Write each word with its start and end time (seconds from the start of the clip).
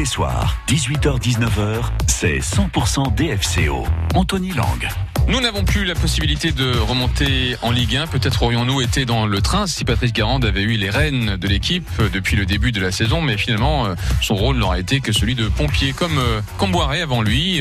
les 0.00 0.06
soirs, 0.06 0.56
18h-19h, 0.66 1.82
c'est 2.06 2.38
100% 2.38 3.14
DFCO. 3.16 3.84
Anthony 4.14 4.52
Lang. 4.52 5.09
Nous 5.28 5.40
n'avons 5.40 5.64
plus 5.64 5.84
la 5.84 5.94
possibilité 5.94 6.52
de 6.52 6.76
remonter 6.76 7.56
en 7.62 7.70
Ligue 7.70 7.96
1. 7.96 8.08
Peut-être 8.08 8.42
aurions-nous 8.42 8.80
été 8.80 9.04
dans 9.04 9.26
le 9.26 9.40
train 9.40 9.66
si 9.66 9.84
Patrice 9.84 10.12
Garande 10.12 10.44
avait 10.44 10.62
eu 10.62 10.76
les 10.76 10.90
rênes 10.90 11.36
de 11.36 11.48
l'équipe 11.48 11.88
depuis 12.12 12.36
le 12.36 12.46
début 12.46 12.72
de 12.72 12.80
la 12.80 12.90
saison, 12.90 13.22
mais 13.22 13.36
finalement 13.36 13.86
euh, 13.86 13.94
son 14.20 14.34
rôle 14.34 14.56
n'aurait 14.56 14.80
été 14.80 15.00
que 15.00 15.12
celui 15.12 15.34
de 15.34 15.48
pompier, 15.48 15.92
comme 15.92 16.18
euh, 16.18 16.40
Comboiré 16.58 17.00
avant 17.00 17.22
lui. 17.22 17.60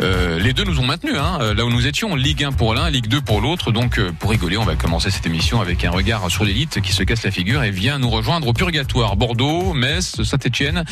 Euh, 0.00 0.38
les 0.38 0.52
deux 0.52 0.64
nous 0.64 0.80
ont 0.80 0.86
maintenus, 0.86 1.16
hein, 1.18 1.52
là 1.54 1.64
où 1.64 1.70
nous 1.70 1.86
étions, 1.86 2.14
Ligue 2.14 2.44
1 2.44 2.52
pour 2.52 2.74
l'un, 2.74 2.88
Ligue 2.90 3.08
2 3.08 3.20
pour 3.20 3.40
l'autre. 3.40 3.72
Donc 3.72 4.00
pour 4.18 4.30
rigoler, 4.30 4.56
on 4.56 4.64
va 4.64 4.76
commencer 4.76 5.10
cette 5.10 5.26
émission 5.26 5.60
avec 5.60 5.84
un 5.84 5.90
regard 5.90 6.30
sur 6.30 6.44
l'élite 6.44 6.80
qui 6.80 6.92
se 6.92 7.02
casse 7.02 7.22
la 7.24 7.30
figure 7.30 7.62
et 7.62 7.70
vient 7.70 7.98
nous 7.98 8.10
rejoindre 8.10 8.48
au 8.48 8.52
purgatoire. 8.52 9.16
Bordeaux, 9.16 9.74
Metz, 9.74 10.22
Saint-Etienne, 10.22 10.84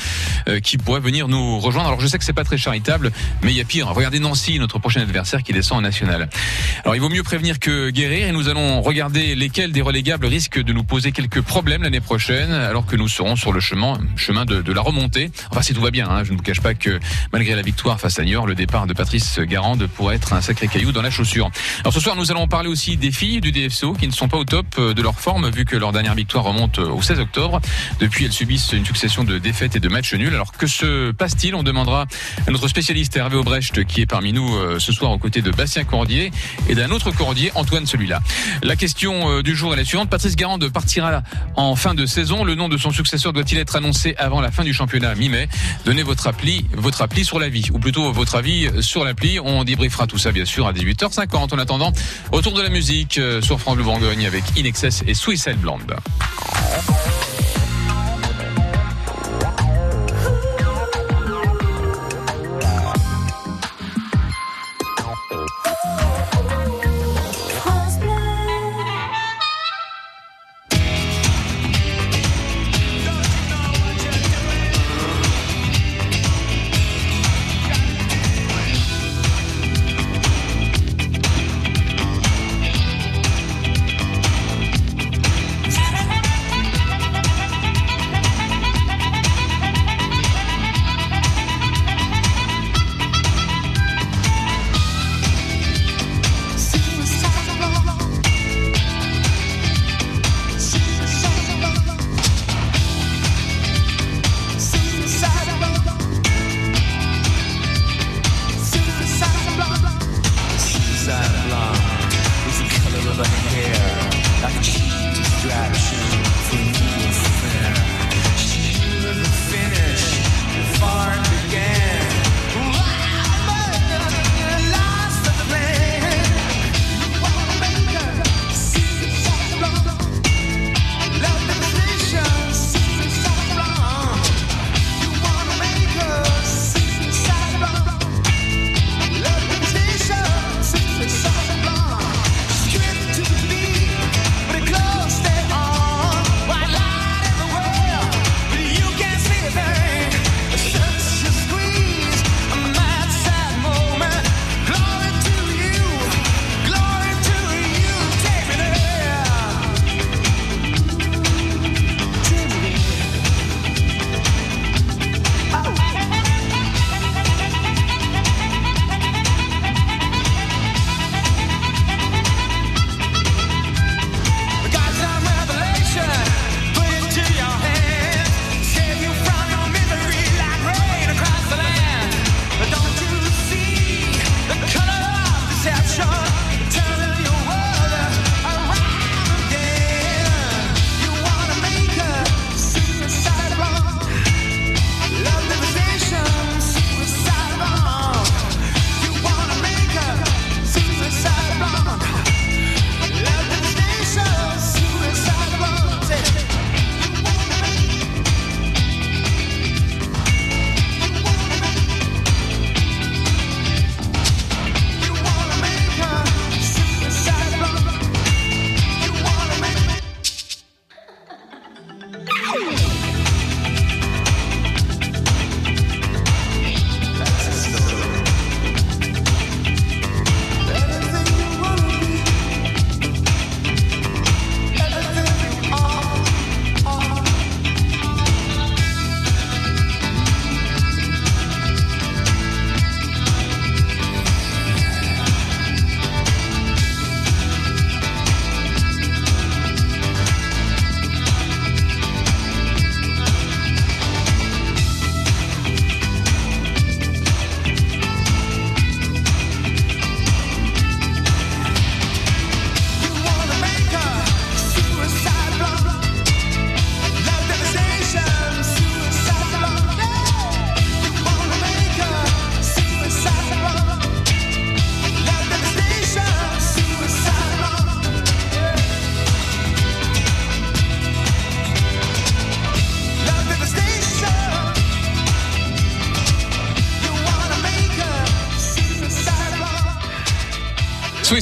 qui 0.63 0.77
pourrait 0.77 1.01
venir 1.01 1.29
nous 1.29 1.59
rejoindre. 1.59 1.89
Alors 1.89 2.01
je 2.01 2.07
sais 2.07 2.19
que 2.19 2.25
c'est 2.25 2.33
pas 2.33 2.45
très 2.45 2.59
charitable, 2.59 3.11
mais 3.43 3.53
il 3.53 3.57
y 3.57 3.61
a 3.61 3.65
pire. 3.65 3.89
Regardez 3.89 4.19
Nancy, 4.19 4.59
notre 4.59 4.79
prochain 4.79 5.01
adversaire 5.01 5.43
qui 5.43 5.53
descend 5.53 5.79
en 5.79 5.81
national. 5.83 6.10
Alors 6.11 6.95
il 6.95 7.01
vaut 7.01 7.09
mieux 7.09 7.23
prévenir 7.23 7.59
que 7.59 7.91
guérir 7.91 8.29
et 8.29 8.33
nous 8.33 8.49
allons 8.49 8.83
regarder 8.83 9.35
lesquels 9.35 9.73
des 9.73 9.83
relégables 9.83 10.27
risquent 10.27 10.63
de 10.63 10.73
nous 10.73 10.85
poser 10.85 11.13
quelques 11.13 11.41
problèmes 11.41 11.83
l'année 11.83 12.01
prochaine 12.01 12.53
alors 12.53 12.87
que 12.87 12.97
nous 12.97 13.09
serons 13.09 13.37
sur 13.37 13.53
le 13.53 13.61
chemin, 13.61 13.99
chemin 14.17 14.45
de, 14.45 14.73
la 14.73 14.81
remontée. 14.81 15.31
Enfin 15.51 15.63
si 15.63 15.75
tout 15.75 15.81
va 15.81 15.91
bien, 15.91 16.09
hein, 16.09 16.25
je 16.25 16.33
ne 16.33 16.37
vous 16.37 16.43
cache 16.43 16.61
pas 16.61 16.75
que 16.75 17.01
malgré 17.33 17.55
la 17.55 17.63
victoire 17.63 18.01
face 18.01 18.19
à 18.19 18.25
Niort, 18.25 18.47
le 18.47 18.55
départ 18.55 18.87
de 18.87 18.93
Patrice 18.93 19.41
Garande 19.41 19.87
pourrait 19.87 20.17
être 20.17 20.33
un 20.33 20.41
sacré 20.41 20.69
caillou 20.69 20.93
dans 20.93 21.03
la 21.03 21.11
chaussure. 21.11 21.51
Alors 21.81 21.93
ce 21.93 22.01
soir 22.01 22.17
nous 22.17 22.31
allons 22.31 22.49
parler 22.49 22.69
aussi 22.69 22.97
des 22.97 23.13
filles 23.13 23.41
du 23.41 23.53
DFCO 23.53 23.95
qui 23.95 24.07
ne 24.07 24.13
sont 24.13 24.29
pas 24.29 24.37
au 24.37 24.45
top 24.45 24.81
de 24.81 25.03
leur 25.03 25.19
forme 25.19 25.51
vu 25.51 25.65
que 25.65 25.77
leur 25.77 25.93
dernière 25.93 26.15
victoire 26.15 26.45
remonte 26.45 26.79
au 26.79 27.03
16 27.03 27.21
octobre. 27.21 27.61
Depuis 28.01 28.25
elles 28.25 28.33
subissent 28.33 28.73
une 28.73 28.85
succession 28.85 29.25
de 29.25 29.39
défaites 29.39 29.77
et 29.77 29.81
de 29.81 29.89
matchs 29.89 30.15
nuls. 30.15 30.35
Alors 30.35 30.53
que 30.53 30.67
se 30.67 31.11
passe-t-il? 31.13 31.55
On 31.55 31.63
demandera 31.63 32.07
à 32.47 32.51
notre 32.51 32.69
spécialiste 32.69 33.17
Hervé 33.17 33.37
Aubrecht 33.37 33.85
qui 33.85 34.01
est 34.01 34.07
parmi 34.07 34.33
nous 34.33 34.55
euh, 34.55 34.79
ce 34.79 34.93
soir 34.93 35.11
aux 35.11 35.19
côtés 35.19 35.43
de 35.43 35.51
Bastien 35.51 35.85
Cordier 35.91 36.31
et 36.69 36.75
d'un 36.75 36.91
autre 36.91 37.11
Cordier, 37.11 37.53
Antoine 37.55 37.87
celui-là. 37.87 38.21
La 38.63 38.77
question 38.77 39.31
euh, 39.31 39.43
du 39.43 39.55
jour 39.55 39.75
est 39.75 39.77
la 39.77 39.85
suivante. 39.85 40.09
Patrice 40.09 40.37
Garande 40.37 40.69
partira 40.69 41.23
en 41.57 41.75
fin 41.77 41.95
de 41.95 42.07
saison. 42.07 42.45
Le 42.45 42.55
nom 42.55 42.69
de 42.69 42.79
son 42.79 42.91
successeur 42.91 43.33
doit-il 43.33 43.59
être 43.59 43.77
annoncé 43.77 44.15
avant 44.19 44.41
la 44.41 44.51
fin 44.51 44.65
du 44.65 44.73
championnat 44.73 45.15
mi-mai? 45.15 45.49
Donnez 45.85 46.03
votre 46.03 46.27
appli, 46.27 46.67
votre 46.73 47.03
appli 47.03 47.25
sur 47.25 47.39
la 47.39 47.49
vie, 47.49 47.69
ou 47.73 47.79
plutôt 47.79 48.13
votre 48.13 48.37
avis 48.37 48.71
sur 48.81 49.05
l'appli. 49.05 49.39
On 49.41 49.65
débriefera 49.65 50.07
tout 50.07 50.19
ça 50.19 50.33
bien 50.33 50.45
sûr 50.45 50.67
à 50.67 50.73
18h50. 50.73 51.55
En 51.55 51.59
attendant, 51.59 51.93
autour 52.33 52.55
de 52.55 52.63
la 52.63 52.69
musique 52.69 53.19
euh, 53.19 53.43
sur 53.43 53.61
France 53.61 53.77
Bleu 53.77 53.85
Bourgogne 53.85 54.27
avec 54.27 54.45
Inexcess 54.57 55.03
et 55.07 55.15
Suicide 55.15 55.59
Blonde. 55.59 55.97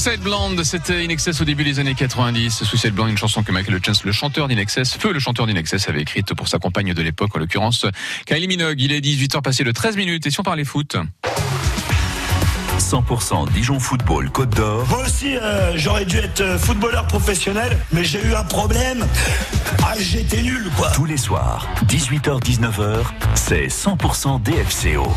Suicide 0.08 0.24
Blonde, 0.24 0.64
c'était 0.64 1.04
Inexcess 1.04 1.38
au 1.42 1.44
début 1.44 1.64
des 1.64 1.80
années 1.80 1.94
90. 1.94 2.64
Suicide 2.64 2.94
Blonde, 2.94 3.10
une 3.10 3.18
chanson 3.18 3.42
que 3.42 3.52
Michael 3.52 3.78
Chance, 3.84 4.04
le 4.04 4.12
chanteur 4.12 4.48
d'Inexcess, 4.48 4.96
Feu, 4.96 5.12
le 5.12 5.20
chanteur 5.20 5.46
d'Inexcess, 5.46 5.86
avait 5.86 6.00
écrite 6.00 6.32
pour 6.32 6.48
sa 6.48 6.58
compagne 6.58 6.94
de 6.94 7.02
l'époque, 7.02 7.36
en 7.36 7.38
l'occurrence 7.38 7.84
Kylie 8.24 8.48
Minogue. 8.48 8.80
Il 8.80 8.90
est 8.92 9.00
18h 9.00 9.42
passé 9.42 9.64
de 9.64 9.70
13 9.70 9.98
minutes 9.98 10.26
et 10.26 10.30
si 10.30 10.40
on 10.40 10.42
parlait 10.42 10.64
foot? 10.64 10.96
100% 12.78 13.52
Dijon 13.52 13.78
Football 13.78 14.30
Côte 14.30 14.56
d'Or. 14.56 14.86
Moi 14.88 15.02
aussi, 15.04 15.36
euh, 15.36 15.76
j'aurais 15.76 16.06
dû 16.06 16.16
être 16.16 16.40
euh, 16.40 16.58
footballeur 16.58 17.06
professionnel, 17.06 17.76
mais 17.92 18.02
j'ai 18.02 18.24
eu 18.24 18.34
un 18.34 18.44
problème. 18.44 19.06
Ah, 19.84 19.92
j'étais 20.00 20.40
nul, 20.40 20.70
quoi. 20.78 20.90
Tous 20.92 21.04
les 21.04 21.18
soirs, 21.18 21.68
18h-19h, 21.86 23.04
c'est 23.34 23.66
100% 23.66 24.40
DFCO. 24.42 25.12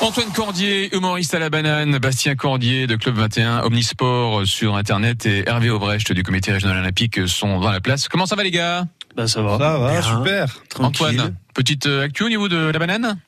Antoine 0.00 0.30
Cordier, 0.32 0.94
humoriste 0.94 1.34
à 1.34 1.38
la 1.40 1.50
banane, 1.50 1.98
Bastien 1.98 2.36
Cordier 2.36 2.86
de 2.86 2.94
Club 2.96 3.16
21, 3.16 3.64
Omnisport 3.64 4.46
sur 4.46 4.76
Internet 4.76 5.26
et 5.26 5.42
Hervé 5.46 5.70
Aubrecht 5.70 6.12
du 6.12 6.22
comité 6.22 6.52
régional 6.52 6.78
olympique 6.78 7.26
sont 7.26 7.58
dans 7.58 7.70
la 7.72 7.80
place. 7.80 8.08
Comment 8.08 8.24
ça 8.26 8.36
va 8.36 8.44
les 8.44 8.52
gars? 8.52 8.86
Bah 9.16 9.26
ça 9.26 9.42
va. 9.42 9.58
Ça 9.58 9.78
va, 9.78 9.90
Bien. 9.90 10.02
super. 10.02 10.62
Antoine, 10.78 11.34
petite 11.52 11.86
euh, 11.86 12.04
actu 12.04 12.22
au 12.22 12.28
niveau 12.28 12.48
de 12.48 12.56
la 12.56 12.78
banane? 12.78 13.18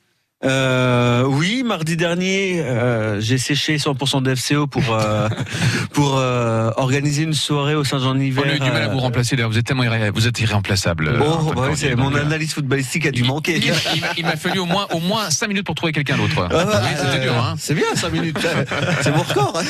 Euh, 0.43 1.23
oui, 1.27 1.61
mardi 1.63 1.95
dernier, 1.97 2.61
euh, 2.61 3.21
j'ai 3.21 3.37
séché 3.37 3.77
100% 3.77 4.23
de 4.23 4.33
FCO 4.33 4.65
pour 4.65 4.83
euh, 4.91 5.29
pour 5.93 6.17
euh, 6.17 6.71
organiser 6.77 7.21
une 7.23 7.33
soirée 7.35 7.75
au 7.75 7.83
Saint-Jean-Hiver. 7.83 8.43
On 8.47 8.49
a 8.49 8.55
eu 8.55 8.59
du 8.59 8.71
mal 8.71 8.81
à 8.81 8.87
vous 8.87 8.97
remplacer 8.97 9.35
d'ailleurs, 9.35 9.51
vous 9.51 9.59
êtes 9.59 9.65
tellement 9.67 9.83
irré- 9.83 10.09
vous 10.11 10.27
êtes 10.27 10.39
irréemplaçable. 10.39 11.09
euh, 11.09 11.19
Oh, 11.21 11.53
bah 11.55 11.67
oui, 11.71 11.95
mon 11.95 12.11
euh, 12.15 12.21
analyse 12.21 12.53
footballistique 12.55 13.05
a 13.05 13.11
dû 13.11 13.21
il- 13.21 13.27
manquer. 13.27 13.57
Il, 13.57 13.65
il 13.65 14.01
m'a- 14.01 14.07
il 14.17 14.25
m'a 14.25 14.35
fallu 14.35 14.57
au 14.59 14.65
moins 14.65 14.87
au 14.91 14.99
moins 14.99 15.29
5 15.29 15.47
minutes 15.47 15.65
pour 15.65 15.75
trouver 15.75 15.91
quelqu'un 15.91 16.17
d'autre. 16.17 16.47
Ah, 16.51 16.65
bah, 16.65 16.81
oui, 16.83 16.89
c'était 16.97 17.19
euh, 17.19 17.23
dur 17.23 17.37
hein. 17.37 17.53
C'est 17.59 17.75
bien 17.75 17.85
5 17.93 18.11
minutes. 18.11 18.37
c'est 19.03 19.11
mon 19.15 19.21
record. 19.21 19.61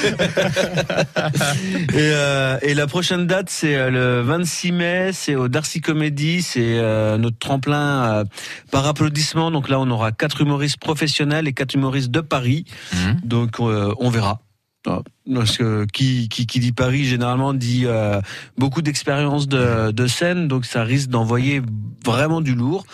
et, 1.89 1.95
euh, 1.97 2.57
et 2.61 2.73
la 2.75 2.87
prochaine 2.87 3.27
date, 3.27 3.49
c'est 3.49 3.75
euh, 3.75 3.89
le 3.89 4.21
26 4.21 4.71
mai. 4.71 5.09
C'est 5.11 5.35
au 5.35 5.49
Darcy 5.49 5.81
Comedy. 5.81 6.41
C'est 6.41 6.61
euh, 6.79 7.17
notre 7.17 7.37
tremplin 7.39 8.03
euh, 8.03 8.23
par 8.71 8.87
applaudissement. 8.87 9.51
Donc 9.51 9.67
là, 9.67 9.77
on 9.77 9.89
aura 9.91 10.13
quatre 10.13 10.39
humoristes 10.39 10.60
professionnels 10.77 11.47
et 11.47 11.53
quatre 11.53 11.73
humoristes 11.73 12.11
de 12.11 12.21
Paris. 12.21 12.65
Mhm. 12.93 13.21
Donc 13.23 13.59
euh, 13.59 13.93
on 13.99 14.09
verra. 14.09 14.41
Voilà. 14.85 15.03
Parce 15.33 15.57
que 15.57 15.85
qui, 15.93 16.27
qui, 16.27 16.47
qui 16.47 16.59
dit 16.59 16.71
Paris 16.71 17.03
généralement 17.03 17.53
dit 17.53 17.83
euh, 17.85 18.19
beaucoup 18.57 18.81
d'expérience 18.81 19.47
de, 19.47 19.91
de 19.91 20.07
scène, 20.07 20.47
donc 20.47 20.65
ça 20.65 20.83
risque 20.83 21.09
d'envoyer 21.09 21.61
vraiment 22.03 22.41
du 22.41 22.55
lourd. 22.55 22.85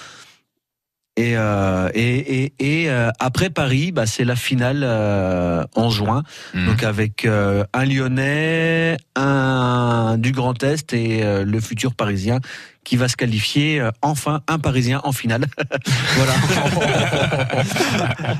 Et, 1.19 1.35
euh, 1.35 1.89
et, 1.95 2.43
et, 2.43 2.53
et 2.59 2.89
euh, 2.91 3.09
après 3.19 3.49
Paris, 3.49 3.91
bah, 3.91 4.05
c'est 4.05 4.23
la 4.23 4.35
finale 4.35 4.81
euh, 4.83 5.63
en 5.75 5.89
juin, 5.89 6.21
Mhm. 6.53 6.65
donc 6.67 6.83
avec 6.83 7.25
euh, 7.25 7.63
un 7.73 7.85
Lyonnais, 7.85 8.97
un 9.15 10.15
du 10.19 10.31
Grand 10.31 10.61
Est 10.63 10.93
et 10.93 11.23
euh, 11.23 11.43
le 11.43 11.59
futur 11.59 11.95
Parisien 11.95 12.39
qui 12.83 12.95
va 12.97 13.07
se 13.09 13.17
qualifier 13.17 13.81
euh, 13.81 13.89
enfin 14.03 14.41
un 14.47 14.59
Parisien 14.59 15.01
en 15.03 15.11
finale. 15.11 15.45
voilà. 16.15 16.33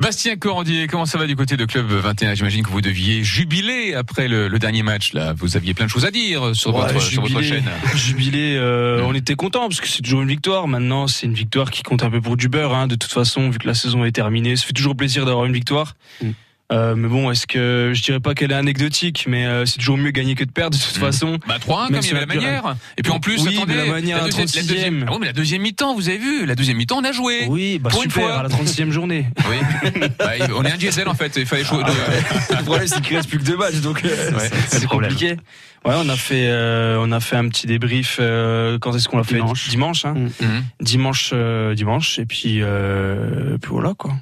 Bastien 0.00 0.36
Cordier, 0.36 0.86
comment 0.86 1.04
ça 1.04 1.18
va 1.18 1.26
du 1.26 1.36
côté 1.36 1.58
de 1.58 1.66
Club 1.66 1.86
21 1.86 2.32
J'imagine 2.32 2.64
que 2.64 2.70
vous 2.70 2.80
deviez 2.80 3.22
jubiler 3.22 3.92
après 3.92 4.28
le, 4.28 4.48
le 4.48 4.58
dernier 4.58 4.82
match. 4.82 5.12
Là, 5.12 5.34
vous 5.34 5.58
aviez 5.58 5.74
plein 5.74 5.84
de 5.84 5.90
choses 5.90 6.06
à 6.06 6.10
dire 6.10 6.56
sur, 6.56 6.74
Ouais, 6.74 6.90
votre, 6.90 7.02
sur 7.02 7.20
votre 7.20 7.42
chaîne. 7.42 7.68
Jubilé, 7.94 8.56
euh, 8.56 9.02
on 9.04 9.12
était 9.12 9.34
content 9.34 9.68
parce 9.68 9.78
que 9.78 9.86
c'est 9.86 10.00
toujours 10.00 10.22
une 10.22 10.28
victoire. 10.28 10.68
Maintenant, 10.68 11.06
c'est 11.06 11.26
une 11.26 11.34
victoire 11.34 11.70
qui 11.70 11.82
compte 11.82 12.02
un 12.02 12.08
peu 12.08 12.22
pour 12.22 12.38
du 12.38 12.48
beurre. 12.48 12.74
Hein. 12.74 12.86
De 12.86 12.94
toute 12.94 13.12
façon, 13.12 13.50
vu 13.50 13.58
que 13.58 13.66
la 13.66 13.74
saison 13.74 14.02
est 14.06 14.12
terminée, 14.12 14.56
ça 14.56 14.64
fait 14.64 14.72
toujours 14.72 14.96
plaisir 14.96 15.26
d'avoir 15.26 15.44
une 15.44 15.52
victoire. 15.52 15.94
Mm. 16.22 16.30
Euh, 16.72 16.94
mais 16.96 17.08
bon, 17.08 17.30
est-ce 17.32 17.46
que 17.48 17.90
je 17.94 18.00
dirais 18.02 18.20
pas 18.20 18.34
qu'elle 18.34 18.52
est 18.52 18.54
anecdotique, 18.54 19.24
mais 19.26 19.44
euh, 19.44 19.66
c'est 19.66 19.78
toujours 19.78 19.96
mieux 19.96 20.12
gagner 20.12 20.36
que 20.36 20.44
de 20.44 20.52
perdre 20.52 20.78
de 20.78 20.82
toute 20.82 20.96
Mm. 20.96 21.00
façon. 21.00 21.38
Bah 21.48 21.56
3-1 21.58 21.90
Même 21.90 21.94
comme 21.94 21.96
il 21.96 21.98
y 21.98 22.02
si 22.04 22.10
avait 22.14 22.20
la 22.20 22.26
manière. 22.26 22.76
Et 22.96 23.02
puis 23.02 23.10
en 23.12 23.18
plus, 23.18 23.42
Oui, 23.42 23.56
attendez, 23.56 23.74
la 23.74 23.84
manière 23.86 24.18
à 24.22 24.24
deuxième, 24.26 24.46
36e. 24.46 24.66
deuxième- 24.68 25.04
ah 25.08 25.12
oui, 25.12 25.18
mais 25.20 25.26
la 25.26 25.32
deuxième 25.32 25.62
mi-temps, 25.62 25.94
vous 25.96 26.08
avez 26.08 26.18
vu, 26.18 26.46
la 26.46 26.54
deuxième 26.54 26.76
mi-temps, 26.76 26.98
on 26.98 27.04
a 27.04 27.10
joué. 27.12 27.46
Oui, 27.48 27.78
bah 27.80 27.90
Pour 27.90 28.04
une 28.04 28.10
super, 28.10 28.24
fois. 28.28 28.38
à 28.38 28.42
la 28.44 28.48
36e 28.48 28.90
journée. 28.92 29.26
Oui. 29.50 30.00
Bah, 30.18 30.30
on 30.56 30.64
est 30.64 30.70
un 30.70 30.76
diesel 30.76 31.08
en 31.08 31.14
fait. 31.14 31.32
Il 31.36 31.46
fallait 31.46 31.64
chaud. 31.64 31.80
le 32.50 32.64
problème 32.64 32.86
c'est 32.86 33.00
qu'il 33.02 33.16
reste 33.16 33.28
plus 33.28 33.38
que 33.38 33.44
deux 33.44 33.56
matchs, 33.56 33.80
donc 33.80 34.04
euh, 34.04 34.30
Ouais. 34.32 34.50
C'est 34.68 34.86
compliqué. 34.86 35.36
Ouais, 35.84 35.94
on 35.96 36.08
a 36.08 36.16
fait, 36.16 36.46
euh, 36.46 36.98
on 37.00 37.10
a 37.10 37.20
fait 37.20 37.36
un 37.36 37.48
petit 37.48 37.66
débrief. 37.66 38.18
euh, 38.20 38.78
quand 38.78 38.94
est-ce 38.94 39.08
qu'on 39.08 39.16
l'a 39.16 39.24
fait? 39.24 39.36
Dimanche. 39.36 39.68
Dimanche, 39.70 40.04
hein. 40.04 40.14
Mhm. 40.40 40.62
dimanche, 40.80 41.30
euh, 41.32 41.74
dimanche, 41.74 42.18
et 42.18 42.26
puis, 42.26 42.58
euh, 42.60 43.56
puis 43.60 43.70
voilà 43.72 43.94
quoi. 43.96 44.12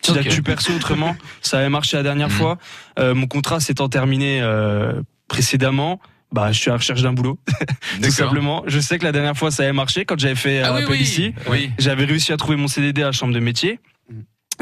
Petite 0.00 0.16
Ok. 0.16 0.26
actu 0.26 0.42
perso 0.42 0.72
autrement, 0.72 1.16
ça 1.42 1.58
avait 1.58 1.68
marché 1.68 1.96
la 1.96 2.02
dernière 2.02 2.28
Mhm. 2.28 2.34
fois. 2.34 2.58
Euh, 2.98 3.14
mon 3.14 3.26
contrat 3.26 3.60
s'étant 3.60 3.88
terminé 3.88 4.40
euh, 4.42 5.02
précédemment, 5.28 6.00
bah 6.32 6.52
je 6.52 6.58
suis 6.60 6.70
à 6.70 6.74
la 6.74 6.78
recherche 6.78 7.02
d'un 7.02 7.12
boulot, 7.12 7.38
tout 8.02 8.10
simplement. 8.10 8.62
Je 8.66 8.78
sais 8.80 8.98
que 8.98 9.04
la 9.04 9.12
dernière 9.12 9.36
fois 9.36 9.50
ça 9.50 9.64
avait 9.64 9.72
marché 9.72 10.04
quand 10.04 10.18
j'avais 10.18 10.34
fait 10.36 10.62
Ah 10.62 10.70
un 10.72 10.76
oui, 10.76 10.82
appel 10.84 10.92
oui. 10.96 11.02
ici. 11.02 11.34
Oui. 11.48 11.70
J'avais 11.78 12.04
réussi 12.04 12.32
à 12.32 12.36
trouver 12.36 12.56
mon 12.56 12.68
CDD 12.68 13.02
à 13.02 13.06
la 13.06 13.12
chambre 13.12 13.34
de 13.34 13.40
métier. 13.40 13.78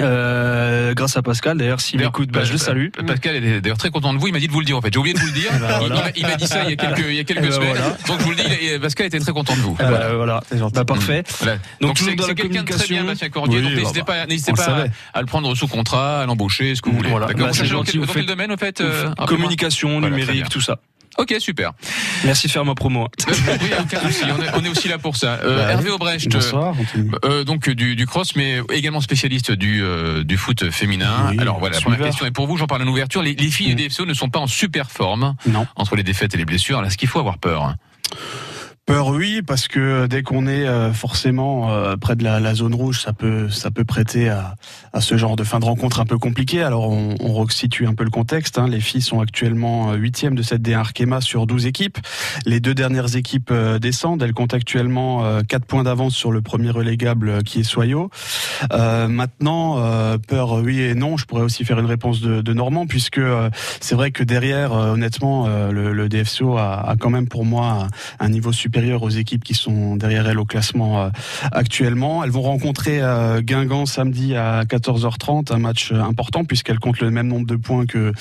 Euh, 0.00 0.94
grâce 0.94 1.16
à 1.16 1.22
Pascal, 1.22 1.58
d'ailleurs, 1.58 1.80
s'il 1.80 1.98
m'écoute, 2.00 2.30
bah, 2.30 2.44
je 2.44 2.52
le 2.52 2.58
salue. 2.58 2.88
Pa- 2.90 3.02
Pascal 3.02 3.36
est 3.36 3.60
d'ailleurs 3.60 3.78
très 3.78 3.90
content 3.90 4.12
de 4.14 4.18
vous. 4.18 4.26
Il 4.28 4.32
m'a 4.32 4.38
dit 4.38 4.46
de 4.46 4.52
vous 4.52 4.60
le 4.60 4.66
dire 4.66 4.76
en 4.76 4.80
fait. 4.80 4.92
J'ai 4.92 4.98
oublié 4.98 5.14
de 5.14 5.18
vous 5.20 5.26
le 5.26 5.32
dire. 5.32 5.50
ben, 5.52 5.58
Il- 5.58 5.86
voilà. 5.88 5.94
il, 5.96 6.02
m'a- 6.02 6.10
il 6.16 6.22
m'a 6.26 6.36
dit 6.36 6.46
ça 6.46 6.64
il 6.64 6.70
y 6.70 6.72
a 6.72 6.76
quelques, 6.94 7.04
il 7.08 7.14
y 7.14 7.20
a 7.20 7.24
quelques 7.24 7.42
ben, 7.42 7.52
semaines. 7.52 7.68
voilà. 7.76 7.96
Donc 8.06 8.18
je 8.20 8.24
vous 8.24 8.30
le 8.30 8.36
dis, 8.36 8.78
Pascal 8.80 9.06
était 9.06 9.18
très 9.18 9.32
content 9.32 9.54
de 9.56 9.60
vous. 9.60 9.74
Ben, 9.74 10.14
voilà, 10.14 10.40
Bah, 10.74 10.84
parfait. 10.84 11.24
Voilà. 11.40 11.58
Donc, 11.80 11.98
c'est 11.98 12.04
quelqu'un 12.16 12.16
de 12.16 12.22
très 12.22 12.34
bien, 12.34 12.44
communication. 12.62 13.04
Bastien 13.04 13.28
Cordier. 13.30 13.58
Oui, 13.58 13.64
donc 13.64 13.72
n'hésitez 13.74 14.00
bah, 14.00 14.06
pas, 14.06 14.26
n'hésitez 14.26 14.52
pas 14.52 14.84
à, 15.14 15.20
le 15.20 15.26
prendre 15.26 15.54
sous 15.54 15.66
contrat, 15.68 16.22
à 16.22 16.26
l'embaucher, 16.26 16.74
ce 16.74 16.82
que 16.82 16.90
vous 16.90 16.96
voulez. 16.96 17.10
Voilà. 17.10 17.26
D'accord. 17.26 17.42
Bah, 17.46 17.48
Vous 17.48 17.56
cherchez 17.56 17.72
dans 17.72 17.78
gentil, 17.84 18.00
quel, 18.12 18.26
domaine, 18.26 18.52
en 18.52 18.56
fait 18.56 18.80
euh, 18.80 19.10
Communication, 19.26 20.00
Voilà, 20.00 20.16
numérique, 20.16 20.48
tout 20.48 20.60
ça. 20.60 20.78
Ok, 21.16 21.34
super. 21.40 21.72
Merci 22.24 22.46
de 22.46 22.52
faire 22.52 22.64
ma 22.64 22.74
promo. 22.74 23.04
Euh, 23.28 23.32
oui. 23.60 23.70
On 24.38 24.42
est, 24.42 24.48
on 24.60 24.64
est 24.64 24.68
aussi 24.68 24.88
là 24.88 24.98
pour 24.98 25.16
ça. 25.16 25.38
Euh, 25.42 25.56
Bah, 25.56 25.72
Hervé 25.72 25.90
Aubrecht. 25.90 26.28
Bonsoir. 26.30 26.74
Euh, 27.24 27.44
donc 27.44 27.68
du, 27.70 27.96
du 27.96 28.06
cross, 28.06 28.36
mais 28.36 28.60
également 28.72 29.00
spécialiste 29.00 29.50
du, 29.52 29.82
euh, 29.82 30.22
du 30.24 30.36
foot 30.36 30.70
féminin. 30.70 31.28
Oui, 31.30 31.36
Alors 31.40 31.58
voilà, 31.58 31.76
la 31.76 31.80
première 31.80 32.00
question 32.00 32.26
est 32.26 32.30
pour 32.30 32.46
vous. 32.46 32.56
J'en 32.56 32.66
parle 32.66 32.82
en 32.82 32.86
ouverture. 32.88 33.22
Les, 33.22 33.34
les 33.34 33.50
filles 33.50 33.74
du 33.74 33.88
DFCO 33.88 34.04
ne 34.06 34.14
sont 34.14 34.28
pas 34.28 34.38
en 34.38 34.46
super 34.46 34.90
forme 34.90 35.34
Non. 35.46 35.66
entre 35.76 35.96
les 35.96 36.02
défaites 36.02 36.34
et 36.34 36.36
les 36.36 36.44
blessures. 36.44 36.78
Alors, 36.78 36.88
Est-ce 36.88 36.98
qu'il 36.98 37.08
faut 37.08 37.18
avoir 37.20 37.38
peur? 37.38 37.74
Peur, 38.88 39.08
oui, 39.08 39.42
parce 39.46 39.68
que 39.68 40.06
dès 40.06 40.22
qu'on 40.22 40.46
est 40.46 40.66
euh, 40.66 40.94
forcément 40.94 41.70
euh, 41.70 41.96
près 41.96 42.16
de 42.16 42.24
la, 42.24 42.40
la 42.40 42.54
zone 42.54 42.74
rouge, 42.74 43.02
ça 43.02 43.12
peut, 43.12 43.50
ça 43.50 43.70
peut 43.70 43.84
prêter 43.84 44.30
à, 44.30 44.54
à 44.94 45.02
ce 45.02 45.18
genre 45.18 45.36
de 45.36 45.44
fin 45.44 45.58
de 45.60 45.66
rencontre 45.66 46.00
un 46.00 46.06
peu 46.06 46.16
compliqué. 46.16 46.62
Alors, 46.62 46.88
on, 46.88 47.14
on 47.20 47.34
resitue 47.34 47.86
un 47.86 47.92
peu 47.92 48.04
le 48.04 48.08
contexte. 48.08 48.58
hein. 48.58 48.66
Les 48.66 48.80
filles 48.80 49.02
sont 49.02 49.20
actuellement 49.20 49.90
euh, 49.92 49.96
huitièmes 49.96 50.34
de 50.34 50.40
cette 50.40 50.62
D1 50.62 50.78
Arkema 50.78 51.20
sur 51.20 51.46
12 51.46 51.66
équipes. 51.66 51.98
Les 52.46 52.60
deux 52.60 52.72
dernières 52.72 53.14
équipes 53.14 53.50
euh, 53.50 53.78
descendent. 53.78 54.22
Elles 54.22 54.32
comptent 54.32 54.54
actuellement 54.54 55.22
euh, 55.22 55.42
4 55.46 55.66
points 55.66 55.82
d'avance 55.82 56.14
sur 56.14 56.32
le 56.32 56.40
premier 56.40 56.70
relégable 56.70 57.28
euh, 57.28 57.40
qui 57.42 57.60
est 57.60 57.64
Soyo. 57.64 58.08
Euh, 58.72 59.06
maintenant, 59.06 59.80
euh, 59.84 60.16
peur, 60.16 60.54
oui 60.54 60.80
et 60.80 60.94
non. 60.94 61.18
Je 61.18 61.26
pourrais 61.26 61.42
aussi 61.42 61.66
faire 61.66 61.78
une 61.78 61.84
réponse 61.84 62.22
de, 62.22 62.40
de 62.40 62.52
Normand, 62.54 62.86
puisque 62.86 63.18
euh, 63.18 63.50
c'est 63.82 63.94
vrai 63.96 64.12
que 64.12 64.24
derrière, 64.24 64.72
euh, 64.72 64.92
honnêtement, 64.94 65.44
euh, 65.46 65.72
le, 65.72 65.92
le 65.92 66.08
DFCO 66.08 66.56
a, 66.56 66.88
a 66.88 66.96
quand 66.96 67.10
même 67.10 67.28
pour 67.28 67.44
moi 67.44 67.86
un, 68.20 68.24
un 68.24 68.28
niveau 68.30 68.50
aux 68.78 69.08
équipes 69.08 69.44
qui 69.44 69.54
sont 69.54 69.96
derrière 69.96 70.28
elles 70.28 70.38
au 70.38 70.44
classement 70.44 71.02
euh, 71.02 71.08
actuellement. 71.50 72.22
Elles 72.22 72.30
vont 72.30 72.42
rencontrer 72.42 73.00
euh, 73.02 73.40
Guingamp 73.40 73.86
samedi 73.86 74.36
à 74.36 74.62
14h30, 74.64 75.52
un 75.52 75.58
match 75.58 75.90
euh, 75.92 76.00
important 76.00 76.44
puisqu'elles 76.44 76.78
comptent 76.78 77.00
le 77.00 77.10
même 77.10 77.26
nombre 77.26 77.46
de 77.46 77.56
points 77.56 77.86
que 77.86 78.12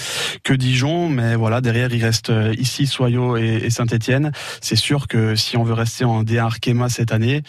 que 0.44 0.54
Dijon, 0.54 1.10
mais 1.10 1.36
voilà 1.36 1.62
derrière 1.62 1.94
il 1.94 2.04
reste 2.04 2.32
ici 2.58 2.88
Soyo 2.88 3.38
et, 3.38 3.62
et 3.64 3.70
Saint-Étienne. 3.70 4.32
C'est 4.62 4.76
sûr 4.76 5.08
que 5.08 5.36
si 5.36 5.58
on 5.58 5.64
veut 5.64 5.74
rester 5.74 6.06
en 6.06 6.24
D1 6.24 6.40
Arkema 6.40 6.90
cette 6.90 7.12
année, 7.12 7.44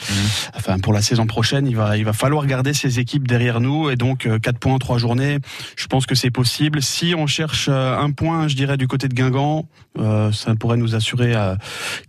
enfin 0.55 0.79
pour 0.79 0.93
la 0.93 1.00
saison 1.00 1.27
prochaine, 1.27 1.67
il 1.67 1.77
va 1.77 1.97
il 1.97 2.05
va 2.05 2.12
falloir 2.12 2.47
garder 2.47 2.75
ces 2.75 2.99
équipes 2.99 3.27
derrière 3.27 3.61
nous 3.61 3.91
et 3.91 3.97
donc 3.97 4.29
4 4.43 4.59
points 4.59 4.75
en 4.75 4.79
3 4.79 4.99
journées. 4.99 5.38
Je 5.77 5.87
pense 5.87 6.07
que 6.07 6.15
c'est 6.15 6.31
possible. 6.31 6.83
Si 6.83 7.15
on 7.17 7.27
cherche 7.27 7.69
un 7.69 8.11
point, 8.11 8.49
je 8.49 8.57
dirais 8.57 8.77
du 8.77 8.87
côté 8.87 9.09
de 9.09 9.15
Guingamp, 9.15 9.67
euh, 9.99 10.33
ça 10.33 10.55
pourrait 10.55 10.77
nous 10.77 10.95
assurer 10.95 11.35
euh, 11.35 11.55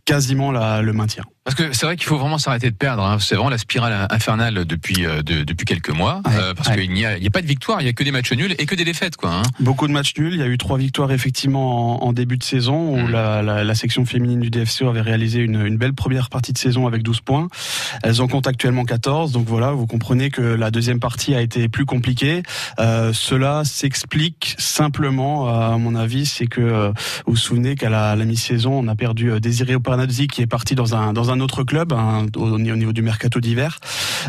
quasiment 0.06 0.52
la, 0.52 0.82
le 0.82 0.89
maintien. 0.94 1.26
Parce 1.50 1.56
que 1.68 1.76
c'est 1.76 1.88
vrai 1.88 1.96
qu'il 1.96 2.06
faut 2.06 2.18
vraiment 2.20 2.38
s'arrêter 2.38 2.70
de 2.70 2.76
perdre. 2.76 3.04
hein. 3.04 3.18
C'est 3.20 3.34
vraiment 3.34 3.50
la 3.50 3.58
spirale 3.58 4.06
infernale 4.12 4.66
depuis 4.66 5.06
euh, 5.08 5.24
de- 5.24 5.44
depuis 5.44 5.66
quelques 5.66 5.90
mois. 5.90 6.22
Ouais, 6.26 6.32
Euh, 6.40 6.54
parce 6.54 6.70
ouais. 6.70 6.78
qu'il 6.86 6.92
n'y 6.94 7.06
a, 7.06 7.18
pas 7.32 7.42
de 7.42 7.48
victoire, 7.48 7.82
il 7.82 7.86
y 7.86 7.90
a 7.90 7.94
que 7.94 8.04
des 8.04 8.12
matchs 8.12 8.34
nuls 8.34 8.54
et 8.60 8.66
que 8.68 8.76
des 8.76 8.86
défaites, 8.86 9.16
quoi. 9.16 9.32
hein. 9.34 9.42
Beaucoup 9.60 9.88
de 9.88 9.92
matchs 9.92 10.14
nuls. 10.18 10.34
Il 10.36 10.40
y 10.40 10.44
a 10.44 10.48
eu 10.48 10.60
trois 10.60 10.78
victoires 10.78 11.12
effectivement 11.12 12.04
en, 12.04 12.08
en 12.08 12.14
début 12.14 12.38
de 12.38 12.44
saison 12.44 12.94
où 12.94 12.98
Mhm. 12.98 13.12
la, 13.12 13.42
la, 13.42 13.64
la 13.64 13.74
section 13.76 14.06
féminine 14.06 14.40
du 14.42 14.52
DFCO 14.52 14.90
avait 14.90 15.02
réalisé 15.02 15.40
une, 15.40 15.66
une 15.66 15.78
belle 15.78 15.94
première 15.94 16.30
partie 16.30 16.54
de 16.54 16.60
saison 16.60 16.86
avec 16.86 17.02
12 17.02 17.22
points. 17.22 17.48
Elles 18.04 18.22
en 18.22 18.28
comptent 18.28 18.46
actuellement 18.48 18.86
14. 18.86 19.32
Donc 19.32 19.48
voilà, 19.48 19.72
vous 19.72 19.88
comprenez 19.88 20.30
que 20.30 20.44
la 20.44 20.70
deuxième 20.70 21.00
partie 21.00 21.34
a 21.34 21.42
été 21.42 21.68
plus 21.68 21.86
compliquée. 21.88 22.44
Euh, 22.80 23.12
cela 23.12 23.64
s'explique 23.66 24.54
simplement, 24.60 25.50
à 25.50 25.78
mon 25.80 25.96
avis, 25.96 26.28
c'est 26.28 26.46
que 26.46 26.90
vous 27.26 27.34
vous 27.34 27.36
souvenez 27.38 27.74
qu'à 27.76 27.90
la, 27.90 28.16
la 28.16 28.26
mi-saison, 28.26 28.72
on 28.74 28.88
a 28.88 28.96
perdu 28.96 29.32
Désiré 29.40 29.74
Opernazzi 29.74 30.28
qui 30.28 30.44
est 30.44 30.48
parti 30.48 30.76
dans 30.76 30.94
un 30.96 31.12
dans 31.14 31.32
un 31.32 31.39
autre 31.42 31.64
club 31.64 31.94
hein, 31.94 32.26
au, 32.36 32.52
au 32.52 32.60
niveau 32.60 32.94
du 32.94 33.02
mercato 33.02 33.40
d'hiver. 33.40 33.80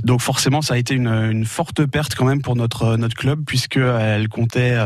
Donc 0.05 0.21
forcément, 0.21 0.63
ça 0.63 0.75
a 0.75 0.77
été 0.77 0.95
une, 0.95 1.45
forte 1.45 1.85
perte 1.87 2.15
quand 2.15 2.25
même 2.25 2.43
pour 2.43 2.57
notre 2.57 2.97
notre 2.97 3.17
club 3.17 3.43
puisque 3.47 3.77
elle 3.77 4.29
comptait 4.29 4.77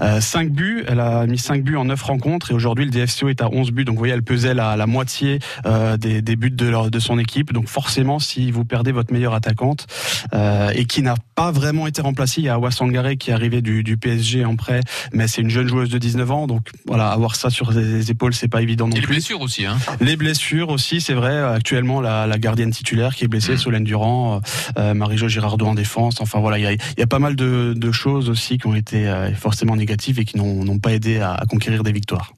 euh, 0.00 0.20
5 0.20 0.50
buts. 0.50 0.84
Elle 0.86 1.00
a 1.00 1.26
mis 1.26 1.38
5 1.38 1.62
buts 1.62 1.76
en 1.76 1.86
9 1.86 2.02
rencontres 2.02 2.50
et 2.50 2.54
aujourd'hui 2.54 2.84
le 2.84 2.90
DFCO 2.90 3.28
est 3.28 3.42
à 3.42 3.48
11 3.50 3.72
buts. 3.72 3.84
Donc 3.84 3.94
vous 3.94 4.00
voyez, 4.00 4.14
elle 4.14 4.22
pesait 4.22 4.54
la, 4.54 4.86
moitié 4.86 5.38
euh, 5.66 5.96
des, 5.96 6.36
buts 6.36 6.50
de, 6.50 6.88
de 6.88 6.98
son 6.98 7.18
équipe. 7.18 7.52
Donc 7.52 7.68
forcément, 7.68 8.18
si 8.18 8.50
vous 8.50 8.64
perdez 8.64 8.92
votre 8.92 9.12
meilleure 9.12 9.34
attaquante 9.34 9.86
euh, 10.34 10.70
et 10.74 10.84
qui 10.84 11.02
n'a 11.02 11.14
pas 11.34 11.50
vraiment 11.50 11.86
été 11.86 12.02
remplacée, 12.02 12.40
il 12.40 12.44
y 12.44 12.48
a 12.48 12.54
Awa 12.54 12.70
Sangaré 12.70 13.16
qui 13.16 13.30
est 13.30 13.32
arrivé 13.32 13.62
du, 13.62 13.82
du 13.82 13.96
PSG 13.96 14.44
en 14.44 14.56
prêt, 14.56 14.80
mais 15.12 15.28
c'est 15.28 15.42
une 15.42 15.50
jeune 15.50 15.68
joueuse 15.68 15.90
de 15.90 15.98
19 15.98 16.30
ans. 16.30 16.46
Donc 16.46 16.70
voilà, 16.86 17.08
avoir 17.10 17.36
ça 17.36 17.50
sur 17.50 17.72
les 17.72 18.10
épaules, 18.10 18.34
c'est 18.34 18.48
pas 18.48 18.62
évident 18.62 18.88
non 18.88 18.96
et 18.96 19.00
plus. 19.00 19.08
les 19.08 19.14
blessures 19.14 19.40
aussi. 19.40 19.66
Hein. 19.66 19.76
Les 20.00 20.16
blessures 20.16 20.68
aussi, 20.68 21.00
c'est 21.00 21.14
vrai. 21.14 21.38
Actuellement, 21.38 22.00
la, 22.00 22.26
la, 22.26 22.38
gardienne 22.38 22.70
titulaire 22.70 23.14
qui 23.14 23.24
est 23.24 23.28
blessée, 23.28 23.54
mmh. 23.54 23.58
Solène 23.58 23.84
Durand, 23.84 24.40
euh, 24.78 24.94
Marie-Jo 24.94 25.28
Girardot 25.28 25.66
en 25.66 25.74
défense. 25.74 26.20
Enfin 26.20 26.40
voilà, 26.40 26.58
il 26.58 26.62
y 26.62 26.66
a, 26.66 26.72
y 26.72 27.02
a, 27.02 27.06
pas 27.06 27.18
mal 27.18 27.36
de, 27.36 27.74
de, 27.76 27.92
choses 27.92 28.28
aussi 28.28 28.58
qui 28.58 28.66
ont 28.66 28.74
été 28.74 29.08
euh, 29.08 29.32
forcément 29.34 29.76
négatives 29.76 30.18
et 30.18 30.24
qui 30.24 30.36
n'ont 30.36 30.78
pas 30.78 30.92
aidé 30.92 31.18
à, 31.18 31.34
à, 31.34 31.46
conquérir 31.46 31.82
des 31.82 31.92
victoires. 31.92 32.32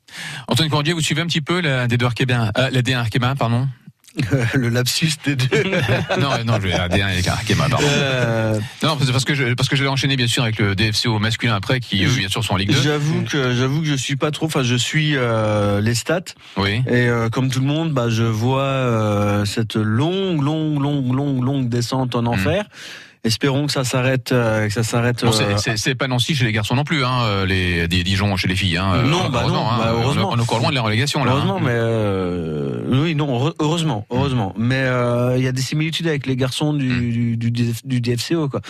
Antoine 0.49 0.69
Cordier, 0.69 0.93
vous 0.93 1.01
suivez 1.01 1.23
un 1.23 1.27
petit 1.27 1.41
peu 1.41 1.61
la 1.61 1.87
D2 1.89 2.05
Arkema, 2.05 2.53
euh, 2.59 2.71
la 2.71 2.83
D1 2.83 2.97
Arkema, 2.97 3.35
pardon? 3.35 3.69
le 4.55 4.69
lapsus 4.69 5.13
des 5.25 5.37
deux. 5.37 5.63
non, 6.19 6.31
non, 6.45 6.55
je 6.57 6.69
vais 6.69 6.73
D1 6.73 7.05
avec 7.05 7.29
Arkema, 7.29 7.69
pardon. 7.69 7.87
Euh... 7.87 8.59
Non, 8.83 8.97
parce 8.97 9.25
que 9.25 9.35
je, 9.35 9.55
parce 9.55 9.69
que 9.69 9.77
j'allais 9.77 9.91
enchaîner 9.91 10.17
bien 10.17 10.27
sûr 10.27 10.43
avec 10.43 10.59
le 10.59 10.75
DFCO 10.75 11.19
masculin 11.19 11.55
après, 11.55 11.81
qui 11.81 12.05
eux, 12.05 12.11
bien 12.17 12.29
sûr 12.29 12.43
sont 12.43 12.55
en 12.55 12.57
Ligue 12.57 12.73
2. 12.73 12.81
J'avoue 12.83 13.23
que 13.23 13.55
j'avoue 13.55 13.81
que 13.83 13.89
je 13.89 13.95
suis 13.95 14.17
pas 14.17 14.31
trop. 14.31 14.47
Enfin, 14.47 14.63
je 14.63 14.75
suis 14.75 15.17
euh, 15.17 15.81
les 15.81 15.95
stats. 15.95 16.21
Oui. 16.57 16.83
Et 16.87 17.09
euh, 17.09 17.29
comme 17.29 17.51
tout 17.51 17.61
le 17.61 17.67
monde, 17.67 17.93
bah, 17.93 18.09
je 18.09 18.23
vois 18.23 19.43
cette 19.45 19.77
longue, 19.77 20.43
longue, 20.43 20.81
longue, 20.81 21.15
longue, 21.15 21.45
longue 21.45 21.69
descente 21.69 22.15
en 22.15 22.27
enfer. 22.27 22.65
Mmh. 22.65 23.06
Espérons 23.27 23.67
que 23.67 23.73
ça 23.73 23.83
s'arrête, 23.83 24.31
euh, 24.31 24.69
que 24.69 24.73
ça 24.73 24.85
s'arrête. 24.85 25.25
Bon, 25.25 25.33
c'est 25.33 25.95
pas 25.97 26.07
Nancy 26.07 26.37
chez 26.37 26.45
les 26.45 26.53
garçons 26.53 26.77
non 26.77 26.85
plus, 26.85 27.05
hein, 27.05 27.45
les 27.45 27.89
des 27.89 28.05
Dijon 28.05 28.37
chez 28.37 28.47
les 28.47 28.55
filles. 28.55 28.77
Hein, 28.77 29.03
non, 29.03 29.29
bah 29.31 29.45
non, 29.49 29.69
hein, 29.69 29.79
bah 29.79 29.93
heureusement. 29.93 30.31
On 30.33 30.37
est 30.37 30.41
encore 30.41 30.61
loin 30.61 30.71
de 30.71 30.77
la 30.77 30.83
relégation 30.83 31.25
là. 31.25 31.33
Heureusement, 31.33 31.59
mais 31.59 31.73
euh, 31.73 32.83
oui, 33.03 33.17
non, 33.17 33.53
heureusement, 33.59 34.07
heureusement. 34.11 34.55
Mais 34.57 34.81
il 34.81 34.87
euh, 34.87 35.39
y 35.39 35.49
a 35.49 35.53
des 35.53 35.63
similitudes 35.63 36.07
avec 36.07 36.27
les 36.27 36.37
garçons 36.37 36.73
du, 36.73 37.37
du, 37.37 37.51
du, 37.51 37.73
du 37.85 38.01
DFCO, 38.01 38.49
quoi. 38.49 38.61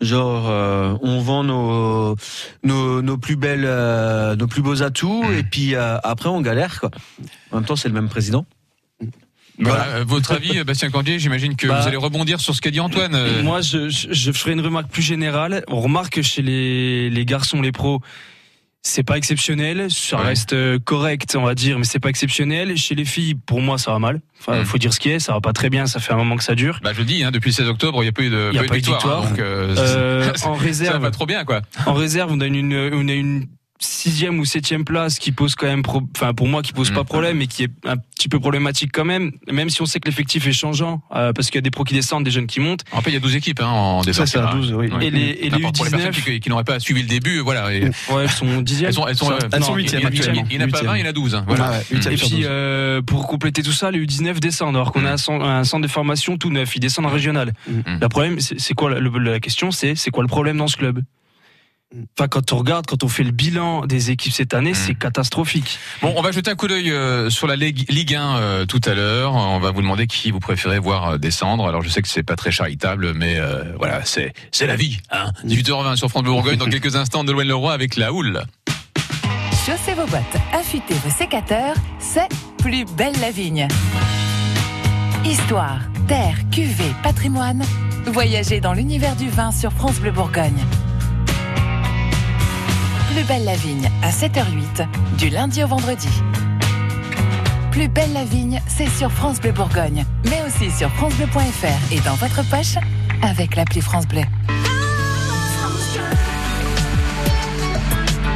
Genre, 0.00 0.46
euh, 0.48 0.96
on 1.02 1.20
vend 1.20 1.44
nos, 1.44 2.16
nos, 2.62 3.02
nos 3.02 3.18
plus 3.18 3.36
belles, 3.36 3.68
nos 4.38 4.46
plus 4.46 4.62
beaux 4.62 4.82
atouts, 4.82 5.24
et 5.36 5.42
puis 5.42 5.74
après 5.76 6.30
on 6.30 6.40
galère, 6.40 6.80
quoi. 6.80 6.90
En 7.52 7.56
même 7.56 7.66
temps, 7.66 7.76
c'est 7.76 7.88
le 7.88 7.94
même 7.94 8.08
président. 8.08 8.46
Voilà. 9.58 9.84
voilà. 9.84 10.04
Votre 10.04 10.32
avis, 10.32 10.62
Bastien 10.64 10.90
Candier, 10.90 11.18
j'imagine 11.18 11.56
que 11.56 11.66
bah, 11.66 11.80
vous 11.80 11.88
allez 11.88 11.96
rebondir 11.96 12.40
sur 12.40 12.54
ce 12.54 12.60
qu'a 12.60 12.70
dit 12.70 12.80
Antoine. 12.80 13.42
Moi, 13.42 13.60
je, 13.60 13.88
je, 13.88 14.08
je, 14.10 14.32
ferai 14.32 14.52
une 14.52 14.60
remarque 14.60 14.90
plus 14.90 15.02
générale. 15.02 15.64
On 15.68 15.80
remarque 15.80 16.14
que 16.14 16.22
chez 16.22 16.42
les, 16.42 17.10
les 17.10 17.24
garçons, 17.24 17.62
les 17.62 17.72
pros, 17.72 18.00
c'est 18.86 19.02
pas 19.02 19.16
exceptionnel. 19.16 19.86
Ça 19.90 20.18
ouais. 20.18 20.26
reste 20.26 20.54
correct, 20.84 21.36
on 21.36 21.42
va 21.42 21.54
dire, 21.54 21.78
mais 21.78 21.84
c'est 21.84 21.98
pas 21.98 22.08
exceptionnel. 22.08 22.76
Chez 22.76 22.94
les 22.94 23.04
filles, 23.04 23.34
pour 23.34 23.60
moi, 23.60 23.78
ça 23.78 23.92
va 23.92 23.98
mal. 23.98 24.20
Enfin, 24.40 24.60
mmh. 24.60 24.64
faut 24.64 24.78
dire 24.78 24.92
ce 24.92 25.00
qui 25.00 25.10
est. 25.10 25.18
Ça 25.18 25.32
va 25.32 25.40
pas 25.40 25.52
très 25.52 25.70
bien. 25.70 25.86
Ça 25.86 26.00
fait 26.00 26.12
un 26.12 26.16
moment 26.16 26.36
que 26.36 26.44
ça 26.44 26.54
dure. 26.54 26.80
Bah, 26.82 26.92
je 26.94 27.02
dis, 27.02 27.24
hein, 27.24 27.30
depuis 27.30 27.50
le 27.50 27.54
16 27.54 27.68
octobre, 27.68 27.98
il 28.00 28.02
n'y 28.02 28.08
a 28.08 28.12
pas 28.12 28.22
eu 28.22 28.30
de, 28.30 28.52
y 28.52 28.58
a 28.58 28.62
pas 28.62 28.68
pas 28.68 28.76
eu 28.76 28.80
de 28.80 28.86
victoire. 28.86 29.22
victoire. 29.22 29.24
Hein, 29.24 29.30
donc, 29.30 29.38
euh, 29.40 29.74
euh, 29.76 30.32
en 30.44 30.54
réserve, 30.54 30.92
ça 30.92 30.98
va 30.98 31.10
trop 31.10 31.26
bien, 31.26 31.44
quoi. 31.44 31.62
En 31.84 31.94
réserve, 31.94 32.30
on 32.32 32.40
a 32.40 32.46
une, 32.46 32.74
on 32.92 33.08
a 33.08 33.12
une 33.12 33.46
sixième 33.78 34.38
ou 34.38 34.44
septième 34.44 34.84
place 34.84 35.18
qui 35.18 35.32
pose 35.32 35.54
quand 35.54 35.66
même, 35.66 35.82
pro... 35.82 36.02
enfin 36.16 36.34
pour 36.34 36.48
moi 36.48 36.62
qui 36.62 36.72
pose 36.72 36.90
pas 36.90 37.04
problème 37.04 37.42
et 37.42 37.46
qui 37.46 37.64
est 37.64 37.70
un 37.84 37.96
petit 37.96 38.28
peu 38.28 38.40
problématique 38.40 38.90
quand 38.92 39.04
même, 39.04 39.32
même 39.50 39.70
si 39.70 39.82
on 39.82 39.86
sait 39.86 40.00
que 40.00 40.08
l'effectif 40.08 40.46
est 40.46 40.52
changeant 40.52 41.02
euh, 41.14 41.32
parce 41.32 41.48
qu'il 41.48 41.56
y 41.56 41.58
a 41.58 41.62
des 41.62 41.70
pros 41.70 41.84
qui 41.84 41.94
descendent, 41.94 42.24
des 42.24 42.30
jeunes 42.30 42.46
qui 42.46 42.60
montent. 42.60 42.84
En 42.92 43.00
fait, 43.00 43.10
il 43.10 43.14
y 43.14 43.16
a 43.16 43.20
12 43.20 43.36
équipes 43.36 43.60
hein, 43.60 43.68
en 43.68 44.02
défense. 44.02 44.30
Ça, 44.30 44.50
c'est 44.50 44.56
12, 44.56 44.72
oui. 44.72 44.88
Et 45.00 45.10
les, 45.10 45.20
et 45.20 45.50
les 45.50 45.60
pour 45.72 45.84
les 45.84 45.90
personnes 45.90 46.12
qui, 46.12 46.40
qui 46.40 46.48
n'auraient 46.48 46.64
pas 46.64 46.80
suivi 46.80 47.02
le 47.02 47.08
début, 47.08 47.40
voilà. 47.40 47.72
Et... 47.72 47.84
Ouais, 47.84 48.22
elles 48.22 48.30
sont 48.30 48.60
dixièmes. 48.62 48.88
Elles 48.88 48.94
sont, 48.94 49.06
elles 49.06 49.16
sont, 49.16 49.32
elles 49.32 49.40
sont, 49.40 49.48
elles 49.52 49.64
sont 49.64 49.74
huitièmes 49.74 50.06
actuellement. 50.06 50.44
Il 50.50 50.58
n'y 50.58 50.64
en 50.64 50.68
a 50.68 50.70
pas 50.70 50.82
20, 50.82 50.96
il 50.96 51.00
y 51.00 51.04
en 51.04 51.10
a 51.10 51.12
12. 51.12 51.34
Hein, 51.34 51.44
voilà. 51.46 51.66
Ah 51.66 51.70
ouais, 51.78 52.14
et 52.14 52.16
puis 52.16 52.42
euh, 52.44 53.02
pour 53.02 53.26
compléter 53.26 53.62
tout 53.62 53.72
ça, 53.72 53.90
les 53.90 54.04
U19 54.04 54.38
descendent 54.38 54.76
alors 54.76 54.92
qu'on 54.92 55.04
a 55.04 55.12
un, 55.12 55.40
un, 55.40 55.64
centre 55.64 55.82
de 55.82 55.88
formation 55.88 56.38
tout 56.38 56.50
neuf, 56.50 56.74
ils 56.76 56.80
descendent 56.80 57.06
en 57.06 57.10
régional. 57.10 57.52
Mmh. 57.68 57.80
Le 58.00 58.08
problème, 58.08 58.40
c'est 58.40 58.74
quoi 58.74 58.90
la, 58.90 59.00
la 59.00 59.40
question, 59.40 59.70
c'est 59.70 59.94
c'est 59.94 60.10
quoi 60.10 60.22
le 60.22 60.28
problème 60.28 60.56
dans 60.56 60.68
ce 60.68 60.76
club? 60.76 61.02
Enfin, 61.94 62.26
quand 62.26 62.52
on 62.52 62.56
regarde, 62.56 62.86
quand 62.86 63.04
on 63.04 63.08
fait 63.08 63.22
le 63.22 63.30
bilan 63.30 63.86
des 63.86 64.10
équipes 64.10 64.32
cette 64.32 64.54
année, 64.54 64.72
mmh. 64.72 64.74
c'est 64.74 64.94
catastrophique. 64.94 65.78
Bon, 66.02 66.12
on 66.16 66.22
va 66.22 66.32
jeter 66.32 66.50
un 66.50 66.56
coup 66.56 66.66
d'œil 66.66 66.90
euh, 66.90 67.30
sur 67.30 67.46
la 67.46 67.54
Ligue, 67.54 67.88
Ligue 67.88 68.14
1 68.16 68.36
euh, 68.36 68.66
tout 68.66 68.80
à 68.84 68.94
l'heure. 68.94 69.34
On 69.34 69.60
va 69.60 69.70
vous 69.70 69.82
demander 69.82 70.08
qui 70.08 70.32
vous 70.32 70.40
préférez 70.40 70.80
voir 70.80 71.10
euh, 71.10 71.18
descendre. 71.18 71.68
Alors, 71.68 71.82
je 71.82 71.88
sais 71.88 72.02
que 72.02 72.08
c'est 72.08 72.24
pas 72.24 72.34
très 72.34 72.50
charitable, 72.50 73.14
mais 73.14 73.38
euh, 73.38 73.62
voilà, 73.78 74.04
c'est 74.04 74.32
c'est 74.50 74.66
la 74.66 74.74
vie. 74.74 74.98
Hein 75.12 75.30
18h20 75.46 75.94
sur 75.96 76.08
France 76.08 76.24
Bleu 76.24 76.32
Bourgogne. 76.32 76.58
Dans 76.58 76.66
quelques 76.66 76.96
instants, 76.96 77.22
de 77.22 77.30
Loin 77.30 77.44
Leroy 77.44 77.72
avec 77.72 77.96
la 77.96 78.12
houle. 78.12 78.42
Chaussez 79.64 79.94
vos 79.94 80.06
bottes, 80.06 80.20
affûtez 80.52 80.94
vos 80.94 81.10
sécateurs. 81.10 81.76
C'est 82.00 82.28
plus 82.58 82.84
belle 82.84 83.14
la 83.20 83.30
vigne. 83.30 83.68
Histoire, 85.24 85.80
terre, 86.08 86.36
cuvée, 86.50 86.92
patrimoine. 87.04 87.64
Voyagez 88.06 88.60
dans 88.60 88.72
l'univers 88.72 89.14
du 89.14 89.28
vin 89.28 89.52
sur 89.52 89.72
France 89.72 90.00
Bleu 90.00 90.10
Bourgogne. 90.10 90.64
Plus 93.16 93.24
belle 93.24 93.46
la 93.46 93.56
vigne 93.56 93.90
à 94.02 94.10
7h08 94.10 95.16
du 95.16 95.30
lundi 95.30 95.64
au 95.64 95.66
vendredi. 95.66 96.10
Plus 97.70 97.88
belle 97.88 98.12
la 98.12 98.24
vigne, 98.24 98.60
c'est 98.66 98.90
sur 98.90 99.10
France 99.10 99.40
Bleu 99.40 99.52
Bourgogne, 99.52 100.04
mais 100.24 100.42
aussi 100.46 100.70
sur 100.70 100.90
francebleu.fr 100.90 101.92
et 101.94 102.00
dans 102.00 102.14
votre 102.16 102.46
poche 102.50 102.74
avec 103.22 103.56
l'appli 103.56 103.80
France 103.80 104.06
Bleu. 104.06 104.20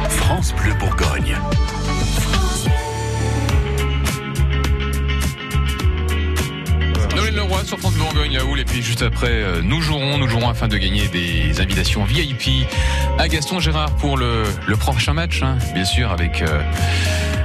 France 0.09 0.51
Bleu 0.55 0.73
Bourgogne. 0.79 1.37
Noël 7.31 7.47
Leroy 7.47 7.63
sur 7.65 7.79
France 7.79 7.93
Bleu 7.93 8.03
Bourgogne, 8.03 8.33
la 8.33 8.45
houle. 8.45 8.59
Et 8.59 8.65
puis 8.65 8.81
juste 8.81 9.01
après, 9.01 9.29
euh, 9.29 9.61
nous 9.61 9.81
jouerons, 9.81 10.17
nous 10.17 10.27
jouerons 10.27 10.49
afin 10.49 10.67
de 10.67 10.77
gagner 10.77 11.07
des 11.07 11.59
invitations 11.61 12.03
VIP 12.03 12.67
à 13.17 13.27
Gaston 13.27 13.59
Gérard 13.59 13.95
pour 13.95 14.17
le, 14.17 14.43
le 14.67 14.75
prochain 14.75 15.13
match, 15.13 15.41
hein, 15.41 15.57
bien 15.73 15.85
sûr, 15.85 16.11
avec, 16.11 16.41
euh, 16.41 16.61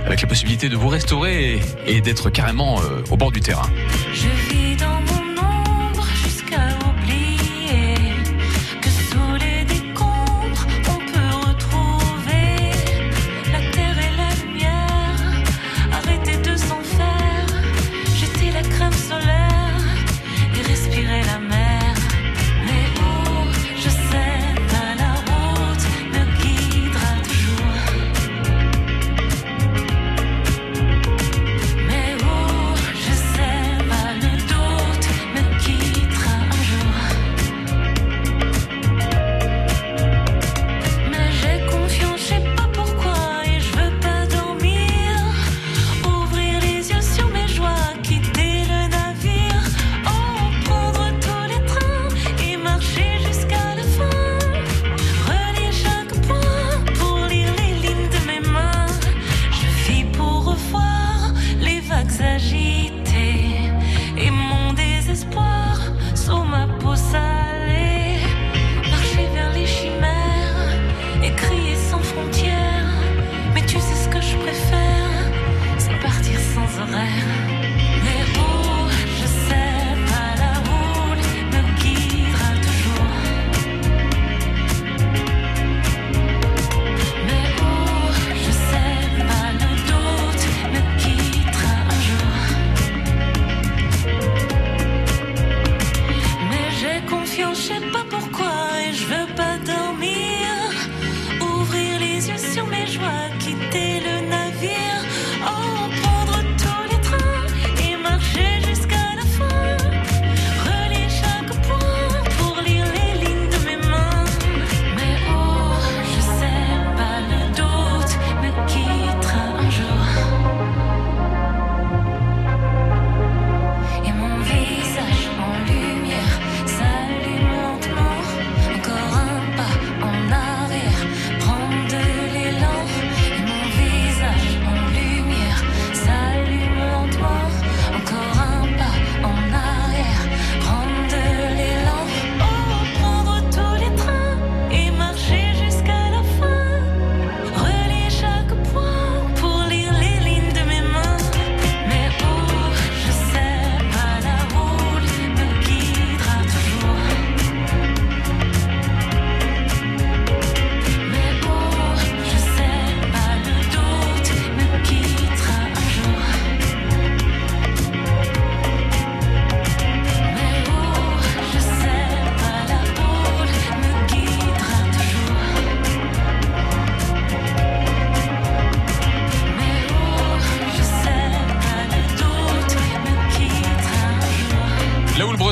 avec 0.05 0.23
la 0.23 0.29
possibilité 0.29 0.69
de 0.69 0.77
vous 0.77 0.89
restaurer 0.89 1.61
et, 1.87 2.01
d'être 2.01 2.31
carrément 2.31 2.81
euh, 2.81 3.03
au 3.11 3.17
bord 3.17 3.33
du 3.33 3.41
terrain. 3.41 3.69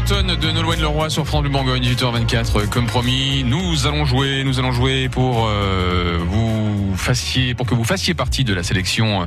De 0.07 0.51
Nolwenn 0.51 0.81
Leroy 0.81 1.09
sur 1.09 1.27
France 1.27 1.43
Bleu 1.43 1.51
Bourgogne, 1.51 1.83
18h24. 1.83 2.69
Comme 2.69 2.87
promis, 2.87 3.43
nous 3.43 3.87
allons 3.87 4.05
jouer, 4.05 4.45
nous 4.45 4.59
allons 4.59 4.73
jouer 4.73 5.09
pour 5.09 5.47
euh, 5.47 6.19
vous 6.21 6.64
fassiez, 6.97 7.55
pour 7.55 7.67
que 7.67 7.75
vous 7.75 7.85
fassiez 7.85 8.15
partie 8.15 8.45
de 8.45 8.55
la 8.55 8.63
sélection 8.63 9.27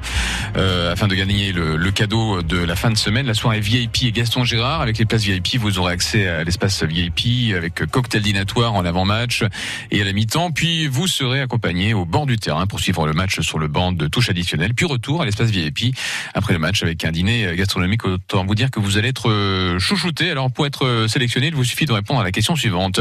euh, 0.56 0.92
afin 0.92 1.08
de 1.08 1.16
gagner 1.16 1.52
le, 1.52 1.92
cadeau 1.92 2.42
de 2.42 2.58
la 2.58 2.76
fin 2.76 2.92
de 2.92 2.98
semaine, 2.98 3.26
la 3.26 3.34
soirée 3.34 3.60
VIP 3.60 4.04
et 4.04 4.12
Gaston 4.12 4.44
Gérard. 4.44 4.82
Avec 4.82 4.98
les 4.98 5.06
places 5.06 5.24
VIP, 5.24 5.58
vous 5.58 5.80
aurez 5.80 5.94
accès 5.94 6.28
à 6.28 6.44
l'espace 6.44 6.84
VIP 6.84 7.56
avec 7.56 7.86
cocktail 7.86 8.22
dînatoire 8.22 8.74
en 8.76 8.86
avant-match 8.86 9.44
et 9.92 10.02
à 10.02 10.06
la 10.06 10.14
mi-temps. 10.14 10.52
Puis 10.52 10.88
vous 10.88 11.08
serez 11.08 11.42
accompagné 11.42 11.94
au 11.94 12.06
bord 12.06 12.26
du 12.26 12.38
terrain 12.38 12.68
pour 12.68 12.80
suivre 12.80 13.08
le 13.08 13.14
match 13.14 13.40
sur 13.42 13.60
le 13.60 13.68
banc 13.68 13.92
de 13.92 14.08
touche 14.08 14.30
additionnelle. 14.30 14.74
Puis 14.74 14.86
retour 14.86 15.22
à 15.22 15.26
l'espace 15.26 15.50
VIP 15.50 15.96
après 16.34 16.54
le 16.54 16.60
match 16.60 16.84
avec 16.84 17.04
un 17.06 17.12
dîner 17.12 17.56
gastronomique. 17.56 18.06
Autant 18.06 18.46
vous 18.46 18.56
dire 18.56 18.72
que 18.72 18.80
vous 18.80 18.98
allez 18.98 19.10
être 19.10 19.30
euh, 19.30 19.80
chouchouté. 19.80 20.30
Alors 20.32 20.52
pour 20.52 20.66
être 20.66 20.86
euh, 20.86 21.08
sélectionné, 21.08 21.48
il 21.48 21.56
vous 21.56 21.64
suffit 21.64 21.86
de 21.86 21.94
répondre 21.94 22.20
à 22.20 22.24
la 22.24 22.32
question 22.32 22.56
suivante. 22.56 23.00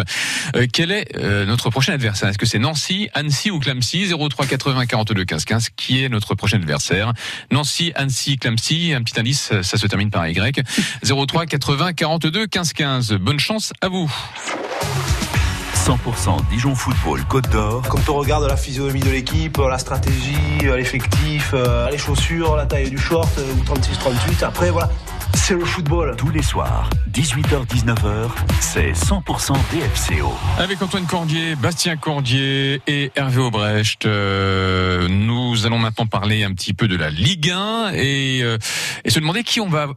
Euh, 0.55 0.66
quel 0.72 0.90
est 0.90 1.16
euh, 1.16 1.44
notre 1.46 1.70
prochain 1.70 1.92
adversaire? 1.92 2.29
Est-ce 2.29 2.38
que 2.38 2.46
c'est 2.46 2.59
Nancy, 2.59 3.09
Annecy 3.14 3.50
ou 3.50 3.59
Clamcy? 3.59 4.12
03 4.31 4.46
80 4.57 4.87
42 4.87 5.25
15 5.25 5.45
15 5.45 5.69
qui 5.77 6.03
est 6.03 6.09
notre 6.09 6.35
prochain 6.35 6.57
adversaire 6.57 7.12
Nancy, 7.51 7.92
Annecy, 7.95 8.38
Clamcy. 8.38 8.95
Un 8.95 9.03
petit 9.03 9.21
indice, 9.21 9.53
ça 9.62 9.77
se 9.77 9.87
termine 9.87 10.11
par 10.11 10.27
Y. 10.27 10.62
03 11.03 11.47
80 11.47 11.92
42 11.92 12.47
15 12.47 12.73
15. 12.73 13.12
Bonne 13.14 13.38
chance 13.38 13.73
à 13.81 13.88
vous. 13.88 14.11
100% 15.87 16.49
Dijon 16.51 16.75
Football 16.75 17.25
Côte 17.29 17.49
d'Or. 17.51 17.83
Quand 17.88 18.09
on 18.09 18.14
regarde 18.14 18.49
la 18.49 18.57
physionomie 18.57 19.01
de 19.01 19.11
l'équipe, 19.11 19.59
la 19.59 19.79
stratégie, 19.79 20.59
l'effectif, 20.62 21.53
euh, 21.55 21.88
les 21.90 21.99
chaussures, 21.99 22.57
la 22.57 22.66
taille 22.66 22.90
du 22.90 22.99
short, 22.99 23.31
euh, 23.38 23.53
ou 23.53 23.62
36-38, 23.62 24.45
après 24.45 24.71
voilà, 24.71 24.90
c'est 25.37 25.55
le 25.55 25.64
football. 25.64 26.14
Tous 26.16 26.31
les 26.31 26.42
soirs, 26.42 26.88
18h-19h, 27.12 28.31
c'est 28.61 28.92
100% 28.92 29.53
DFCO. 29.53 30.33
Avec 30.59 30.81
Antoine 30.81 31.05
Cordier, 31.05 31.55
Bastien 31.57 31.96
Cordier 31.96 32.81
et 32.87 33.12
Hervé 33.14 33.42
Aubrecht, 33.42 34.07
euh, 34.07 35.09
nous 35.09 35.66
allons 35.66 35.79
maintenant 35.79 36.07
parler 36.07 36.42
un 36.42 36.53
petit 36.53 36.72
peu 36.72 36.88
de 36.88 36.96
la 36.96 37.11
Ligue 37.11 37.51
1 37.51 37.92
et, 37.94 38.40
euh, 38.42 38.57
et 39.05 39.11
se 39.11 39.20
demander 39.20 39.42
qui 39.42 39.61
on 39.61 39.68
va, 39.68 39.88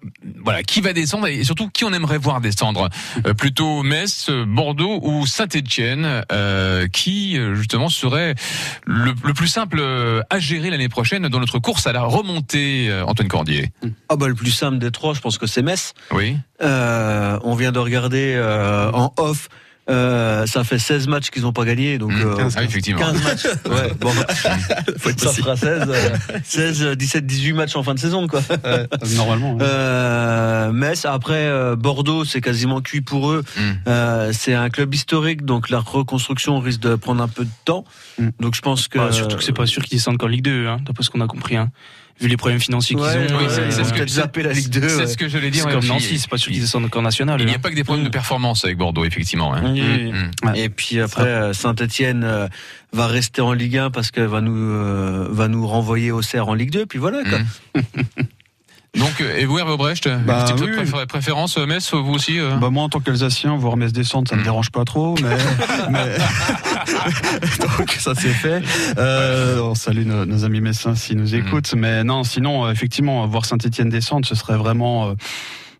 voilà, 0.43 0.61
qui 0.63 0.81
va 0.81 0.93
descendre 0.93 1.27
et 1.27 1.43
surtout 1.43 1.69
qui 1.69 1.85
on 1.85 1.93
aimerait 1.93 2.17
voir 2.17 2.41
descendre. 2.41 2.89
Euh, 3.25 3.33
plutôt 3.33 3.81
Metz, 3.81 4.29
Bordeaux 4.29 4.99
ou 5.03 5.25
Saint-Étienne, 5.25 6.23
qui 6.91 7.37
justement 7.53 7.89
serait 7.89 8.35
le, 8.85 9.13
le 9.23 9.33
plus 9.33 9.47
simple 9.47 9.81
à 10.29 10.39
gérer 10.39 10.69
l'année 10.69 10.89
prochaine 10.89 11.27
dans 11.27 11.39
notre 11.39 11.59
course 11.59 11.87
à 11.87 11.93
la 11.93 12.03
remontée. 12.03 12.91
Antoine 13.07 13.27
Cordier. 13.27 13.71
Ah 14.09 14.15
bah 14.15 14.27
le 14.27 14.35
plus 14.35 14.51
simple 14.51 14.79
des 14.79 14.91
trois, 14.91 15.13
je 15.13 15.21
pense 15.21 15.28
que 15.37 15.47
c'est 15.47 15.61
Metz. 15.61 15.93
Oui. 16.11 16.37
Euh, 16.61 17.37
on 17.43 17.55
vient 17.55 17.71
de 17.71 17.79
regarder 17.79 18.33
euh, 18.35 18.91
en 18.91 19.13
off. 19.17 19.49
Euh, 19.89 20.45
ça 20.45 20.63
fait 20.63 20.77
16 20.77 21.07
matchs 21.07 21.31
qu'ils 21.31 21.41
n'ont 21.41 21.51
pas 21.51 21.65
gagné, 21.65 21.97
donc 21.97 22.11
Mmh, 22.11 22.21
euh, 22.21 22.35
15, 22.35 22.53
ah, 22.59 22.63
effectivement. 22.63 22.99
15 23.01 23.23
matchs. 23.23 23.47
Ouais, 23.71 23.91
bon, 23.99 24.11
Faut 24.99 25.09
être 25.09 25.19
ça 25.19 25.33
fera 25.33 25.55
16, 25.57 25.81
euh, 25.87 26.09
16, 26.43 26.83
euh, 26.83 26.95
17, 26.95 27.25
18 27.25 27.53
matchs 27.53 27.75
en 27.75 27.81
fin 27.81 27.95
de 27.95 27.99
saison, 27.99 28.27
quoi. 28.27 28.39
Ouais, 28.63 28.87
normalement. 29.15 29.55
ouais. 29.55 30.71
Metz, 30.73 31.05
après 31.05 31.75
Bordeaux, 31.75 32.23
c'est 32.23 32.39
quasiment 32.39 32.81
cuit 32.81 33.01
pour 33.01 33.31
eux. 33.31 33.43
Mm. 33.57 33.61
Euh, 33.87 34.31
c'est 34.31 34.53
un 34.53 34.69
club 34.69 34.93
historique, 34.93 35.43
donc 35.43 35.71
la 35.71 35.79
reconstruction 35.79 36.59
risque 36.59 36.81
de 36.81 36.93
prendre 36.93 37.23
un 37.23 37.27
peu 37.27 37.45
de 37.45 37.49
temps. 37.65 37.83
Mm. 38.19 38.29
Donc 38.41 38.53
je 38.53 38.61
pense 38.61 38.87
que 38.89 38.99
Bah, 38.99 39.11
surtout 39.11 39.37
que 39.37 39.43
c'est 39.43 39.53
pas 39.53 39.65
sûr 39.65 39.81
qu'ils 39.83 39.97
descendent 39.97 40.19
qu'en 40.19 40.27
Ligue 40.27 40.43
2, 40.43 40.67
hein, 40.67 40.77
d'après 40.85 41.03
ce 41.03 41.09
qu'on 41.09 41.21
a 41.21 41.27
compris. 41.27 41.57
Hein. 41.57 41.71
Vu 42.21 42.27
les 42.27 42.35
problèmes 42.37 42.59
financiers 42.59 42.95
qu'ils 42.97 43.05
Ouais, 43.05 43.31
ont, 43.31 43.37
oui, 43.37 43.45
euh, 43.49 43.71
c'est- 43.71 43.83
ce 43.83 43.93
que- 43.93 44.05
zapper 44.07 44.43
la 44.43 44.51
Ligue 44.51 44.67
2. 44.69 44.89
C'est 44.89 44.95
ouais. 44.97 45.07
ce 45.07 45.15
que 45.17 45.29
j'allais 45.29 45.51
dire. 45.51 45.63
c'est 45.63 45.69
comme 45.69 45.79
aussi. 45.79 45.87
Nancy, 45.87 46.19
c'est 46.19 46.29
pas 46.29 46.37
sûr 46.37 46.51
qu'ils 46.51 46.59
descendent 46.61 46.89
qu'en 46.89 47.01
national. 47.01 47.39
Il 47.39 47.45
n'y 47.45 47.51
a 47.53 47.55
hein. 47.55 47.59
pas 47.59 47.69
que 47.69 47.75
des 47.75 47.83
problèmes 47.85 48.05
de 48.05 48.11
performance 48.11 48.65
avec 48.65 48.77
Bordeaux, 48.77 49.05
effectivement. 49.05 49.53
hein. 49.53 49.73
Mm, 49.73 50.49
mm. 50.49 50.55
Et 50.55 50.67
puis 50.69 50.99
après, 50.99 51.53
Saint-Etienne 51.53 52.49
va 52.91 53.07
rester 53.07 53.41
en 53.41 53.53
Ligue 53.53 53.77
1 53.77 53.89
parce 53.91 54.11
qu'elle 54.11 54.25
va 54.27 54.41
nous 54.41 54.55
euh, 54.57 55.27
va 55.29 55.47
nous 55.47 55.65
renvoyer 55.65 56.11
au 56.11 56.21
CER 56.21 56.41
en 56.49 56.53
Ligue 56.55 56.71
2. 56.71 56.85
Puis 56.85 56.99
voilà. 56.99 57.19
Quoi. 57.23 57.39
Donc, 58.97 59.21
et 59.21 59.45
vous, 59.45 59.59
Hervé 59.59 59.77
Brecht, 59.77 60.09
Bah, 60.25 60.45
oui. 60.59 60.67
préfé- 60.71 61.05
préférence, 61.05 61.57
euh, 61.57 61.65
Metz, 61.67 61.93
vous 61.93 62.11
aussi 62.13 62.39
euh 62.39 62.55
Bah 62.55 62.69
moi 62.71 62.83
en 62.83 62.89
tant 62.89 62.99
qu'Alsacien, 62.99 63.55
voir 63.55 63.77
Metz 63.77 63.91
descendre, 63.93 64.27
ça 64.27 64.35
me 64.35 64.41
Mm. 64.41 64.45
dérange 64.45 64.71
pas 64.71 64.83
trop, 64.83 65.15
mais, 65.21 65.37
mais... 65.91 66.17
donc 67.77 67.91
ça 67.99 68.13
c'est 68.15 68.29
fait. 68.29 68.61
Euh, 68.97 69.59
on 69.61 69.75
salue 69.75 70.05
nos, 70.05 70.25
nos 70.25 70.43
amis 70.43 70.61
messins 70.61 70.95
s'ils 70.95 71.17
nous 71.17 71.35
écoutent, 71.35 71.73
mais 71.75 72.03
non, 72.03 72.23
sinon 72.23 72.65
euh, 72.65 72.71
effectivement 72.71 73.25
voir 73.27 73.45
Saint-Étienne 73.45 73.89
descendre, 73.89 74.25
ce 74.25 74.33
serait 74.35 74.57
vraiment 74.57 75.09
euh, 75.09 75.13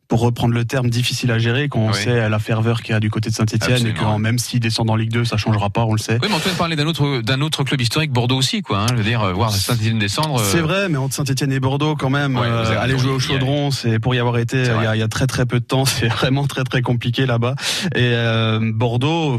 pour 0.09 0.19
reprendre 0.21 0.53
le 0.55 0.65
terme, 0.65 0.89
difficile 0.89 1.31
à 1.31 1.37
gérer 1.37 1.69
quand 1.69 1.79
on 1.79 1.91
Oui. 1.91 1.93
sait 1.93 2.27
la 2.29 2.39
ferveur 2.39 2.81
qu'il 2.81 2.91
y 2.93 2.95
a 2.95 2.99
du 2.99 3.09
côté 3.11 3.29
de 3.29 3.35
Saint-Etienne 3.35 3.85
et 3.87 3.93
que 3.93 4.17
même 4.17 4.39
s'ils 4.39 4.59
descendent 4.59 4.89
en 4.89 4.95
Ligue 4.95 5.11
2, 5.11 5.23
ça 5.23 5.37
changera 5.37 5.69
pas, 5.69 5.85
on 5.85 5.93
le 5.93 5.99
sait. 5.99 6.17
Oui, 6.21 6.27
mais 6.29 6.35
Antoine 6.35 6.55
parlait 6.55 6.75
d'un 6.75 6.87
autre, 6.87 7.21
d'un 7.21 7.39
autre 7.41 7.63
club 7.63 7.79
historique, 7.79 8.11
Bordeaux 8.11 8.37
aussi, 8.37 8.61
quoi. 8.63 8.79
hein. 8.79 8.85
je 8.89 8.95
veux 8.95 9.03
dire, 9.03 9.21
euh, 9.21 9.33
voir 9.33 9.51
Saint-Étienne 9.53 9.99
descendre. 9.99 10.39
euh, 10.41 10.43
C'est 10.51 10.61
vrai, 10.61 10.89
mais 10.89 10.97
entre 10.97 11.13
Saint-Etienne 11.13 11.51
et 11.53 11.59
Bordeaux, 11.59 11.95
quand 11.95 12.09
même, 12.09 12.35
Ouais, 12.37 12.47
euh, 12.47 12.81
aller 12.81 12.97
jouer 12.97 13.11
au 13.11 13.19
Chaudron, 13.19 13.69
c'est 13.71 13.99
pour 13.99 14.15
y 14.15 14.19
avoir 14.19 14.37
été 14.39 14.57
il 14.63 14.65
y, 14.83 14.87
a, 14.87 14.95
il 14.95 14.99
y 14.99 15.03
a 15.03 15.07
très 15.07 15.27
très 15.27 15.45
peu 15.45 15.59
de 15.59 15.65
temps, 15.65 15.85
c'est 15.85 16.07
vraiment 16.07 16.47
très 16.47 16.63
très 16.63 16.81
compliqué 16.81 17.27
là-bas. 17.27 17.53
Et 17.95 17.99
euh, 18.13 18.59
Bordeaux. 18.73 19.37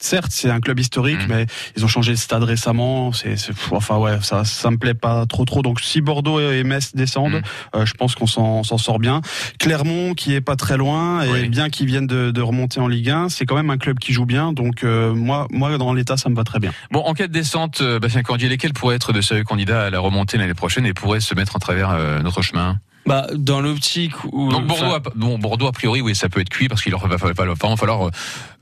Certes, 0.00 0.30
c'est 0.30 0.50
un 0.50 0.60
club 0.60 0.80
historique, 0.80 1.20
Mhm. 1.20 1.26
mais 1.28 1.46
ils 1.76 1.84
ont 1.84 1.88
changé 1.88 2.12
de 2.12 2.16
stade 2.16 2.42
récemment. 2.42 3.12
C'est, 3.12 3.34
enfin 3.70 3.96
ouais, 3.98 4.18
ça, 4.22 4.44
ça 4.44 4.70
me 4.70 4.78
plaît 4.78 4.94
pas 4.94 5.26
trop 5.26 5.44
trop. 5.44 5.60
Donc 5.62 5.80
si 5.80 6.00
Bordeaux 6.00 6.40
et 6.40 6.64
Metz 6.64 6.94
descendent, 6.94 7.34
Mhm. 7.34 7.42
euh, 7.76 7.86
je 7.86 7.92
pense 7.94 8.14
qu'on 8.14 8.26
s'en, 8.26 8.62
s'en 8.62 8.78
sort 8.78 8.98
bien. 8.98 9.20
Clermont, 9.58 10.14
qui 10.14 10.34
est 10.34 10.40
pas 10.40 10.56
très 10.56 10.76
loin, 10.78 11.22
et 11.22 11.30
Oui. 11.30 11.48
bien 11.48 11.68
qu'ils 11.68 11.86
viennent 11.86 12.06
de, 12.06 12.30
de 12.30 12.40
remonter 12.40 12.80
en 12.80 12.88
Ligue 12.88 13.10
1, 13.10 13.28
c'est 13.28 13.44
quand 13.44 13.56
même 13.56 13.70
un 13.70 13.76
club 13.78 13.98
qui 13.98 14.12
joue 14.12 14.26
bien. 14.26 14.52
Donc 14.52 14.84
euh, 14.84 15.14
moi, 15.14 15.46
moi 15.50 15.76
dans 15.76 15.92
l'état, 15.92 16.16
ça 16.16 16.30
me 16.30 16.34
va 16.34 16.44
très 16.44 16.58
bien. 16.60 16.72
Bon, 16.90 17.00
en 17.00 17.12
cas 17.14 17.26
de 17.26 17.32
descente, 17.32 17.82
euh, 17.82 17.98
Bastien 17.98 18.22
Cordier, 18.22 18.48
lesquels 18.48 18.72
pourraient 18.72 18.96
être 18.96 19.12
de 19.12 19.20
sérieux 19.20 19.44
candidats 19.44 19.84
à 19.86 19.90
la 19.90 20.00
remontée 20.00 20.38
l'année 20.38 20.54
prochaine 20.54 20.86
et 20.86 20.94
pourraient 20.94 21.20
se 21.20 21.34
mettre 21.34 21.56
en 21.56 21.58
travers 21.58 21.90
euh, 21.90 22.20
notre 22.22 22.40
chemin? 22.42 22.78
Bah, 23.10 23.26
dans 23.34 23.60
l'optique 23.60 24.12
où. 24.30 24.50
Donc 24.50 24.66
Bordeaux, 24.68 24.94
a, 24.94 25.00
bon, 25.16 25.36
Bordeaux 25.36 25.66
a 25.66 25.72
priori, 25.72 26.00
oui, 26.00 26.14
ça 26.14 26.28
peut 26.28 26.40
être 26.40 26.48
cuit 26.48 26.68
parce 26.68 26.80
qu'il 26.80 26.92
va 26.92 26.98
falloir, 27.00 27.18
va 27.18 27.34
falloir- 27.56 27.76
falloir, 27.76 28.06
euh, 28.06 28.10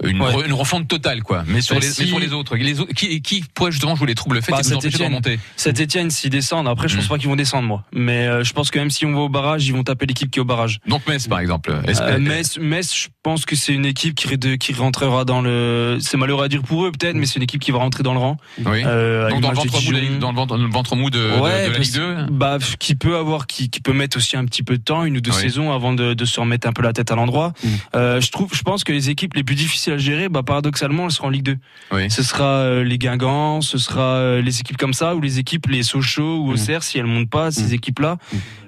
une, 0.05 0.23
Ouais. 0.23 0.31
re- 0.33 0.47
une 0.47 0.55
refonte 0.55 0.89
totale, 0.89 1.23
quoi. 1.23 1.45
Mais 1.47 1.61
sur, 1.61 1.75
Bah, 1.75 1.83
les, 1.83 1.91
si- 1.91 2.01
mais 2.03 2.07
sur 2.09 2.19
les 2.19 2.33
autres, 2.33 2.57
les 2.57 2.81
autres, 2.81 2.95
qui, 2.95 3.21
qui 3.21 3.45
pourrait 3.53 3.73
justement 3.73 3.95
jouer 3.95 4.07
les 4.07 4.15
troubles 4.15 4.41
faits 4.41 4.55
Bah, 4.55 4.61
et 4.65 4.69
nous 4.71 4.77
empêcher 4.77 4.97
de 4.97 5.03
remonter 5.05 5.39
Saint-Etienne, 5.57 6.11
s'ils 6.11 6.31
descendent, 6.31 6.67
après, 6.67 6.89
je 6.89 6.97
pense 6.97 7.05
Mm. 7.05 7.09
pas 7.09 7.19
qu'ils 7.19 7.29
vont 7.29 7.37
descendre, 7.37 7.69
moi. 7.69 7.85
Mais 7.93 8.27
euh, 8.27 8.43
je 8.43 8.53
pense 8.55 8.71
que 8.71 8.79
même 8.79 8.91
si 8.91 9.05
on 9.05 9.13
va 9.13 9.21
au 9.21 9.29
barrage, 9.29 9.67
ils 9.67 9.73
vont 9.75 9.85
taper 9.85 10.07
l'équipe 10.07 10.31
qui 10.31 10.39
est 10.39 10.43
au 10.43 10.47
barrage. 10.47 10.81
Donc 10.87 11.07
Metz, 11.07 11.27
par 11.29 11.41
exemple. 11.41 11.71
Euh, 11.71 12.19
Metz, 12.19 12.57
Metz, 12.59 12.95
je 12.97 13.09
pense 13.23 13.45
que 13.45 13.55
c'est 13.55 13.75
une 13.75 13.85
équipe 13.85 14.15
qui, 14.15 14.39
de- 14.39 14.55
qui 14.57 14.73
rentrera 14.73 15.25
dans 15.27 15.43
le. 15.43 15.99
C'est 16.01 16.17
malheureux 16.17 16.45
à 16.45 16.49
dire 16.49 16.63
pour 16.63 16.87
eux, 16.87 16.93
peut-être, 16.93 17.17
mais 17.17 17.27
c'est 17.27 17.37
une 17.37 17.43
équipe 17.43 17.61
qui 17.61 17.71
va 17.73 17.79
rentrer 17.79 18.03
dans 18.03 18.15
le 18.15 18.21
rang. 18.21 18.39
oui. 18.65 18.83
Euh, 18.87 19.29
Donc 19.29 19.41
dans 19.43 19.51
le 19.51 19.57
ventre 19.57 19.83
mou 19.83 19.93
de 19.93 20.19
dans 20.19 20.57
le 20.57 20.71
ventre, 20.71 20.97
mou 20.97 21.11
de, 21.11 21.19
Ouais, 21.41 21.67
de 21.69 21.73
la 21.73 21.79
Ligue 21.79 21.93
2 21.95 22.17
Bah, 22.31 22.59
f- 22.59 22.77
qui 22.79 22.95
peut 22.95 23.17
avoir, 23.17 23.47
qui, 23.47 23.69
qui 23.69 23.81
peut 23.81 23.93
mettre 23.93 24.17
aussi 24.17 24.37
un 24.39 24.45
petit 24.47 24.63
peu 24.63 24.79
de 24.79 24.83
temps, 24.83 25.05
une 25.05 25.17
ou 25.17 25.21
deux 25.21 25.31
Oui. 25.31 25.37
saisons 25.41 25.73
avant 25.73 25.93
de, 25.93 26.15
de 26.15 26.25
se 26.25 26.41
remettre 26.41 26.67
un 26.67 26.73
peu 26.73 26.83
la 26.83 26.93
tête 26.93 27.11
à 27.13 27.17
l'endroit. 27.17 27.53
Mm. 27.63 27.69
Euh, 27.97 28.21
je 28.21 28.31
trouve, 28.31 28.55
je 28.55 28.63
pense 28.63 28.85
que 28.85 28.93
les 28.93 29.11
équipes 29.11 29.35
les 29.35 29.45
plus 29.45 29.55
difficiles 29.57 29.93
à 29.93 29.99
gérer, 29.99 30.29
bah, 30.29 30.43
paradoxalement, 30.43 31.05
elles 31.07 31.13
seront 31.13 31.27
en 31.29 31.31
Ligue 31.31 31.45
2. 31.45 31.57
Oui. 31.93 32.11
Ce 32.11 32.23
sera 32.23 32.45
euh, 32.45 32.85
les 32.85 32.99
Guingamp, 32.99 33.61
ce 33.61 33.79
sera 33.79 34.17
euh, 34.17 34.41
les 34.43 34.61
équipes 34.61 34.77
comme 34.79 34.95
ça, 34.95 35.15
ou 35.15 35.21
les 35.21 35.39
équipes, 35.39 35.67
les 35.67 35.83
Sochaux 35.83 36.39
ou 36.39 36.49
Mm. 36.49 36.53
Auxerre, 36.55 36.83
si 36.83 36.99
elles 36.99 37.07
montent 37.07 37.31
pas, 37.31 37.51
ces 37.51 37.71
Mm. 37.71 37.75
équipes-là. 37.75 38.17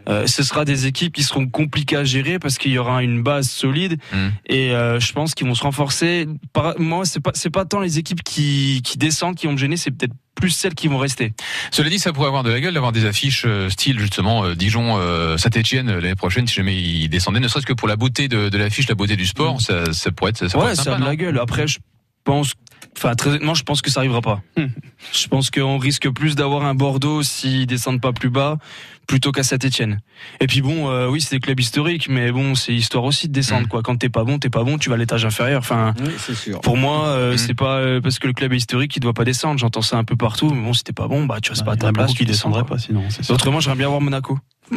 Euh, 0.09 0.27
ce 0.27 0.43
sera 0.43 0.65
des 0.65 0.87
équipes 0.87 1.13
qui 1.15 1.23
seront 1.23 1.47
compliquées 1.47 1.97
à 1.97 2.05
gérer 2.05 2.39
parce 2.39 2.57
qu'il 2.59 2.73
y 2.73 2.79
aura 2.79 3.03
une 3.03 3.23
base 3.23 3.49
solide 3.49 3.99
et 4.47 4.71
euh, 4.73 4.99
je 4.99 5.13
pense 5.13 5.35
qu'ils 5.35 5.47
vont 5.47 5.55
se 5.55 5.63
renforcer. 5.63 6.27
Par, 6.53 6.75
moi, 6.81 7.05
c'est 7.05 7.21
pas 7.21 7.31
c'est 7.35 7.51
pas 7.51 7.65
tant 7.67 7.81
les 7.81 7.99
équipes 7.99 8.23
qui, 8.25 8.81
qui 8.83 8.97
descendent 8.99 9.37
qui 9.37 9.47
vont 9.47 9.53
me 9.53 9.59
gêner, 9.59 9.77
c'est 9.77 9.91
peut-être 9.91 10.15
plus 10.41 10.51
celles 10.51 10.75
qui 10.75 10.89
vont 10.89 10.99
rester. 10.99 11.33
Cela 11.71 11.89
dit, 11.89 11.99
ça 11.99 12.13
pourrait 12.13 12.29
avoir 12.29 12.43
de 12.43 12.51
la 12.51 12.61
gueule 12.61 12.75
d'avoir 12.75 12.93
des 12.93 13.05
affiches 13.05 13.45
euh, 13.47 13.69
style 13.69 13.99
justement 14.01 14.45
euh, 14.45 14.55
Dijon, 14.55 14.99
euh, 14.99 15.37
Saint-Etienne 15.37 15.93
l'année 15.99 16.15
prochaine 16.15 16.47
si 16.47 16.55
jamais 16.55 16.75
ils 16.75 17.09
descendaient, 17.09 17.41
ne 17.41 17.49
serait-ce 17.49 17.67
que 17.67 17.73
pour 17.73 17.89
la 17.89 17.97
beauté 17.97 18.29
de, 18.29 18.49
de 18.49 18.59
l'affiche, 18.59 18.89
la 18.89 18.95
beauté 18.95 19.17
du 19.17 19.27
sport, 19.27 19.61
ça, 19.61 19.93
ça 19.93 20.11
pourrait 20.11 20.31
être, 20.31 20.49
ça 20.49 20.49
pourrait 20.49 20.71
ouais, 20.71 20.75
ça 20.75 20.95
a 20.95 20.99
de 20.99 21.05
la 21.05 21.17
gueule. 21.17 21.39
Après, 21.39 21.69
je 21.69 21.79
pense, 22.25 22.55
enfin 22.97 23.15
très 23.15 23.31
honnêtement, 23.31 23.55
je 23.55 23.63
pense 23.63 23.83
que 23.83 23.91
ça 23.91 24.01
arrivera 24.01 24.21
pas. 24.21 24.43
Hmm. 24.57 24.67
je 25.13 25.27
pense 25.29 25.51
qu'on 25.51 25.79
risque 25.79 26.09
plus 26.11 26.35
d'avoir 26.37 26.65
un 26.65 26.75
Bordeaux 26.75 27.23
s'ils 27.23 27.67
descendent 27.67 28.01
pas 28.01 28.13
plus 28.13 28.31
bas 28.31 28.59
plutôt 29.07 29.33
qu'à 29.33 29.43
Saint-Etienne. 29.43 30.01
Et 30.41 30.47
puis 30.47 30.61
bon, 30.63 30.89
euh, 30.89 31.09
oui, 31.09 31.21
c'est 31.21 31.35
des 31.35 31.41
clubs 31.41 31.59
historiques, 31.59 32.09
mais 32.09 32.31
bon, 32.31 32.55
c'est 32.55 32.73
histoire 32.75 33.03
aussi 33.05 33.27
de 33.27 33.33
descendre 33.33 33.65
Hmm. 33.67 33.69
quoi. 33.69 33.83
Quand 33.83 33.97
t'es 33.97 34.09
pas 34.09 34.23
bon, 34.23 34.39
t'es 34.39 34.51
pas 34.51 34.63
bon, 34.63 34.79
tu 34.79 34.89
vas 34.89 34.95
à 34.95 34.99
l'étage 34.99 35.25
inférieur. 35.25 35.59
Enfin. 35.61 35.95
Oui, 36.01 36.13
c'est 36.19 36.35
sûr. 36.37 36.61
Pour 36.61 36.77
moi, 36.77 37.07
euh, 37.09 37.33
Mhm. 37.33 37.39
c'est 37.39 37.55
pas 37.55 37.79
euh, 37.79 38.01
parce 38.01 38.19
que 38.21 38.29
le 38.29 38.33
club 38.35 38.53
est 38.53 38.57
historique 38.59 38.93
qu'il 38.93 39.03
doit 39.03 39.15
pas 39.15 39.25
descendre. 39.25 39.59
J'entends 39.59 39.83
ça 39.83 39.97
un 39.97 40.05
peu 40.05 40.15
partout, 40.17 40.51
mais 40.51 40.63
bon, 40.63 40.73
si 40.75 40.85
t'es 40.85 40.93
pas 40.93 41.09
bon, 41.09 41.25
bah 41.27 41.39
tu 41.43 41.51
restes 41.51 41.65
pas 41.65 41.73
à 41.73 41.77
ta 41.77 41.93
place. 41.93 42.13
tu 42.15 42.25
quoi. 42.25 42.65
pas 42.65 42.79
sinon. 42.79 43.03
Autrement, 43.31 43.59
j'aimerais 43.61 43.79
bien 43.79 43.89
voir 43.89 44.01
Monaco. 44.01 44.39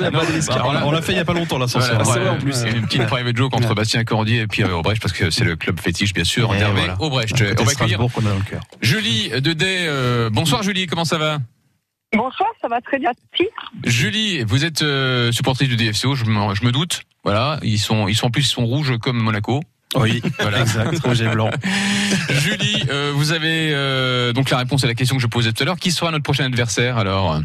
Là- 0.00 0.82
on 0.86 0.90
l'a 0.90 1.02
fait 1.02 1.12
il 1.12 1.16
y 1.16 1.20
a 1.20 1.24
pas 1.24 1.32
longtemps 1.32 1.58
l'ascenseur. 1.58 1.94
Voilà, 2.02 2.04
c'est 2.04 2.18
vrai, 2.20 2.28
ouais, 2.30 2.36
en 2.36 2.38
plus. 2.38 2.52
c'est 2.52 2.70
une 2.70 2.82
petite 2.86 3.06
private 3.06 3.36
joke 3.36 3.54
entre 3.54 3.74
Bastien 3.74 4.04
Cordier 4.04 4.40
et 4.42 4.46
Pierre 4.46 4.76
Aubrecht 4.76 5.00
parce 5.00 5.12
que 5.12 5.30
c'est 5.30 5.44
le 5.44 5.56
club 5.56 5.80
fétiche 5.80 6.12
bien 6.12 6.24
sûr 6.24 6.54
Et 6.54 6.58
d'Hervé 6.58 6.80
voilà. 6.80 6.96
Aubrecht. 7.00 7.32
On 7.40 7.44
va 7.44 7.50
accueillir 7.50 7.70
Strasbourg 7.70 8.12
qu'on 8.12 8.26
a 8.26 8.30
dans 8.30 8.36
le 8.36 8.42
cœur. 8.42 8.62
Julie 8.80 9.30
de 9.40 9.52
Day. 9.52 9.86
euh, 9.88 10.30
bonsoir 10.30 10.62
Julie, 10.62 10.86
comment 10.86 11.04
ça 11.04 11.18
va? 11.18 11.38
Bonsoir, 12.16 12.48
ça 12.62 12.68
va 12.68 12.80
très 12.80 12.98
bien. 12.98 13.10
Si 13.36 13.44
Julie, 13.84 14.44
vous 14.44 14.64
êtes 14.64 14.82
euh, 14.82 15.32
supportrice 15.32 15.68
du 15.68 15.76
DFCO, 15.76 16.14
je 16.14 16.24
me, 16.24 16.54
je 16.54 16.64
me 16.64 16.70
doute. 16.70 17.02
Voilà, 17.24 17.58
ils 17.62 17.78
sont, 17.78 18.06
ils 18.06 18.14
sont 18.14 18.26
en 18.26 18.30
plus 18.30 18.42
ils 18.42 18.48
sont 18.50 18.66
rouges 18.66 18.96
comme 18.98 19.16
Monaco. 19.16 19.62
Oui, 19.96 20.20
Voilà. 20.40 20.60
exact, 20.60 20.98
rouge 21.04 21.22
et 21.22 21.28
blanc. 21.28 21.50
Julie, 22.30 22.82
euh, 22.90 23.12
vous 23.14 23.32
avez 23.32 23.70
euh, 23.72 24.32
donc 24.32 24.50
la 24.50 24.58
réponse 24.58 24.84
à 24.84 24.86
la 24.86 24.94
question 24.94 25.16
que 25.16 25.22
je 25.22 25.26
posais 25.26 25.52
tout 25.52 25.62
à 25.62 25.66
l'heure. 25.66 25.76
Qui 25.76 25.90
sera 25.92 26.10
notre 26.10 26.22
prochain 26.24 26.44
adversaire 26.44 26.98
alors? 26.98 27.40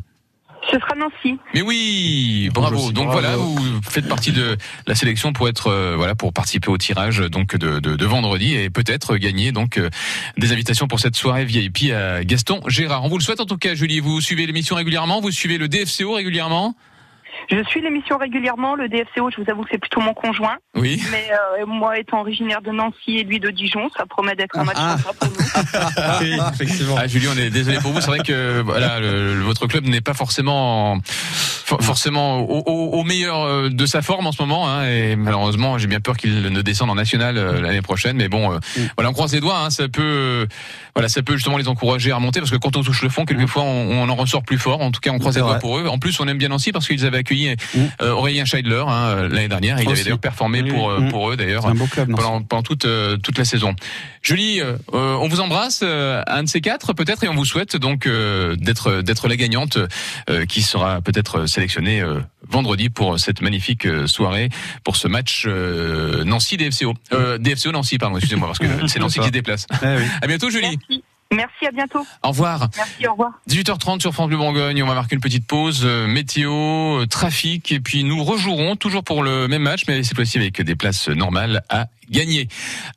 Ce 0.71 0.77
sera 0.79 0.95
Nancy. 0.95 1.37
Mais 1.53 1.61
oui, 1.61 2.49
bravo. 2.53 2.91
Donc 2.91 3.07
bravo. 3.07 3.11
voilà, 3.11 3.35
vous 3.37 3.81
faites 3.81 4.07
partie 4.07 4.31
de 4.31 4.57
la 4.85 4.95
sélection 4.95 5.33
pour 5.33 5.47
être 5.47 5.67
euh, 5.67 5.95
voilà 5.95 6.15
pour 6.15 6.33
participer 6.33 6.69
au 6.69 6.77
tirage 6.77 7.19
donc 7.19 7.55
de, 7.55 7.79
de, 7.79 7.95
de 7.95 8.05
vendredi 8.05 8.55
et 8.55 8.69
peut-être 8.69 9.17
gagner 9.17 9.51
donc 9.51 9.77
euh, 9.77 9.89
des 10.37 10.51
invitations 10.51 10.87
pour 10.87 10.99
cette 10.99 11.15
soirée 11.15 11.45
VIP 11.45 11.91
à 11.93 12.23
Gaston 12.23 12.61
Gérard. 12.67 13.03
On 13.03 13.09
vous 13.09 13.17
le 13.17 13.23
souhaite 13.23 13.39
en 13.39 13.45
tout 13.45 13.57
cas, 13.57 13.73
Julie. 13.73 13.99
Vous 13.99 14.21
suivez 14.21 14.45
l'émission 14.45 14.75
régulièrement, 14.75 15.21
vous 15.21 15.31
suivez 15.31 15.57
le 15.57 15.67
DFCO 15.67 16.13
régulièrement. 16.13 16.75
Je 17.49 17.63
suis 17.65 17.81
l'émission 17.81 18.17
régulièrement. 18.17 18.75
Le 18.75 18.89
DFCO, 18.89 19.29
je 19.31 19.41
vous 19.41 19.49
avoue 19.49 19.63
que 19.63 19.69
c'est 19.71 19.77
plutôt 19.79 20.01
mon 20.01 20.13
conjoint. 20.13 20.57
Oui. 20.75 21.01
Mais 21.11 21.27
euh, 21.61 21.65
moi, 21.65 21.97
étant 21.99 22.19
originaire 22.21 22.61
de 22.61 22.71
Nancy 22.71 23.17
et 23.19 23.23
lui 23.23 23.39
de 23.39 23.49
Dijon, 23.49 23.89
ça 23.97 24.05
promet 24.05 24.35
d'être 24.35 24.57
un 24.57 24.63
match 24.63 24.77
Ah. 24.79 24.97
sympa 24.97 25.13
pour 25.19 25.27
nous. 25.29 26.19
oui, 26.21 26.37
effectivement. 26.53 26.95
Ah, 26.97 27.07
Julie, 27.07 27.27
on 27.33 27.37
est 27.37 27.49
désolé 27.49 27.77
pour 27.79 27.91
vous. 27.91 28.01
C'est 28.01 28.07
vrai 28.07 28.19
que 28.19 28.61
voilà, 28.61 28.99
le- 28.99 29.35
le- 29.35 29.41
votre 29.41 29.67
club 29.67 29.85
n'est 29.85 30.01
pas 30.01 30.13
forcément 30.13 30.99
for- 31.03 31.81
forcément 31.81 32.39
au, 32.39 32.59
au- 32.65 32.99
au 32.99 33.03
meilleur 33.03 33.41
euh, 33.43 33.69
de 33.69 33.85
sa 33.85 34.01
forme 34.01 34.27
en 34.27 34.31
ce 34.31 34.41
moment. 34.41 34.69
Hein, 34.69 34.85
et 34.87 35.15
malheureusement, 35.15 35.77
j'ai 35.77 35.87
bien 35.87 35.99
peur 35.99 36.17
qu'il 36.17 36.41
ne 36.41 36.61
descende 36.61 36.89
en 36.89 36.95
national 36.95 37.37
euh, 37.37 37.61
l'année 37.61 37.81
prochaine. 37.81 38.17
Mais 38.17 38.27
bon, 38.29 38.53
euh, 38.53 38.59
voilà, 38.97 39.09
on 39.09 39.13
croise 39.13 39.33
les 39.33 39.39
doigts. 39.39 39.59
Hein, 39.59 39.69
ça 39.69 39.87
peut, 39.87 40.47
voilà, 40.95 41.09
ça 41.09 41.21
peut 41.21 41.33
justement 41.35 41.57
les 41.57 41.67
encourager 41.67 42.11
à 42.11 42.15
remonter 42.15 42.39
parce 42.39 42.51
que 42.51 42.57
quand 42.57 42.75
on 42.77 42.83
touche 42.83 43.01
le 43.01 43.09
fond, 43.09 43.25
quelquefois, 43.25 43.63
on, 43.63 44.01
on 44.03 44.09
en 44.09 44.15
ressort 44.15 44.43
plus 44.43 44.57
fort. 44.57 44.81
En 44.81 44.91
tout 44.91 44.99
cas, 45.01 45.11
on 45.11 45.19
croise 45.19 45.35
les 45.35 45.41
doigts 45.41 45.59
pour 45.59 45.77
eux. 45.79 45.87
En 45.87 45.97
plus, 45.99 46.19
on 46.19 46.27
aime 46.27 46.37
bien 46.37 46.49
Nancy 46.49 46.71
parce 46.71 46.87
qu'ils 46.87 47.05
avaient 47.05 47.19
accueilli 47.29 47.55
euh, 48.01 48.11
Aurélien 48.11 48.45
Scheidler 48.45 48.83
hein, 48.87 49.27
l'année 49.29 49.47
dernière. 49.47 49.77
Il 49.79 49.83
avait 49.83 49.91
Aussi. 49.93 50.03
d'ailleurs 50.03 50.19
performé 50.19 50.61
Oui. 50.61 50.69
pour 50.71 50.89
euh, 50.89 50.99
Mm. 50.99 51.09
pour 51.09 51.31
eux 51.31 51.37
d'ailleurs 51.37 51.63
pendant, 52.07 52.41
pendant 52.41 52.63
toute, 52.63 52.85
euh, 52.85 53.17
toute 53.17 53.37
la 53.37 53.45
saison. 53.45 53.75
Julie, 54.21 54.59
euh, 54.61 54.73
euh, 54.93 55.15
on 55.21 55.27
vous 55.27 55.39
embrasse, 55.39 55.81
euh, 55.83 56.21
un 56.27 56.43
de 56.43 56.49
ces 56.49 56.61
quatre 56.61 56.93
peut-être, 56.93 57.23
et 57.23 57.29
on 57.29 57.35
vous 57.35 57.45
souhaite 57.45 57.77
donc 57.77 58.05
euh, 58.05 58.55
d'être 58.55 59.01
d'être 59.01 59.27
la 59.27 59.35
gagnante 59.37 59.77
euh, 60.29 60.45
qui 60.45 60.61
sera 60.61 61.01
peut-être 61.01 61.45
sélectionnée 61.45 62.01
euh, 62.01 62.19
vendredi 62.49 62.89
pour 62.89 63.19
cette 63.19 63.41
magnifique 63.41 63.85
euh, 63.85 64.07
soirée, 64.07 64.49
pour 64.83 64.95
ce 64.95 65.07
match 65.07 65.45
euh, 65.47 66.23
Nancy 66.23 66.57
DFCO. 66.57 66.93
Euh, 67.13 67.37
DFCO 67.37 67.71
Nancy, 67.71 67.97
pardon, 67.97 68.17
excusez-moi, 68.17 68.47
parce 68.47 68.59
que 68.59 68.65
c'est 68.87 68.99
Nancy 68.99 69.19
qui 69.19 69.27
se 69.27 69.31
déplace. 69.31 69.67
Eh 69.81 69.85
oui. 69.85 70.03
À 70.21 70.27
bientôt 70.27 70.49
Julie. 70.49 70.77
Merci. 70.89 71.03
Merci, 71.31 71.67
à 71.67 71.71
bientôt. 71.71 72.05
Au 72.23 72.29
revoir. 72.29 72.69
Merci, 72.75 73.07
au 73.07 73.11
revoir. 73.11 73.33
18h30 73.47 74.01
sur 74.01 74.13
France 74.13 74.29
Bleu 74.29 74.37
Bourgogne, 74.37 74.81
on 74.81 74.87
va 74.87 74.95
marquer 74.95 75.15
une 75.15 75.21
petite 75.21 75.45
pause, 75.45 75.81
euh, 75.85 76.07
météo, 76.07 77.01
euh, 77.01 77.05
trafic, 77.05 77.71
et 77.71 77.79
puis 77.79 78.03
nous 78.03 78.23
rejouerons 78.23 78.75
toujours 78.75 79.03
pour 79.03 79.21
le 79.21 79.47
même 79.47 79.61
match, 79.61 79.83
mais 79.87 80.01
cette 80.01 80.15
fois-ci 80.15 80.39
avec 80.39 80.59
des 80.59 80.75
places 80.75 81.07
normales 81.09 81.61
à 81.69 81.85
gagner. 82.09 82.47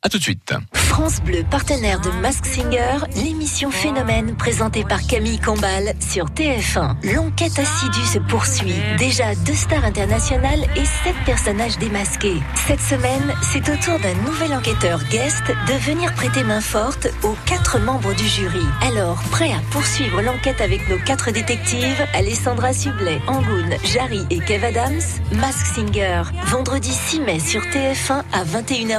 À 0.02 0.08
tout 0.08 0.18
de 0.18 0.22
suite. 0.22 0.54
France 0.74 1.22
Bleu, 1.22 1.42
partenaire 1.50 2.00
de 2.00 2.10
Mask 2.20 2.44
Singer, 2.44 2.98
l'émission 3.16 3.70
Phénomène 3.70 4.36
présentée 4.36 4.84
par 4.84 5.06
Camille 5.06 5.38
Combal 5.38 5.94
sur 6.00 6.26
TF1. 6.26 7.14
L'enquête 7.14 7.58
assidue 7.58 8.06
se 8.06 8.18
poursuit. 8.18 8.74
Déjà 8.98 9.34
deux 9.46 9.54
stars 9.54 9.84
internationales 9.84 10.64
et 10.76 10.84
sept 10.84 11.14
personnages 11.24 11.78
démasqués. 11.78 12.42
Cette 12.66 12.80
semaine, 12.80 13.34
c'est 13.42 13.68
au 13.68 13.76
tour 13.76 13.98
d'un 14.00 14.14
nouvel 14.26 14.52
enquêteur 14.54 15.02
guest 15.10 15.42
de 15.48 15.72
venir 15.74 16.12
prêter 16.14 16.44
main 16.44 16.60
forte 16.60 17.08
aux 17.22 17.36
quatre 17.46 17.78
membres 17.78 18.14
du 18.14 18.26
jury. 18.26 18.66
Alors, 18.82 19.22
prêt 19.30 19.50
à 19.52 19.60
poursuivre 19.70 20.20
l'enquête 20.20 20.60
avec 20.60 20.88
nos 20.88 20.98
quatre 20.98 21.30
détectives, 21.30 22.06
Alessandra 22.12 22.72
Sublet, 22.72 23.20
Angoun, 23.26 23.76
Jarry 23.84 24.26
et 24.30 24.40
Kev 24.40 24.66
Adams 24.66 25.00
Mask 25.32 25.66
Singer, 25.74 26.22
vendredi 26.46 26.92
6 26.92 27.20
mai 27.20 27.38
sur 27.40 27.62
TF1 27.62 28.22
à 28.32 28.44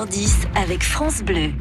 21h10 0.05 0.47
avec 0.55 0.83
France 0.83 1.21
Bleu. 1.23 1.51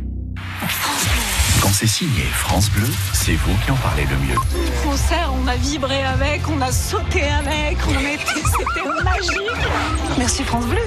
Quand 1.60 1.68
c'est 1.72 1.86
signé 1.86 2.22
France 2.32 2.70
Bleu, 2.70 2.88
c'est 3.12 3.34
vous 3.34 3.54
qui 3.64 3.70
en 3.70 3.76
parlez 3.76 4.04
le 4.04 4.16
mieux. 4.16 4.38
concert, 4.84 5.32
on 5.40 5.46
a 5.46 5.56
vibré 5.56 6.02
avec, 6.02 6.42
on 6.48 6.60
a 6.60 6.72
sauté 6.72 7.22
avec, 7.22 7.78
on 7.88 8.00
était, 8.00 8.42
c'était 8.44 9.04
magique. 9.04 10.18
Merci 10.18 10.42
France 10.44 10.66
Bleu. 10.66 10.82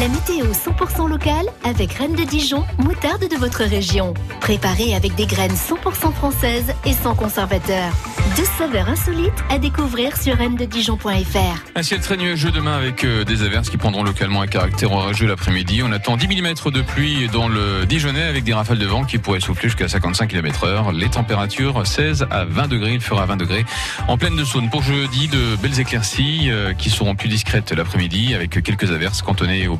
La 0.00 0.08
météo 0.08 0.52
100% 0.52 1.08
locale 1.08 1.46
avec 1.64 1.92
Reine 1.94 2.14
de 2.14 2.24
Dijon, 2.24 2.64
moutarde 2.76 3.30
de 3.30 3.36
votre 3.36 3.64
région. 3.64 4.12
Préparée 4.40 4.94
avec 4.94 5.14
des 5.14 5.24
graines 5.24 5.54
100% 5.54 6.12
françaises 6.12 6.74
et 6.84 6.92
sans 6.92 7.14
conservateur. 7.14 7.94
Deux 8.36 8.44
saveurs 8.58 8.90
insolites 8.90 9.32
à 9.48 9.58
découvrir 9.58 10.14
sur 10.18 10.36
reine-de-dijon.fr. 10.36 11.64
Un 11.74 11.82
ciel 11.82 12.00
très 12.00 12.18
nuageux 12.18 12.50
demain 12.50 12.76
avec 12.76 13.04
euh, 13.04 13.24
des 13.24 13.42
averses 13.42 13.70
qui 13.70 13.78
prendront 13.78 14.02
localement 14.02 14.42
un 14.42 14.46
caractère 14.46 14.92
orageux 14.92 15.26
l'après-midi. 15.26 15.82
On 15.82 15.90
attend 15.92 16.18
10 16.18 16.28
mm 16.28 16.70
de 16.70 16.82
pluie 16.82 17.28
dans 17.28 17.48
le 17.48 17.86
Dijonais 17.86 18.24
avec 18.24 18.44
des 18.44 18.52
rafales 18.52 18.78
de 18.78 18.86
vent 18.86 19.04
qui 19.04 19.16
pourraient 19.16 19.40
souffler 19.40 19.70
jusqu'à 19.70 19.88
55 19.88 20.28
km 20.28 20.64
heure. 20.64 20.92
Les 20.92 21.08
températures 21.08 21.86
16 21.86 22.26
à 22.30 22.44
20 22.44 22.68
degrés, 22.68 22.92
il 22.92 23.00
fera 23.00 23.24
20 23.24 23.36
degrés 23.36 23.64
en 24.08 24.18
pleine 24.18 24.36
de 24.36 24.44
Saône. 24.44 24.68
Pour 24.68 24.82
jeudi, 24.82 25.28
de 25.28 25.56
belles 25.62 25.80
éclaircies 25.80 26.50
euh, 26.50 26.74
qui 26.74 26.90
seront 26.90 27.14
plus 27.14 27.30
discrètes 27.30 27.72
l'après-midi 27.72 28.34
avec 28.34 28.62
quelques 28.62 28.92
averses 28.92 29.22
cantonnées 29.22 29.68
au 29.68 29.76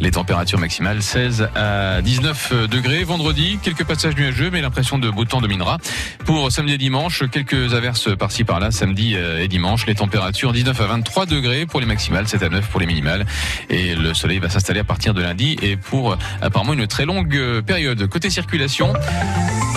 Les 0.00 0.10
températures 0.10 0.58
maximales 0.58 1.02
16 1.02 1.48
à 1.54 2.02
19 2.02 2.68
degrés. 2.68 3.04
Vendredi, 3.04 3.58
quelques 3.62 3.84
passages 3.84 4.16
nuageux 4.16 4.50
mais 4.50 4.60
l'impression 4.60 4.98
de 4.98 5.08
beau 5.10 5.24
temps 5.24 5.40
dominera. 5.40 5.78
Pour 6.24 6.50
samedi 6.50 6.74
et 6.74 6.78
dimanche, 6.78 7.24
quelques 7.30 7.74
averses 7.74 8.16
par-ci 8.16 8.44
par-là 8.44 8.70
samedi 8.70 9.14
euh, 9.14 9.42
et 9.42 9.48
dimanche. 9.48 9.86
Les 9.86 9.94
températures 9.94 10.52
19 10.52 10.80
à 10.80 10.86
23 10.86 11.26
degrés 11.26 11.66
pour 11.66 11.80
les 11.80 11.86
maximales, 11.86 12.28
7 12.28 12.42
à 12.42 12.48
9 12.48 12.68
pour 12.68 12.80
les 12.80 12.86
minimales. 12.86 13.26
Et 13.70 13.94
le 13.94 14.14
soleil 14.14 14.38
va 14.38 14.48
s'installer 14.48 14.80
à 14.80 14.84
partir 14.84 15.14
de 15.14 15.22
lundi 15.22 15.56
et 15.62 15.76
pour 15.76 16.12
euh, 16.12 16.16
apparemment 16.40 16.72
une 16.72 16.86
très 16.86 17.04
longue 17.04 17.36
euh, 17.36 17.62
période. 17.62 18.06
Côté 18.08 18.30
circulation, 18.30 18.92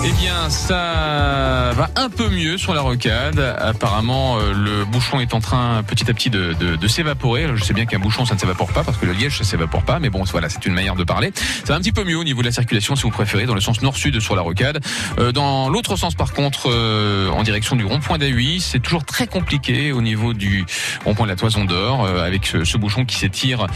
eh 0.04 0.12
bien, 0.12 0.50
ça 0.50 1.72
va 1.74 1.90
un 1.96 2.10
peu 2.10 2.30
mieux 2.30 2.58
sur 2.58 2.74
la 2.74 2.82
rocade. 2.82 3.40
Apparemment, 3.60 4.38
euh, 4.38 4.54
le 4.54 4.86
bouchon 4.86 5.20
est 5.20 5.34
en 5.34 5.40
train 5.40 5.84
petit 5.84 6.10
à 6.10 6.14
petit 6.14 6.30
de, 6.30 6.54
de, 6.54 6.76
de 6.76 6.88
s'évaporer. 6.88 7.48
Je 7.56 7.64
sais 7.64 7.74
bien 7.74 7.86
qu'un 7.86 8.00
bouchon, 8.00 8.26
ça 8.26 8.36
ne 8.36 8.40
s'évapore 8.40 8.72
pas 8.72 8.84
parce 8.84 8.98
que 8.98 9.06
le 9.06 9.14
liège, 9.14 9.38
ça 9.38 9.44
s'évapore 9.44 9.84
pas. 9.84 10.00
Mais 10.00 10.10
bon, 10.10 10.24
voilà, 10.24 10.50
c'est 10.50 10.66
une 10.66 10.74
manière 10.74 10.96
de 10.96 11.04
parler. 11.04 11.32
Ça 11.36 11.74
va 11.74 11.76
un 11.76 11.80
petit 11.80 11.92
peu 11.92 12.04
mieux 12.04 12.18
au 12.18 12.24
niveau 12.24 12.42
de 12.42 12.48
la 12.48 12.52
circulation, 12.52 12.96
si 12.96 13.04
vous 13.04 13.12
préférez, 13.12 13.46
dans 13.46 13.56
le 13.56 13.62
sens 13.62 13.82
nord-sud 13.82 14.20
sur 14.20 14.36
la 14.36 14.42
rocade. 14.42 14.84
Euh, 15.20 15.32
dans 15.32 15.70
l'autre 15.70 15.96
sens, 15.96 16.16
par 16.16 16.34
contre, 16.34 16.70
euh, 16.70 17.30
en 17.30 17.44
direction 17.44 17.76
du 17.76 17.86
rond-point 17.86 18.18
d'A8, 18.18 18.60
c'est 18.62 18.80
toujours 18.80 19.06
très 19.06 19.28
compliqué 19.28 19.92
au 19.92 20.02
niveau 20.02 20.34
du 20.34 20.66
rond-point 21.06 21.26
de 21.26 21.32
la 21.32 21.38
Toison 21.38 21.66
d'Or, 21.66 22.08
avec 22.08 22.46
ce, 22.46 22.64
ce 22.64 22.78
bouchon 22.78 23.06
qui 23.06 23.16
s'étire 23.16 23.68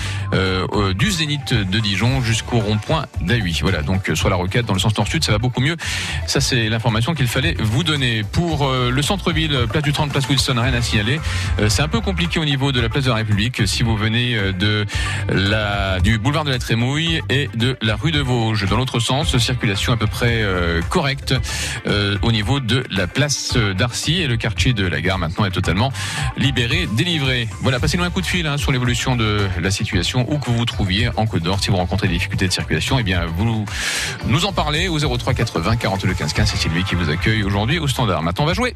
du 0.95 1.11
zénith 1.11 1.53
de 1.53 1.79
Dijon 1.79 2.21
jusqu'au 2.21 2.59
rond-point 2.59 3.05
d'A8. 3.21 3.61
Voilà, 3.61 3.81
donc 3.81 4.11
sur 4.13 4.29
la 4.29 4.35
rocade, 4.35 4.65
dans 4.65 4.73
le 4.73 4.79
sens 4.79 4.95
nord-sud, 4.97 5.23
ça 5.23 5.31
va 5.31 5.37
beaucoup 5.37 5.61
mieux. 5.61 5.75
Ça, 6.27 6.41
c'est 6.41 6.69
l'information 6.69 7.13
qu'il 7.13 7.27
fallait 7.27 7.55
vous 7.59 7.83
donner. 7.83 8.23
Pour 8.31 8.67
euh, 8.67 8.91
le 8.91 9.01
centre-ville, 9.01 9.65
place 9.69 9.83
du 9.83 9.93
30, 9.93 10.11
place 10.11 10.27
Wilson, 10.27 10.55
rien 10.57 10.73
à 10.73 10.81
signaler. 10.81 11.19
Euh, 11.59 11.69
c'est 11.69 11.81
un 11.81 11.87
peu 11.87 12.01
compliqué 12.01 12.39
au 12.39 12.45
niveau 12.45 12.71
de 12.71 12.79
la 12.79 12.89
place 12.89 13.05
de 13.05 13.09
la 13.09 13.15
République. 13.15 13.67
Si 13.67 13.83
vous 13.83 13.95
venez 13.95 14.35
euh, 14.35 14.51
de 14.51 14.85
la, 15.29 15.99
du 15.99 16.17
boulevard 16.17 16.43
de 16.43 16.49
la 16.49 16.59
Trémouille 16.59 17.21
et 17.29 17.49
de 17.55 17.77
la 17.81 17.95
rue 17.95 18.11
de 18.11 18.19
Vosges. 18.19 18.67
Dans 18.67 18.77
l'autre 18.77 18.99
sens, 18.99 19.37
circulation 19.37 19.93
à 19.93 19.97
peu 19.97 20.07
près 20.07 20.41
euh, 20.41 20.81
correcte 20.89 21.33
euh, 21.87 22.17
au 22.23 22.31
niveau 22.31 22.59
de 22.59 22.83
la 22.89 23.07
place 23.07 23.57
d'Arcy 23.77 24.21
et 24.21 24.27
le 24.27 24.37
quartier 24.37 24.73
de 24.73 24.85
la 24.85 25.01
gare 25.01 25.17
maintenant 25.17 25.45
est 25.45 25.51
totalement 25.51 25.91
libéré, 26.37 26.87
délivré. 26.93 27.47
Voilà, 27.61 27.79
passez-nous 27.79 28.03
un 28.03 28.09
coup 28.09 28.21
de 28.21 28.25
fil 28.25 28.47
hein, 28.47 28.57
sur 28.57 28.71
l'évolution 28.71 29.15
de 29.15 29.47
la 29.61 29.71
situation 29.71 30.25
où 30.29 30.39
que 30.39 30.45
vous 30.45 30.57
vous 30.57 30.65
trouviez 30.65 31.09
en 31.15 31.25
Côte 31.25 31.43
d'Or. 31.43 31.59
Si 31.61 31.69
vous 31.69 31.77
rencontrez 31.77 32.07
des 32.07 32.15
difficultés 32.15 32.47
de 32.47 32.53
circulation, 32.53 32.97
eh 32.99 33.03
bien 33.03 33.25
vous 33.25 33.65
nous 34.27 34.45
en 34.45 34.51
parlez 34.51 34.87
au 34.87 34.99
03 34.99 35.33
80 35.33 35.75
42 35.99 36.13
15 36.13 36.33
15. 36.33 36.49
C'est 36.49 36.57
Sylvie 36.57 36.83
qui 36.83 36.95
vous 36.95 37.09
accueille 37.09 37.43
aujourd'hui 37.43 37.77
au 37.77 37.87
standard. 37.87 38.21
Maintenant, 38.21 38.45
on 38.45 38.47
va 38.47 38.53
jouer. 38.53 38.73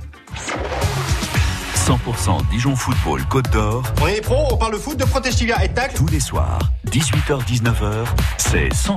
100% 1.84 2.50
Dijon 2.50 2.78
Football 2.78 3.26
Côte 3.26 3.52
d'Or. 3.52 3.84
On 4.02 4.08
est 4.08 4.22
pro, 4.22 4.48
on 4.50 4.56
parle 4.56 4.80
foot 4.80 4.98
de 4.98 5.04
Protestivia 5.04 5.66
et 5.66 5.68
tac. 5.68 5.94
Tous 5.94 6.08
les 6.08 6.22
soirs, 6.22 6.60
18h-19h, 6.90 8.06
c'est 8.38 8.70
100% 8.70 8.96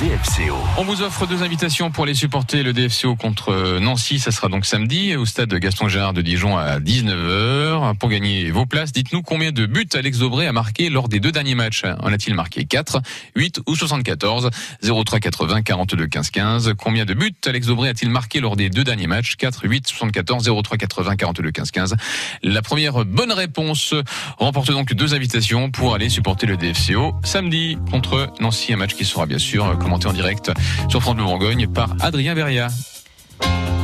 DFCO. 0.00 0.56
On 0.76 0.82
vous 0.82 1.02
offre 1.02 1.28
deux 1.28 1.44
invitations 1.44 1.92
pour 1.92 2.02
aller 2.02 2.14
supporter 2.14 2.64
le 2.64 2.72
DFCO 2.72 3.14
contre 3.14 3.78
Nancy. 3.78 4.18
Ça 4.18 4.32
sera 4.32 4.48
donc 4.48 4.66
samedi 4.66 5.14
au 5.14 5.26
stade 5.26 5.54
Gaston 5.54 5.86
Gérard 5.86 6.12
de 6.12 6.22
Dijon 6.22 6.58
à 6.58 6.80
19h. 6.80 7.96
Pour 7.98 8.08
gagner 8.08 8.50
vos 8.50 8.66
places, 8.66 8.90
dites-nous 8.90 9.22
combien 9.22 9.52
de 9.52 9.66
buts 9.66 9.86
Alex 9.94 10.18
Dobré 10.18 10.48
a 10.48 10.52
marqué 10.52 10.90
lors 10.90 11.08
des 11.08 11.20
deux 11.20 11.30
derniers 11.30 11.54
matchs. 11.54 11.84
En 11.84 12.12
a-t-il 12.12 12.34
marqué 12.34 12.64
4, 12.64 13.00
8 13.36 13.60
ou 13.68 13.76
74 13.76 14.50
03 14.82 15.20
80 15.20 15.62
42 15.62 16.08
15 16.08 16.30
15. 16.30 16.72
Combien 16.78 17.04
de 17.04 17.14
buts 17.14 17.32
Alex 17.46 17.68
Dobré 17.68 17.90
a-t-il 17.90 18.10
marqué 18.10 18.40
lors 18.40 18.56
des 18.56 18.70
deux 18.70 18.82
derniers 18.82 19.06
matchs? 19.06 19.36
4, 19.36 19.68
8, 19.68 19.86
74 19.86 20.50
03 20.64 20.78
80 20.78 21.14
42 21.14 21.50
15 21.52 21.70
15. 21.70 21.94
La 22.42 22.62
première 22.62 23.04
bonne 23.04 23.32
réponse 23.32 23.94
remporte 24.38 24.70
donc 24.70 24.92
deux 24.94 25.14
invitations 25.14 25.70
pour 25.70 25.94
aller 25.94 26.08
supporter 26.08 26.46
le 26.46 26.56
DFCO 26.56 27.14
samedi 27.22 27.78
contre 27.90 28.30
Nancy, 28.40 28.72
un 28.72 28.76
match 28.76 28.94
qui 28.94 29.04
sera 29.04 29.26
bien 29.26 29.38
sûr 29.38 29.78
commenté 29.78 30.06
en 30.06 30.12
direct 30.12 30.50
sur 30.88 31.00
France 31.00 31.16
Bleu 31.16 31.24
Bourgogne 31.24 31.66
par 31.68 31.94
Adrien 32.00 32.34
Verria. 32.34 32.68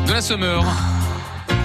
De 0.07 0.13
la 0.13 0.23
Sommeur. 0.23 0.65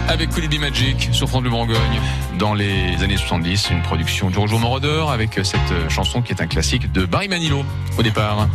avec 0.08 0.30
Colibri 0.30 0.60
Magic 0.60 1.10
sur 1.12 1.28
France 1.28 1.42
Bleu 1.42 1.52
Bourgogne 1.52 2.00
dans 2.38 2.54
les 2.54 3.02
années 3.04 3.18
70, 3.18 3.70
une 3.72 3.82
production 3.82 4.30
du 4.30 4.38
Roger 4.38 4.60
Moroder 4.60 5.06
avec 5.10 5.40
cette 5.44 5.90
chanson 5.90 6.22
qui 6.22 6.34
est 6.34 6.42
un 6.42 6.48
classique 6.48 6.92
de 6.92 7.06
Barry 7.06 7.28
Manilow 7.28 7.64
au 7.98 8.04
départ. 8.04 8.48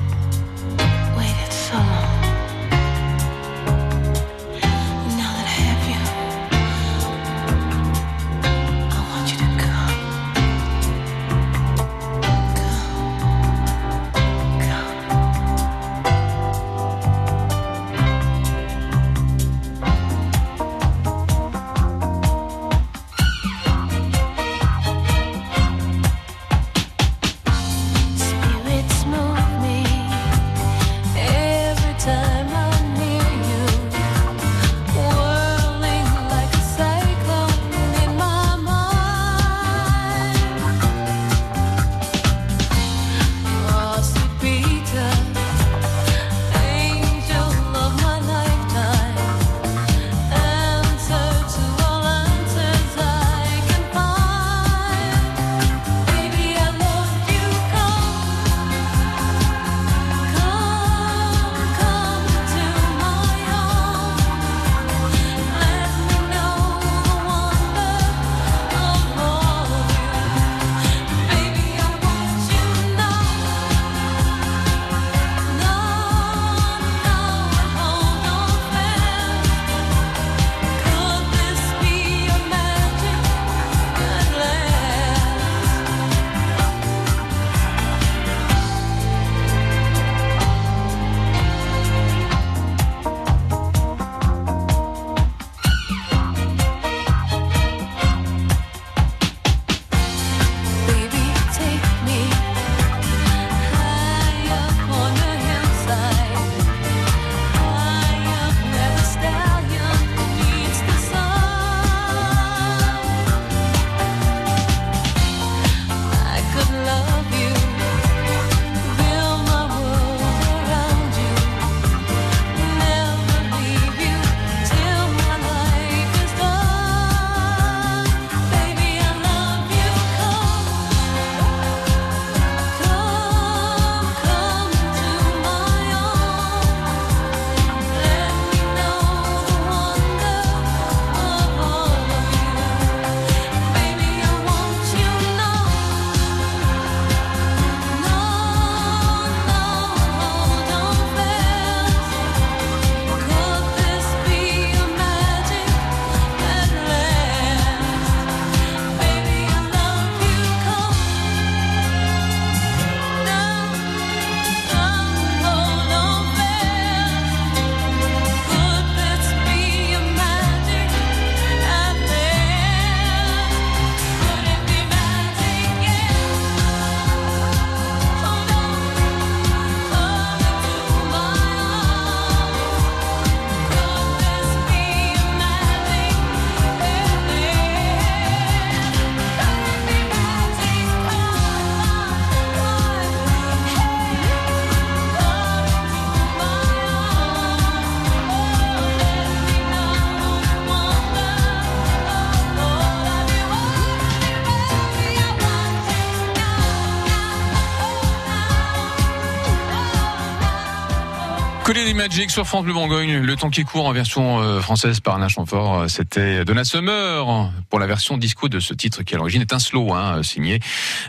Magic 212.00 212.30
sur 212.30 212.46
France 212.46 212.64
Bleu 212.64 212.72
Bourgogne, 212.72 213.18
le 213.18 213.36
temps 213.36 213.50
qui 213.50 213.62
court 213.62 213.86
en 213.86 213.92
version 213.92 214.40
euh, 214.40 214.62
française 214.62 215.00
par 215.00 215.16
Alain 215.16 215.28
Chamfort, 215.28 215.84
c'était 215.90 216.46
Donna 216.46 216.64
Summer 216.64 217.52
pour 217.68 217.78
la 217.78 217.86
version 217.86 218.16
disco 218.16 218.48
de 218.48 218.58
ce 218.58 218.72
titre 218.72 219.02
qui 219.02 219.14
à 219.14 219.18
l'origine 219.18 219.42
est 219.42 219.52
un 219.52 219.58
slow, 219.58 219.92
hein, 219.92 220.22
signé 220.22 220.60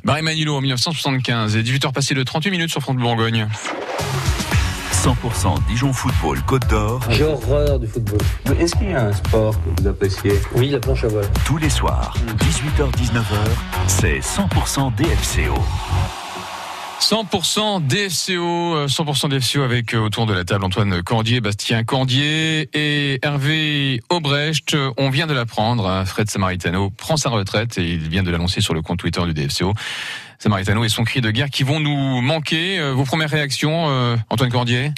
Barry 0.04 0.22
Manilow 0.22 0.58
en 0.58 0.60
1975 0.60 1.56
et 1.56 1.64
18h 1.64 1.94
passées 1.94 2.14
de 2.14 2.24
38 2.24 2.52
minutes 2.52 2.72
sur 2.72 2.82
France 2.82 2.98
Bleu 2.98 3.06
Bourgogne. 3.06 3.48
100% 4.92 5.66
Dijon 5.70 5.94
Football 5.94 6.42
Côte 6.42 6.68
d'Or. 6.68 7.00
J'ai 7.10 7.24
horreur 7.24 7.80
du 7.80 7.88
football. 7.88 8.20
Est-ce 8.60 8.76
qu'il 8.76 8.90
y 8.90 8.94
a 8.94 9.06
un 9.06 9.14
sport 9.14 9.56
que 9.64 9.82
vous 9.82 9.88
appréciez? 9.88 10.34
Oui, 10.56 10.72
la 10.72 10.80
planche 10.80 11.06
à 11.06 11.08
voile. 11.08 11.30
Tous 11.46 11.58
les 11.58 11.70
soirs, 11.70 12.18
18h-19h, 12.38 13.24
c'est 13.88 14.20
100% 14.20 14.94
DFCO. 14.96 15.56
100% 17.02 17.88
DFCO, 17.88 18.76
euh, 18.76 18.88
100% 18.88 19.30
DFCO 19.30 19.64
avec 19.64 19.94
euh, 19.94 20.00
autour 20.00 20.28
de 20.28 20.34
la 20.34 20.46
table 20.46 20.64
Antoine 20.64 21.02
Cordier, 21.02 21.42
Bastien 21.42 21.84
Cordier 21.84 22.70
et 22.74 23.20
Hervé 23.24 24.02
Aubrecht. 24.10 24.78
On 24.98 25.10
vient 25.10 25.26
de 25.26 25.34
l'apprendre, 25.34 25.88
hein, 25.88 26.06
Fred 26.06 26.30
Samaritano 26.30 26.92
prend 26.92 27.18
sa 27.18 27.30
retraite 27.30 27.78
et 27.80 27.90
il 27.90 28.08
vient 28.08 28.24
de 28.24 28.30
l'annoncer 28.30 28.62
sur 28.62 28.74
le 28.74 28.82
compte 28.82 29.00
Twitter 29.00 29.22
du 29.26 29.34
DFCO. 29.34 29.74
Samaritano 30.38 30.84
et 30.84 30.90
son 30.90 31.04
cri 31.04 31.22
de 31.22 31.32
guerre 31.32 31.50
qui 31.50 31.64
vont 31.64 31.80
nous 31.80 32.22
manquer. 32.22 32.80
Euh, 32.80 32.94
Vos 32.94 33.06
premières 33.06 33.30
réactions, 33.30 33.90
euh, 33.90 34.16
Antoine 34.30 34.52
Cordier? 34.52 34.92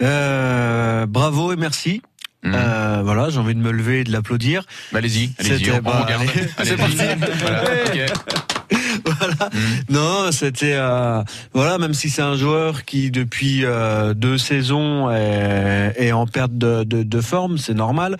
Euh, 0.00 1.06
bravo 1.06 1.52
et 1.52 1.56
merci. 1.56 2.02
Euh, 2.44 3.02
voilà, 3.04 3.30
j'ai 3.30 3.38
envie 3.38 3.54
de 3.54 3.60
me 3.60 3.70
lever 3.70 4.00
et 4.00 4.04
de 4.04 4.10
l'applaudir. 4.10 4.64
Bah, 4.90 4.98
allez-y, 4.98 5.32
allez-y, 5.38 5.70
on 5.70 5.76
regarde. 5.76 6.26
allez. 6.58 6.68
C'est 6.70 6.76
parti. 6.76 6.96
Voilà. 7.40 7.62
Voilà. 9.18 9.50
Non, 9.88 10.32
c'était 10.32 10.74
euh, 10.74 11.22
voilà, 11.52 11.78
même 11.78 11.94
si 11.94 12.10
c'est 12.10 12.22
un 12.22 12.36
joueur 12.36 12.84
qui 12.84 13.10
depuis 13.10 13.64
euh, 13.64 14.14
deux 14.14 14.38
saisons 14.38 15.10
est, 15.10 15.94
est 15.96 16.12
en 16.12 16.26
perte 16.26 16.56
de, 16.56 16.84
de, 16.84 17.02
de 17.02 17.20
forme, 17.20 17.58
c'est 17.58 17.74
normal. 17.74 18.16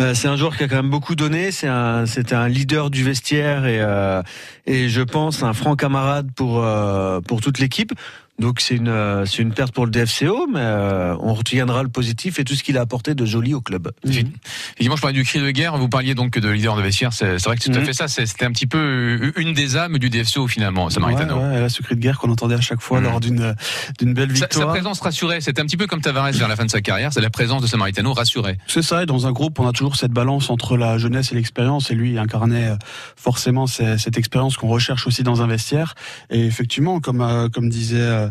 Euh, 0.00 0.14
c'est 0.14 0.28
un 0.28 0.36
joueur 0.36 0.56
qui 0.56 0.64
a 0.64 0.68
quand 0.68 0.76
même 0.76 0.90
beaucoup 0.90 1.14
donné. 1.14 1.50
C'est 1.50 1.68
un, 1.68 2.06
c'était 2.06 2.34
un 2.34 2.48
leader 2.48 2.90
du 2.90 3.04
vestiaire 3.04 3.66
et 3.66 3.80
euh, 3.80 4.22
et 4.66 4.88
je 4.88 5.02
pense 5.02 5.42
un 5.42 5.52
franc 5.52 5.76
camarade 5.76 6.30
pour 6.34 6.62
euh, 6.64 7.20
pour 7.20 7.40
toute 7.40 7.58
l'équipe. 7.58 7.92
Donc 8.40 8.60
c'est 8.60 8.74
une 8.74 8.88
euh, 8.88 9.26
c'est 9.26 9.42
une 9.42 9.52
perte 9.52 9.72
pour 9.72 9.84
le 9.84 9.90
DFCO, 9.92 10.46
mais 10.52 10.60
euh, 10.60 11.14
on 11.20 11.34
retiendra 11.34 11.82
le 11.82 11.88
positif 11.90 12.38
et 12.38 12.44
tout 12.44 12.54
ce 12.54 12.62
qu'il 12.62 12.76
a 12.78 12.80
apporté 12.80 13.14
de 13.14 13.24
joli 13.26 13.54
au 13.54 13.60
club. 13.60 13.90
Effectivement, 14.04 14.96
je 14.96 15.00
parlais 15.02 15.14
du 15.16 15.24
cri 15.24 15.40
de 15.40 15.50
guerre. 15.50 15.76
Vous 15.76 15.88
parliez 15.88 16.14
donc 16.14 16.38
de 16.38 16.48
leader 16.48 16.74
de 16.76 16.82
vestiaire. 16.82 17.12
C'est 17.12 17.36
vrai 17.44 17.56
que 17.56 17.62
c'est 17.62 17.70
tout 17.70 17.76
à 17.76 17.80
Mhm. 17.80 17.86
fait 17.86 17.92
ça. 17.92 18.08
C'était 18.08 18.46
un 18.46 18.50
petit 18.52 18.66
peu 18.66 18.78
euh, 18.78 19.32
une 19.36 19.52
des 19.52 19.76
âmes 19.76 19.98
du 19.98 20.08
DFCO 20.10 20.48
finalement, 20.48 20.88
Samaritano. 20.90 21.36
Ouais, 21.36 21.42
ouais, 21.48 21.60
là, 21.60 21.68
ce 21.68 21.82
cri 21.82 21.94
de 21.96 22.00
guerre 22.00 22.18
qu'on 22.18 22.30
entendait 22.30 22.54
à 22.56 22.60
chaque 22.60 22.80
fois 22.80 22.98
Mhm. 23.00 23.04
lors 23.04 23.20
d'une 23.20 23.54
d'une 23.98 24.14
belle 24.14 24.30
Sa, 24.30 24.36
sa 24.40 24.46
victoire. 24.46 24.68
présence 24.70 25.00
rassurait. 25.00 25.40
C'était 25.40 25.60
un 25.60 25.66
petit 25.66 25.76
peu 25.76 25.86
comme 25.86 26.00
Tavares 26.00 26.32
vers 26.32 26.48
la 26.48 26.56
fin 26.56 26.64
de 26.64 26.70
sa 26.70 26.80
carrière. 26.80 27.12
C'est 27.12 27.20
la 27.20 27.30
présence 27.30 27.60
de 27.62 27.66
Samaritano 27.66 28.12
rassurait. 28.14 28.56
C'est 28.66 28.82
ça, 28.82 29.02
et 29.02 29.06
dans 29.06 29.26
un 29.26 29.32
groupe, 29.32 29.58
on 29.60 29.66
a 29.68 29.72
toujours 29.72 29.96
cette 29.96 30.12
balance 30.12 30.48
entre 30.50 30.76
la 30.78 30.96
jeunesse 30.98 31.32
et 31.32 31.34
l'expérience, 31.34 31.90
et 31.90 31.94
lui 31.94 32.12
il 32.12 32.18
incarnait 32.18 32.72
forcément 33.16 33.66
cette 33.66 34.16
expérience 34.16 34.56
qu'on 34.56 34.68
recherche 34.68 35.06
aussi 35.06 35.22
dans 35.22 35.42
un 35.42 35.46
vestiaire. 35.46 35.94
Et 36.30 36.44
effectivement, 36.46 37.00
comme 37.00 37.20
euh, 37.20 37.48
comme 37.48 37.68
disait 37.68 37.98
euh, 38.00 38.29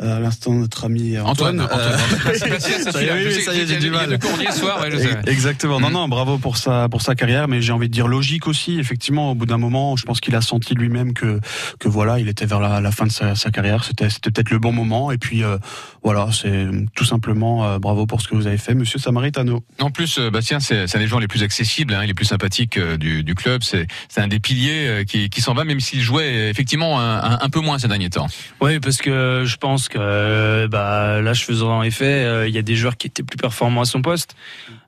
à 0.00 0.20
l'instant 0.20 0.52
notre 0.52 0.84
ami 0.84 1.18
Antoine, 1.18 1.60
Antoine, 1.60 1.80
euh, 1.80 1.96
Antoine, 1.96 2.34
c'est 2.34 2.48
facile, 2.48 2.74
c'est 2.84 2.92
ça 2.92 3.02
y 3.02 3.06
est, 3.06 3.30
sais 3.30 3.40
ça 3.42 3.54
y 3.54 3.60
est, 3.60 3.66
j'ai 3.66 3.76
du 3.78 3.90
mal. 3.90 4.18
soir. 4.52 4.84
Exactement. 5.26 5.80
Non, 5.80 5.88
Mhm. 5.88 5.92
non, 5.94 6.08
bravo 6.08 6.38
pour 6.38 6.56
sa 6.56 6.88
pour 6.88 7.02
sa 7.02 7.14
carrière, 7.14 7.48
mais 7.48 7.60
j'ai 7.62 7.72
envie 7.72 7.88
de 7.88 7.92
dire 7.92 8.08
logique 8.08 8.46
aussi. 8.46 8.78
Effectivement, 8.78 9.32
au 9.32 9.34
bout 9.34 9.46
d'un 9.46 9.58
moment, 9.58 9.96
je 9.96 10.04
pense 10.04 10.20
qu'il 10.20 10.34
a 10.34 10.40
senti 10.40 10.74
lui-même 10.74 11.14
que 11.14 11.40
que 11.78 11.88
voilà, 11.88 12.18
il 12.18 12.28
était 12.28 12.46
vers 12.46 12.60
la, 12.60 12.80
la 12.80 12.90
fin 12.90 13.06
de 13.06 13.12
sa, 13.12 13.34
sa 13.34 13.50
carrière. 13.50 13.84
C'était 13.84 14.10
c'était 14.10 14.30
peut-être 14.30 14.50
le 14.50 14.58
bon 14.58 14.72
moment. 14.72 15.10
Et 15.12 15.18
puis 15.18 15.42
euh, 15.44 15.58
voilà, 16.02 16.28
c'est 16.32 16.66
tout 16.94 17.04
simplement 17.04 17.64
euh, 17.66 17.78
bravo 17.78 18.06
pour 18.06 18.20
ce 18.20 18.28
que 18.28 18.34
vous 18.34 18.46
avez 18.46 18.58
fait, 18.58 18.74
Monsieur 18.74 18.98
Samaritano. 18.98 19.62
En 19.80 19.90
plus, 19.90 20.18
euh, 20.18 20.30
Bastien, 20.30 20.60
c'est 20.60 20.86
c'est 20.86 20.98
un 20.98 21.00
des 21.00 21.06
joueurs 21.06 21.20
les 21.20 21.28
plus 21.28 21.42
accessibles, 21.42 21.94
hein, 21.94 22.04
les 22.04 22.14
plus 22.14 22.24
sympathiques 22.26 22.76
euh, 22.78 22.96
du, 22.96 23.22
du 23.22 23.34
club. 23.34 23.62
C'est 23.62 23.86
c'est 24.08 24.20
un 24.20 24.28
des 24.28 24.40
piliers 24.40 24.86
euh, 24.88 25.04
qui, 25.04 25.28
qui 25.30 25.40
s'en 25.40 25.54
va, 25.54 25.64
même 25.64 25.80
s'il 25.80 26.00
jouait 26.00 26.32
euh, 26.32 26.50
effectivement 26.50 27.00
un, 27.00 27.18
un- 27.32 27.38
un 27.40 27.48
peu 27.50 27.60
moins 27.60 27.78
ces 27.78 27.88
derniers 27.88 28.10
temps. 28.10 28.26
Oui, 28.60 28.78
parce 28.80 28.98
que 28.98 29.10
je 29.44 29.56
pense 29.56 29.88
que 29.88 29.98
euh, 30.00 30.68
bah, 30.68 31.20
là, 31.20 31.32
je 31.32 31.44
faisais 31.44 31.62
en 31.62 31.82
effet, 31.82 32.04
euh, 32.24 32.48
il 32.48 32.54
y 32.54 32.58
a 32.58 32.62
des 32.62 32.76
joueurs 32.76 32.96
qui 32.96 33.06
étaient 33.06 33.22
plus 33.22 33.36
performants 33.36 33.82
à 33.82 33.84
son 33.84 34.02
poste. 34.02 34.34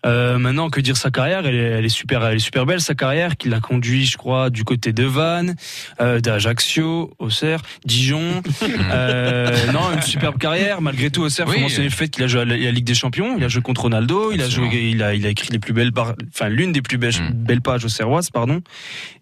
Euh, 0.06 0.36
maintenant, 0.38 0.68
que 0.68 0.80
dire 0.80 0.96
sa 0.98 1.10
carrière? 1.10 1.46
Elle 1.46 1.54
est, 1.54 1.58
elle 1.78 1.84
est 1.84 1.88
super, 1.88 2.24
elle 2.26 2.36
est 2.36 2.38
super 2.38 2.66
belle 2.66 2.80
sa 2.80 2.94
carrière, 2.94 3.36
qu'il 3.38 3.54
a 3.54 3.60
conduit, 3.60 4.04
je 4.04 4.18
crois, 4.18 4.50
du 4.50 4.62
côté 4.64 4.92
de 4.92 5.04
Vannes, 5.04 5.56
euh, 6.00 6.20
d'Ajaccio, 6.20 7.14
Auxerre, 7.18 7.60
Dijon. 7.86 8.42
euh, 8.92 9.72
non, 9.72 9.92
une 9.94 10.02
superbe 10.02 10.36
carrière. 10.38 10.80
Malgré 10.82 11.10
tout, 11.10 11.22
Auxerre, 11.22 11.46
Oui. 11.48 11.54
faut 11.54 11.60
mentionner 11.60 11.88
le 11.88 11.94
fait 11.94 12.08
qu'il 12.08 12.22
a 12.22 12.26
joué 12.26 12.42
à 12.42 12.44
la, 12.44 12.56
la 12.56 12.70
Ligue 12.70 12.84
des 12.84 12.94
Champions, 12.94 13.36
il 13.38 13.44
a 13.44 13.48
joué 13.48 13.62
contre 13.62 13.82
Ronaldo, 13.82 14.30
il 14.32 14.42
a 14.42 14.48
joué, 14.48 14.90
il 14.90 15.02
a, 15.02 15.14
il 15.14 15.24
a 15.26 15.30
écrit 15.30 15.48
les 15.50 15.58
plus 15.58 15.72
belles, 15.72 15.90
bar- 15.90 16.14
enfin 16.34 16.48
l'une 16.48 16.72
des 16.72 16.82
plus 16.82 16.98
belles, 16.98 17.14
Mm. 17.14 17.30
belles 17.32 17.60
pages 17.62 17.84
auxerroises, 17.84 18.30
pardon. 18.30 18.60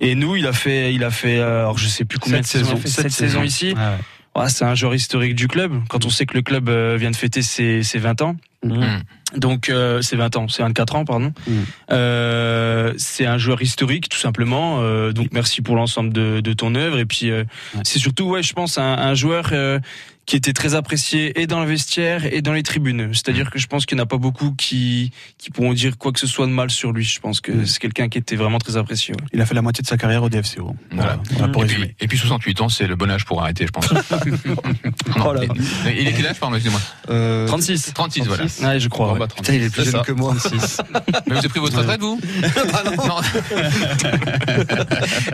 Et 0.00 0.14
nous, 0.14 0.34
il 0.36 0.46
a 0.46 0.52
fait, 0.52 0.94
il 0.94 1.04
a 1.04 1.10
fait, 1.10 1.38
euh, 1.38 1.60
alors 1.60 1.76
je 1.78 1.86
sais 1.88 2.04
plus 2.04 2.18
combien 2.18 2.40
de 2.40 2.46
saisons, 2.46 2.76
a 2.82 2.86
saisons. 2.88 3.08
saisons 3.10 3.42
ici. 3.42 3.66
Ouais, 3.68 3.74
ouais. 3.74 3.98
Ouais, 4.34 4.48
c'est 4.48 4.64
un 4.64 4.74
joueur 4.74 4.94
historique 4.94 5.34
du 5.34 5.46
club. 5.46 5.72
Quand 5.88 6.06
on 6.06 6.10
sait 6.10 6.24
que 6.24 6.34
le 6.34 6.42
club 6.42 6.68
euh, 6.68 6.96
vient 6.98 7.10
de 7.10 7.16
fêter 7.16 7.42
ses, 7.42 7.82
ses 7.82 7.98
20 7.98 8.22
ans. 8.22 8.36
Mm. 8.64 9.00
Donc, 9.36 9.68
euh, 9.68 10.02
c'est 10.02 10.16
20 10.16 10.36
ans, 10.36 10.48
c'est 10.48 10.62
24 10.62 10.96
ans, 10.96 11.04
pardon. 11.04 11.32
Mm. 11.46 11.52
Euh, 11.90 12.92
c'est 12.96 13.26
un 13.26 13.38
joueur 13.38 13.60
historique, 13.62 14.08
tout 14.08 14.18
simplement. 14.18 14.78
Euh, 14.80 15.12
donc, 15.12 15.28
merci 15.32 15.62
pour 15.62 15.76
l'ensemble 15.76 16.12
de, 16.12 16.40
de 16.40 16.52
ton 16.52 16.74
œuvre. 16.74 16.98
Et 16.98 17.06
puis, 17.06 17.30
euh, 17.30 17.44
c'est 17.82 17.98
surtout, 17.98 18.24
ouais, 18.24 18.42
je 18.42 18.52
pense, 18.52 18.78
un, 18.78 18.82
un 18.82 19.14
joueur 19.14 19.50
euh, 19.52 19.78
qui 20.24 20.36
était 20.36 20.52
très 20.52 20.74
apprécié 20.76 21.40
et 21.40 21.46
dans 21.48 21.60
le 21.60 21.66
vestiaire 21.66 22.24
et 22.32 22.42
dans 22.42 22.52
les 22.52 22.62
tribunes. 22.62 23.10
C'est-à-dire 23.12 23.50
que 23.50 23.58
je 23.58 23.66
pense 23.66 23.86
qu'il 23.86 23.96
n'y 23.96 24.02
en 24.02 24.04
a 24.04 24.06
pas 24.06 24.18
beaucoup 24.18 24.52
qui, 24.52 25.10
qui 25.36 25.50
pourront 25.50 25.72
dire 25.72 25.98
quoi 25.98 26.12
que 26.12 26.20
ce 26.20 26.26
soit 26.28 26.46
de 26.46 26.52
mal 26.52 26.70
sur 26.70 26.92
lui. 26.92 27.04
Je 27.04 27.18
pense 27.20 27.40
que 27.40 27.50
Mm. 27.52 27.66
c'est 27.66 27.78
quelqu'un 27.80 28.08
qui 28.08 28.18
était 28.18 28.36
vraiment 28.36 28.58
très 28.58 28.76
apprécié. 28.76 29.14
ouais. 29.14 29.26
Il 29.32 29.40
a 29.40 29.46
fait 29.46 29.54
la 29.54 29.62
moitié 29.62 29.82
de 29.82 29.88
sa 29.88 29.96
carrière 29.96 30.22
au 30.22 30.28
DFCO. 30.28 30.76
Voilà. 30.92 31.18
Voilà, 31.32 31.48
pour 31.52 31.64
Et 31.64 31.66
puis, 31.66 31.94
et 32.00 32.06
puis 32.08 32.16
68 32.18 32.60
ans, 32.60 32.68
c'est 32.68 32.86
le 32.86 32.94
bon 32.96 33.10
âge 33.10 33.24
pour 33.24 33.42
arrêter, 33.42 33.66
je 33.66 33.72
pense. 33.72 33.88
Non, 35.16 35.26
Oh 35.26 35.32
là 35.34 35.42
il, 35.44 35.98
il 36.00 36.08
est 36.08 36.12
quel 36.12 36.26
âge, 36.26 36.38
pardon, 36.38 36.54
excusez-moi 36.56 36.80
Euh, 37.10 37.46
36. 37.46 37.92
36, 37.94 38.22
voilà. 38.26 38.44
Ouais, 38.62 38.80
je 38.80 38.88
crois. 38.88 39.12
Ouais. 39.14 39.18
bah, 39.18 39.26
Putain, 39.34 39.54
il 39.54 39.62
est 39.64 39.70
plus 39.70 39.84
jeune 39.84 39.92
ça. 39.92 39.98
que 40.00 40.12
moi. 40.12 40.34
36. 40.38 40.80
Mais 41.26 41.32
vous 41.34 41.38
avez 41.38 41.48
pris 41.48 41.60
votre 41.60 41.76
retraite, 41.78 42.00
vous 42.00 42.20
Non. 43.08 43.20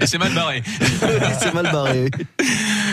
Et 0.00 0.06
c'est 0.06 0.18
mal 0.18 0.32
barré. 0.32 0.62
C'est 1.40 1.54
mal 1.54 1.70
barré. 1.70 2.10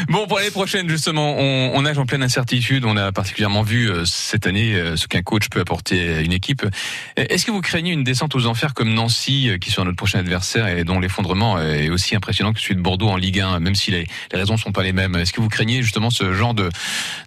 Bon, 0.10 0.28
pour 0.28 0.38
l'année 0.38 0.52
prochaine, 0.52 0.90
justement, 0.90 1.36
on, 1.38 1.72
on 1.76 1.85
en 1.94 2.06
pleine 2.06 2.24
incertitude. 2.24 2.84
On 2.84 2.98
a 2.98 3.12
particulièrement 3.12 3.62
vu 3.62 3.90
euh, 3.90 4.06
cette 4.06 4.48
année 4.48 4.74
euh, 4.74 4.98
ce 4.98 5.08
qu'un 5.08 5.22
coach 5.22 5.50
peut 5.50 5.60
apporter 5.60 6.16
à 6.16 6.22
une 6.22 6.34
équipe. 6.34 6.64
Euh, 6.64 7.26
Est-ce 7.30 7.46
que 7.46 7.52
vous 7.52 7.62
craignez 7.62 7.92
une 7.92 8.04
descente 8.04 8.34
aux 8.36 8.48
enfers 8.48 8.74
comme 8.74 8.92
Nancy, 8.92 9.52
qui 9.62 9.70
sera 9.70 9.86
notre 9.86 9.96
prochain 9.96 10.20
adversaire 10.20 10.68
et 10.68 10.84
dont 10.84 11.00
l'effondrement 11.00 11.62
est 11.62 11.90
aussi 11.90 12.16
impressionnant 12.16 12.54
que 12.54 12.60
celui 12.60 12.76
de 12.76 12.82
Bordeaux 12.82 13.10
en 13.10 13.18
Ligue 13.18 13.40
1, 13.40 13.60
même 13.60 13.76
si 13.76 13.92
les, 13.92 14.08
raisons 14.34 14.58
sont 14.58 14.72
pas 14.72 14.84
les 14.84 14.94
mêmes? 14.94 15.16
Est-ce 15.16 15.32
que 15.32 15.42
vous 15.42 15.50
craignez 15.50 15.84
justement 15.84 16.10
ce 16.10 16.34
genre 16.34 16.54
de... 16.54 16.70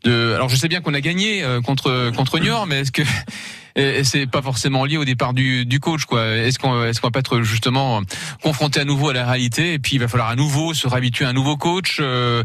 de... 0.05 0.35
Alors, 0.35 0.49
je 0.49 0.57
sais 0.57 0.69
bien 0.69 0.81
qu'on 0.81 0.95
a 0.95 1.01
gagné 1.01 1.45
contre, 1.65 2.11
contre 2.17 2.39
Niort, 2.41 2.67
mais 2.67 2.81
est-ce 2.81 2.93
que... 2.93 3.03
Et 3.79 4.03
c'est 4.05 4.27
pas 4.27 4.43
forcément 4.43 4.85
lié 4.85 4.97
au 4.97 5.05
départ 5.05 5.33
du, 5.33 5.65
du 5.65 5.79
coach, 5.81 6.05
quoi. 6.05 6.27
Est-ce 6.27 6.59
qu'on 6.59 6.85
est-ce 6.85 7.01
qu'on 7.01 7.07
va 7.07 7.13
pas 7.13 7.21
être 7.21 7.43
justement 7.43 8.03
confronté 8.43 8.81
à 8.81 8.85
nouveau 8.85 9.11
à 9.11 9.13
la 9.13 9.25
réalité 9.25 9.73
et 9.75 9.79
puis 9.79 9.95
il 9.95 10.01
va 10.01 10.09
falloir 10.09 10.29
à 10.29 10.37
nouveau 10.37 10.75
se 10.75 10.89
réhabituer 10.89 11.25
à 11.25 11.29
un 11.29 11.33
nouveau 11.33 11.57
coach. 11.57 11.99
euh, 12.01 12.43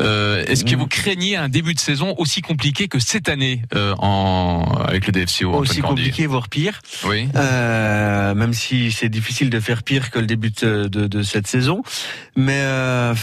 euh, 0.00 0.44
est-ce 0.46 0.64
que 0.64 0.74
vous 0.74 0.86
craignez 0.86 1.36
un 1.36 1.48
début 1.50 1.74
de 1.74 1.78
saison 1.80 2.14
aussi 2.16 2.40
compliqué 2.40 2.88
que 2.88 2.98
cette 2.98 3.28
année 3.28 3.62
euh, 3.74 3.94
en 3.98 4.64
avec 4.88 5.06
le 5.06 5.12
DFCO 5.12 5.52
Aussi 5.52 5.80
compliqué, 5.82 6.26
voire 6.26 6.48
pire. 6.48 6.80
Oui. 7.04 7.28
Euh, 7.36 8.34
même 8.34 8.54
si 8.54 8.92
c'est 8.92 9.08
difficile 9.10 9.50
de 9.50 9.60
faire 9.60 9.82
pire 9.82 10.10
que 10.10 10.18
le 10.18 10.26
début 10.26 10.50
de, 10.62 10.88
de, 10.88 11.06
de 11.06 11.22
cette 11.22 11.46
saison. 11.46 11.82
Mais 12.34 12.60
euh, 12.62 13.14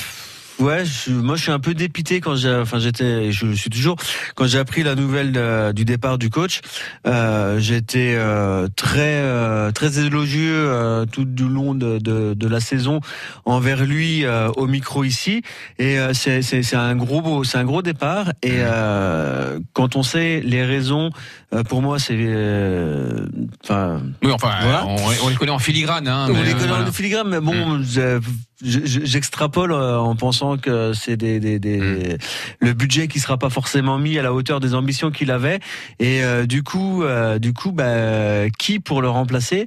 ouais, 0.60 0.84
je- 0.86 1.12
moi 1.12 1.36
je 1.36 1.44
suis 1.44 1.52
un 1.52 1.60
peu 1.60 1.74
dépité 1.74 2.20
quand 2.22 2.36
j'ai, 2.36 2.54
enfin 2.54 2.80
j'étais, 2.80 3.32
je 3.32 3.52
suis 3.54 3.70
toujours 3.70 3.96
quand 4.36 4.46
j'ai 4.48 4.60
appris 4.60 4.84
la 4.84 4.96
nouvelle 4.96 5.32
de- 5.32 5.72
du 5.72 5.86
départ 5.86 6.18
du 6.18 6.30
coach. 6.30 6.62
Euh, 7.08 7.60
j'étais 7.60 8.14
euh, 8.18 8.68
très 8.76 9.00
euh, 9.22 9.72
très 9.72 10.00
élogieux 10.00 10.54
euh, 10.70 11.06
tout 11.06 11.26
du 11.26 11.48
long 11.48 11.74
de, 11.76 11.98
de, 12.00 12.34
de 12.34 12.48
la 12.48 12.60
saison 12.60 13.00
envers 13.46 13.86
lui 13.86 14.26
euh, 14.26 14.50
au 14.58 14.68
micro 14.68 15.04
ici. 15.04 15.42
Et 15.78 16.00
euh, 16.00 16.14
c'est 16.14 16.42
c'est 16.42 16.64
c'est 16.64 16.76
un 16.76 16.96
gros 16.96 17.22
beau- 17.22 17.44
c'est 17.44 17.58
un 17.58 17.66
gros 17.66 17.82
départ. 17.82 18.30
Et 18.44 18.58
euh, 18.60 19.60
quand 19.74 19.96
on 19.96 20.04
sait 20.04 20.42
les 20.44 20.64
raisons, 20.64 21.10
euh, 21.54 21.64
pour 21.64 21.82
moi 21.82 22.00
c'est 22.00 22.16
euh, 22.18 23.26
enfin 23.64 24.02
Oui, 24.24 24.32
enfin, 24.32 24.52
Voilà. 24.62 24.86
on, 24.86 24.98
on 25.26 25.30
les 25.30 25.36
connaît 25.36 25.52
en 25.52 25.60
filigrane. 25.60 26.08
Hein, 26.08 26.28
on 26.30 26.34
mais, 26.34 26.44
les 26.44 26.52
euh, 26.52 26.54
connaît 26.54 26.68
voilà. 26.68 26.88
en 26.88 26.92
filigrane, 26.92 27.28
mais 27.30 27.40
bon, 27.40 27.82
je- 27.84 28.20
j'extrapole 28.62 29.72
euh, 29.72 29.98
en 30.00 30.16
pensant 30.16 30.58
que 30.58 30.94
c'est 30.94 31.16
des, 31.18 31.40
des, 31.40 31.60
des- 31.60 32.18
le 32.60 32.74
budget 32.74 33.08
qui 33.08 33.20
sera 33.20 33.38
pas 33.38 33.50
forcément 33.50 33.98
mis 33.98 34.18
à 34.18 34.22
la 34.22 34.34
hauteur 34.34 34.60
des 34.60 34.74
ambitions 34.74 35.12
qu'il 35.12 35.32
avait, 35.32 35.60
et 36.00 36.24
euh, 36.24 36.46
du 36.46 36.64
coup, 36.64 37.04
euh, 37.04 37.40
du 37.40 37.54
coup, 37.54 37.72
bah, 37.72 38.50
qui 38.58 38.80
pour 38.80 39.02
le 39.02 39.10
remplacer? 39.10 39.66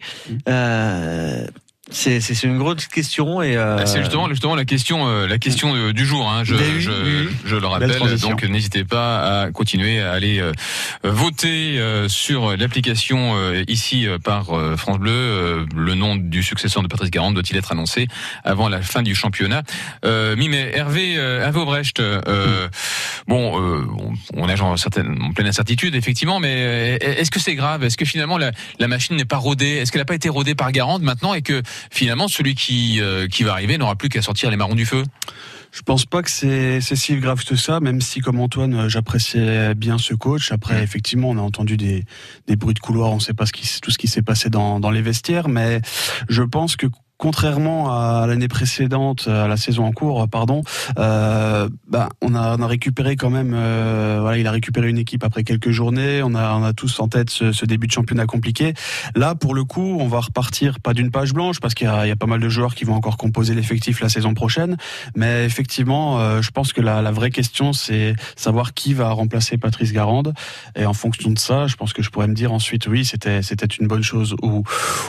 Euh, 0.49 1.47
c'est 1.93 2.21
c'est 2.21 2.43
une 2.47 2.59
grosse 2.59 2.87
question 2.87 3.43
et 3.43 3.57
euh, 3.57 3.79
Ah, 3.81 3.87
C'est 3.87 4.01
justement, 4.01 4.29
justement 4.29 4.55
la 4.55 4.65
question, 4.65 5.07
euh, 5.09 5.27
la 5.27 5.39
question 5.39 5.75
euh, 5.75 5.93
du 5.93 6.07
jour. 6.07 6.29
Hein. 6.31 6.45
Je, 6.45 6.55
oui, 6.55 6.81
je, 6.81 6.91
oui, 6.91 7.27
oui. 7.29 7.37
je 7.45 7.57
le 7.57 7.67
rappelle. 7.67 7.99
Donc, 8.21 8.43
n'hésitez 8.45 8.85
pas 8.85 9.43
à 9.43 9.51
continuer 9.51 10.01
à 10.01 10.13
aller 10.13 10.41
euh, 10.41 10.53
voter 11.05 11.79
euh, 11.79 12.09
sur 12.09 12.57
l'application 12.57 13.35
ici 13.69 14.07
par 14.25 14.47
France 14.77 14.99
Bleu. 14.99 15.67
Le 15.75 15.95
nom 15.95 16.17
du 16.17 16.43
successeur 16.43 16.83
de 16.83 16.89
Patrice 16.89 17.11
Garande 17.11 17.35
doit-il 17.35 17.57
être 17.57 17.73
annoncé 17.73 18.09
avant 18.45 18.69
la 18.69 18.81
fin 18.83 19.03
du 19.03 19.15
championnat? 19.15 19.63
Euh, 20.05 20.37
Mi, 20.37 20.49
mais 20.49 20.73
Hervé, 20.75 21.15
Hervé 21.15 21.61
Aubrecht, 21.61 22.01
euh, 22.01 22.69
bon, 23.27 23.61
euh, 23.61 23.85
on, 23.99 24.43
on 24.43 24.49
est 24.49 24.61
en, 24.61 24.77
certaine, 24.77 25.19
en 25.23 25.33
pleine 25.33 25.47
incertitude, 25.47 25.95
effectivement, 25.95 26.41
mais 26.41 26.99
est-ce 27.01 27.31
que 27.31 27.41
c'est 27.41 27.55
grave? 27.55 27.85
Est-ce 27.85 27.97
que 27.97 28.05
finalement 28.05 28.39
la, 28.39 28.53
la 28.79 28.89
machine 28.89 29.17
n'est 29.17 29.25
pas 29.25 29.37
rodée? 29.37 29.77
Est-ce 29.77 29.93
qu'elle 29.93 30.01
n'a 30.01 30.07
pas 30.07 30.15
été 30.15 30.29
rodée 30.29 30.55
par 30.55 30.73
Garande 30.73 31.03
maintenant 31.03 31.35
et 31.35 31.43
que 31.43 31.63
finalement 31.91 32.29
celui 32.29 32.55
qui, 32.55 33.01
euh, 33.01 33.27
qui 33.29 33.43
va 33.43 33.53
arriver 33.53 33.79
n'aura 33.79 33.97
plus 33.97 34.09
qu'à 34.09 34.23
sortir 34.23 34.51
les 34.51 34.57
marrons 34.57 34.75
du 34.75 34.87
feu 34.87 35.05
Je 35.73 35.83
pense 35.83 36.05
pas 36.05 36.23
que 36.23 36.31
c'est 36.31 36.81
si 36.81 37.17
grave 37.17 37.45
que 37.45 37.57
ça, 37.57 37.81
même 37.81 38.01
si 38.01 38.21
comme 38.21 38.41
Antoine, 38.41 38.75
euh, 38.75 38.89
j'appréciais 38.89 39.75
bien 39.75 39.99
ce 39.99 40.15
coach. 40.15 40.53
Après, 40.53 40.83
effectivement, 40.83 41.31
on 41.31 41.39
a 41.39 41.43
entendu 41.43 41.77
des, 41.77 42.05
des 42.47 42.57
bruits 42.57 42.75
de 42.75 42.81
couloir, 42.81 43.13
on 43.13 43.21
sait 43.21 43.35
pas 43.35 43.47
ce 43.47 43.53
qui, 43.53 43.69
tout 43.81 43.91
ce 43.91 43.99
qui 43.99 44.09
s'est 44.09 44.23
passé 44.23 44.51
dans, 44.51 44.81
dans 44.81 44.91
les 44.91 45.03
vestiaires, 45.03 45.49
mais 45.49 45.81
je 46.29 46.43
pense 46.43 46.77
que 46.77 46.87
contrairement 47.23 47.97
à 47.97 48.27
l'année 48.27 48.49
précédente, 48.49 49.29
à 49.29 49.47
la 49.47 49.57
saison 49.57 49.85
en 49.85 49.93
cours, 49.93 50.29
pardon, 50.29 50.63
euh, 50.99 51.69
bah, 51.89 52.09
on 52.21 52.35
a, 52.35 52.57
on 52.59 52.61
a 52.61 52.67
récupéré 52.67 53.15
quand 53.15 53.31
même, 53.31 53.53
euh, 53.55 54.19
voilà, 54.21 54.39
il 54.39 54.47
a 54.49 54.51
récupéré 54.51 54.89
une 54.89 54.99
équipe 54.99 55.23
après 55.23 55.45
quelques 55.45 55.71
journées. 55.71 56.21
On 56.25 56.35
a, 56.35 56.53
on 56.57 56.65
a 56.65 56.73
tous 56.73 56.99
en 56.99 57.07
tête 57.07 57.31
ce, 57.31 57.53
ce 57.53 57.65
début 57.65 57.87
de 57.87 57.93
championnat 57.93 58.27
compliqué. 58.27 58.75
Là, 59.15 59.37
pour 59.37 59.55
le 59.55 59.63
coup, 59.63 59.99
on 60.01 60.09
va 60.09 60.19
repartir 60.19 60.81
pas 60.81 60.95
d'une 60.95 61.13
page 61.13 61.33
blanche 61.33 61.61
parce 61.61 61.75
qu'il 61.75 61.87
y 61.87 62.09
y 62.09 62.11
a 62.11 62.17
pas 62.17 62.27
mal 62.27 62.41
de 62.41 62.49
joueurs 62.49 62.75
qui 62.75 62.85
vont 62.85 62.95
encore 62.95 63.19
composer 63.19 63.55
l'effectif 63.55 64.01
la 64.01 64.09
saison 64.09 64.35
prochaine. 64.35 64.77
Mais 65.15 65.45
effectivement, 65.45 66.19
euh, 66.19 66.43
je 66.43 66.51
pense 66.51 66.73
que 66.73 66.81
la, 66.81 67.03
la 67.03 67.13
vraie 67.13 67.31
question, 67.31 67.73
c'est 67.73 68.17
savoir 68.35 68.75
qui 68.75 68.95
va 68.95 69.11
remplacer 69.11 69.59
Patrice 69.59 69.93
Garande. 69.93 70.35
Et 70.75 70.87
en 70.87 70.93
fonction 70.93 71.31
de 71.31 71.39
ça, 71.39 71.69
je 71.69 71.77
pense 71.77 71.93
que 71.93 72.03
je 72.03 72.11
pourrais 72.11 72.27
me 72.27 72.35
dire 72.35 72.53
ensuite, 72.53 72.89
oui, 72.89 73.05
c'était 73.05 73.43
c'était 73.43 73.67
une 73.67 73.87
bonne 73.87 74.03
chose 74.03 74.35
ou 74.43 74.65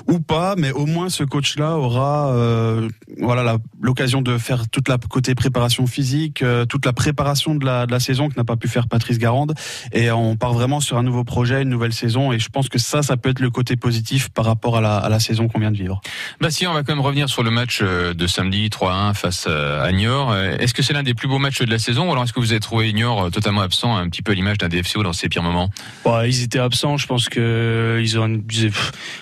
ou 0.07 0.20
pas. 0.20 0.53
Mais 0.55 0.72
au 0.72 0.86
moins, 0.86 1.09
ce 1.09 1.24
coach-là 1.24 1.76
aura 1.80 2.02
aura 2.03 2.33
euh, 2.33 2.89
voilà 3.19 3.57
l'occasion 3.81 4.21
de 4.21 4.37
faire 4.37 4.69
toute 4.69 4.89
la 4.89 4.97
côté 4.97 5.35
préparation 5.35 5.87
physique, 5.87 6.41
euh, 6.41 6.65
toute 6.65 6.85
la 6.85 6.93
préparation 6.93 7.55
de 7.55 7.65
la, 7.65 7.85
de 7.85 7.91
la 7.91 7.99
saison 7.99 8.29
que 8.29 8.35
n'a 8.35 8.43
pas 8.43 8.55
pu 8.55 8.67
faire 8.67 8.87
Patrice 8.87 9.17
Garande. 9.17 9.53
Et 9.91 10.11
on 10.11 10.35
part 10.35 10.53
vraiment 10.53 10.79
sur 10.79 10.97
un 10.97 11.03
nouveau 11.03 11.23
projet, 11.23 11.61
une 11.61 11.69
nouvelle 11.69 11.93
saison. 11.93 12.31
Et 12.31 12.39
je 12.39 12.49
pense 12.49 12.69
que 12.69 12.79
ça, 12.79 13.01
ça 13.01 13.17
peut 13.17 13.29
être 13.29 13.39
le 13.39 13.49
côté 13.49 13.75
positif 13.75 14.29
par 14.29 14.45
rapport 14.45 14.77
à 14.77 14.81
la, 14.81 14.97
à 14.97 15.09
la 15.09 15.19
saison 15.19 15.47
qu'on 15.47 15.59
vient 15.59 15.71
de 15.71 15.77
vivre. 15.77 16.01
Bastien, 16.41 16.71
on 16.71 16.73
va 16.73 16.83
quand 16.83 16.93
même 16.93 17.03
revenir 17.03 17.29
sur 17.29 17.43
le 17.43 17.51
match 17.51 17.79
euh, 17.81 18.13
de 18.13 18.27
samedi 18.27 18.69
3-1 18.69 19.13
face 19.13 19.47
à 19.47 19.91
Niort. 19.91 20.35
Est-ce 20.35 20.73
que 20.73 20.83
c'est 20.83 20.93
l'un 20.93 21.03
des 21.03 21.13
plus 21.13 21.27
beaux 21.27 21.39
matchs 21.39 21.59
de 21.59 21.69
la 21.69 21.79
saison 21.79 22.09
ou 22.09 22.11
alors 22.11 22.23
est-ce 22.23 22.33
que 22.33 22.39
vous 22.39 22.51
avez 22.51 22.59
trouvé 22.59 22.91
Niort 22.93 23.31
totalement 23.31 23.61
absent, 23.61 23.95
un 23.95 24.09
petit 24.09 24.21
peu 24.21 24.31
à 24.31 24.35
l'image 24.35 24.57
d'un 24.57 24.69
DFCO 24.69 25.03
dans 25.03 25.13
ses 25.13 25.29
pires 25.29 25.43
moments? 25.43 25.69
Bah, 26.05 26.27
ils 26.27 26.43
étaient 26.43 26.59
absents. 26.59 26.97
Je 26.97 27.07
pense 27.07 27.29
que 27.29 27.99
ils 28.01 28.19
ont, 28.19 28.41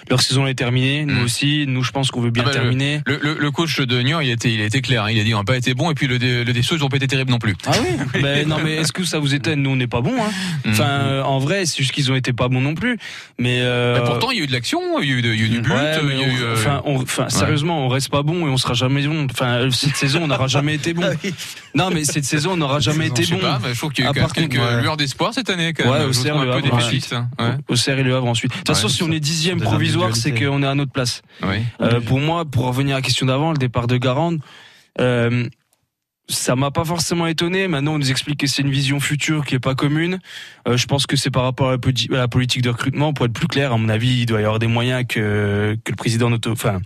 leur 0.09 0.21
saison 0.21 0.47
est 0.47 0.55
terminée. 0.55 1.05
Nous 1.05 1.23
aussi. 1.23 1.65
Nous, 1.67 1.83
je 1.83 1.91
pense 1.91 2.11
qu'on 2.11 2.21
veut 2.21 2.31
bien 2.31 2.43
Ah 2.45 2.51
bah, 2.51 2.53
Le, 2.71 3.19
le- 3.21 3.37
le 3.39 3.51
coach 3.51 3.79
de 3.79 4.01
Niort, 4.01 4.21
il 4.23 4.29
a 4.29 4.33
été, 4.33 4.53
il 4.53 4.61
a 4.61 4.65
été 4.65 4.81
clair. 4.81 5.03
hein. 5.05 5.11
Il 5.11 5.19
a 5.19 5.23
dit 5.23 5.33
on 5.33 5.39
n'a 5.39 5.43
pas 5.43 5.57
été 5.57 5.73
bon 5.73 5.91
et 5.91 5.93
puis 5.93 6.07
le, 6.07 6.17
le 6.17 6.43
ils 6.51 6.77
n'ont 6.79 6.89
pas 6.89 6.97
été 6.97 7.07
terribles 7.07 7.31
non 7.31 7.39
plus. 7.39 7.55
Ah 7.65 7.71
oui 7.81 8.21
Ben 8.21 8.47
non 8.47 8.57
mais 8.63 8.75
est-ce 8.75 8.91
que 8.91 9.03
ça 9.03 9.19
vous 9.19 9.33
étonne 9.33 9.61
Nous 9.61 9.69
on 9.71 9.75
n'est 9.75 9.87
pas 9.87 10.01
bons. 10.01 10.15
Hein. 10.21 10.29
Mm. 10.65 10.69
Enfin 10.71 10.83
euh, 10.85 11.23
en 11.23 11.39
vrai 11.39 11.65
c'est 11.65 11.77
juste 11.77 11.91
qu'ils 11.91 12.11
ont 12.11 12.15
été 12.15 12.33
pas 12.33 12.47
bons 12.47 12.61
non 12.61 12.75
plus. 12.75 12.97
Mais 13.39 13.59
euh, 13.61 13.97
Mais 13.99 14.05
pourtant, 14.05 14.31
il 14.31 14.37
y 14.37 14.41
a 14.41 14.43
eu 14.43 14.47
de 14.47 14.51
l'action, 14.51 14.79
il 15.01 15.09
y 15.09 15.13
a 15.13 15.15
eu, 15.17 15.21
de- 15.21 15.33
il 15.33 15.39
y 15.39 15.43
a 15.43 15.45
eu 15.45 15.49
du 15.49 15.61
but. 15.61 15.71
Ouais, 15.71 16.03
mais 16.03 16.13
il 16.15 16.19
y 16.19 16.23
a 16.23 16.27
eu, 16.27 16.31
on- 16.31 16.43
euh, 16.43 16.53
enfin, 16.53 16.81
on- 16.85 17.01
enfin, 17.01 17.23
ouais. 17.23 17.29
sérieusement, 17.29 17.85
on 17.85 17.87
reste 17.89 18.09
pas 18.09 18.23
bon 18.23 18.47
et 18.47 18.49
on 18.49 18.57
sera 18.57 18.73
jamais 18.73 19.05
bon. 19.07 19.27
Enfin, 19.31 19.67
cette 19.71 19.95
saison, 19.95 20.21
on 20.23 20.27
n'aura 20.27 20.47
jamais 20.47 20.75
été 20.75 20.93
bon. 20.93 21.03
Non, 21.73 21.89
mais 21.89 22.03
cette 22.03 22.25
saison, 22.25 22.51
on 22.51 22.57
n'aura 22.57 22.79
jamais 22.81 23.07
été 23.07 23.23
Je 23.23 23.29
sais 23.29 23.35
bon. 23.35 23.39
pas, 23.41 23.57
mais 23.63 23.73
je 23.73 23.77
trouve 23.79 23.93
qu'il 23.93 24.03
y 24.03 24.07
a 24.07 24.11
eu 24.11 24.13
quelques 24.33 24.53
ouais. 24.59 24.81
lueurs 24.81 24.97
d'espoir 24.97 25.33
cette 25.33 25.49
année. 25.49 25.71
Quand 25.73 25.85
Ouais, 25.89 25.99
même. 25.99 26.09
au 26.09 26.11
Je 26.11 26.17
vous 26.17 26.23
CER, 26.25 26.31
trouve 26.31 26.43
le 26.43 26.51
un 26.51 26.59
peu 26.61 26.67
Havre, 26.67 26.89
hein. 27.13 27.29
Ouais. 27.39 27.51
Au 27.69 27.75
CER 27.77 27.97
et 27.97 28.03
le 28.03 28.13
Havre 28.13 28.27
ensuite. 28.27 28.51
De 28.51 28.57
toute 28.57 28.67
façon, 28.67 28.87
Ouais, 28.87 28.93
si 28.93 29.03
on 29.03 29.11
est 29.11 29.21
dixième 29.21 29.61
provisoire, 29.61 30.13
c'est 30.17 30.33
qu'on 30.33 30.61
est 30.63 30.67
à 30.67 30.75
notre 30.75 30.91
place. 30.91 31.21
Oui. 31.43 31.59
Euh, 31.79 32.01
pour 32.01 32.19
moi, 32.19 32.43
pour 32.43 32.60
revenir 32.65 32.95
à 32.95 32.99
la 32.99 33.01
question 33.01 33.25
d'avant, 33.25 33.51
le 33.51 33.57
départ 33.57 33.87
de 33.87 33.97
Garande, 33.97 34.39
euh, 34.99 35.47
ça 36.27 36.55
m'a 36.55 36.71
pas 36.71 36.85
forcément 36.85 37.27
étonné. 37.27 37.67
Maintenant, 37.67 37.95
on 37.95 37.99
nous 37.99 38.11
explique 38.11 38.39
que 38.39 38.47
c'est 38.47 38.61
une 38.61 38.71
vision 38.71 38.99
future 38.99 39.45
qui 39.45 39.55
est 39.55 39.59
pas 39.59 39.75
commune. 39.75 40.19
Euh, 40.67 40.77
je 40.77 40.85
pense 40.87 41.05
que 41.05 41.15
c'est 41.15 41.31
par 41.31 41.43
rapport 41.43 41.69
à 41.69 41.77
la, 42.09 42.27
politique 42.27 42.61
de 42.61 42.69
recrutement. 42.69 43.13
Pour 43.13 43.25
être 43.25 43.33
plus 43.33 43.47
clair, 43.47 43.73
à 43.73 43.77
mon 43.77 43.89
avis, 43.89 44.21
il 44.21 44.25
doit 44.25 44.39
y 44.39 44.43
avoir 44.43 44.59
des 44.59 44.67
moyens 44.67 45.05
que, 45.07 45.77
que 45.83 45.91
le 45.91 45.95
président 45.95 46.31
enfin, 46.47 46.79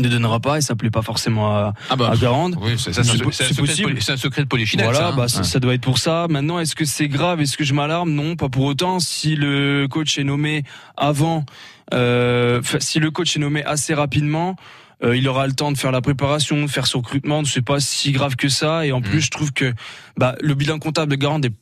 ne 0.00 0.08
donnera 0.08 0.40
pas 0.40 0.58
et 0.58 0.60
ça 0.62 0.74
plaît 0.74 0.90
pas 0.90 1.02
forcément 1.02 1.54
à, 1.54 1.74
Ah 1.90 1.96
bah, 1.96 2.10
à 2.10 2.16
Garande. 2.16 2.56
Oui, 2.60 2.72
c'est 2.78 2.98
un, 2.98 3.18
possible. 3.18 4.00
c'est 4.00 4.12
un 4.12 4.16
secret 4.16 4.42
de 4.42 4.48
polichinelle. 4.48 4.86
Voilà, 4.86 5.00
ça, 5.00 5.08
hein. 5.08 5.16
bah, 5.16 5.28
ça, 5.28 5.60
doit 5.60 5.74
être 5.74 5.82
pour 5.82 5.98
ça. 5.98 6.26
Maintenant, 6.30 6.58
est-ce 6.58 6.74
que 6.74 6.84
c'est 6.84 7.08
grave? 7.08 7.40
Est-ce 7.40 7.56
que 7.56 7.64
je 7.64 7.74
m'alarme? 7.74 8.10
Non, 8.10 8.36
pas 8.36 8.48
pour 8.48 8.64
autant. 8.64 9.00
Si 9.00 9.36
le 9.36 9.86
coach 9.90 10.18
est 10.18 10.24
nommé 10.24 10.64
avant, 10.96 11.44
euh, 11.92 12.62
si 12.78 13.00
le 13.00 13.10
coach 13.10 13.36
est 13.36 13.40
nommé 13.40 13.62
assez 13.64 13.92
rapidement, 13.92 14.56
euh, 15.04 15.16
il 15.16 15.26
aura 15.28 15.46
le 15.46 15.52
temps 15.52 15.72
de 15.72 15.78
faire 15.78 15.92
la 15.92 16.00
préparation, 16.00 16.62
de 16.62 16.66
faire 16.70 16.86
son 16.86 16.98
recrutement. 17.00 17.44
C'est 17.44 17.62
pas 17.64 17.80
si 17.80 18.12
grave 18.12 18.36
que 18.36 18.48
ça. 18.48 18.86
Et 18.86 18.92
en 18.92 19.00
Mm. 19.00 19.04
plus, 19.04 19.20
je 19.22 19.30
trouve 19.30 19.52
que 19.52 19.72
bah, 20.16 20.34
le 20.40 20.54
bilan 20.54 20.78
comptable 20.78 21.10
de 21.10 21.16
Garand 21.16 21.40
est, 21.42 21.52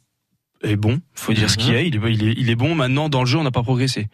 est 0.63 0.77
bon. 0.77 1.01
Faut 1.15 1.33
dire 1.33 1.49
ce 1.51 1.57
Mhm. 1.59 1.63
qu'il 1.65 1.75
est. 1.75 1.89
Il, 1.89 1.97
est. 1.97 2.13
il 2.13 2.29
est. 2.29 2.35
il 2.37 2.51
est 2.51 2.55
bon. 2.57 2.75
Maintenant, 2.75 3.09
dans 3.09 3.21
le 3.21 3.27
jeu, 3.27 3.39
on 3.39 3.45
n'a 3.45 3.51
pas 3.51 3.63
progressé. 3.63 4.09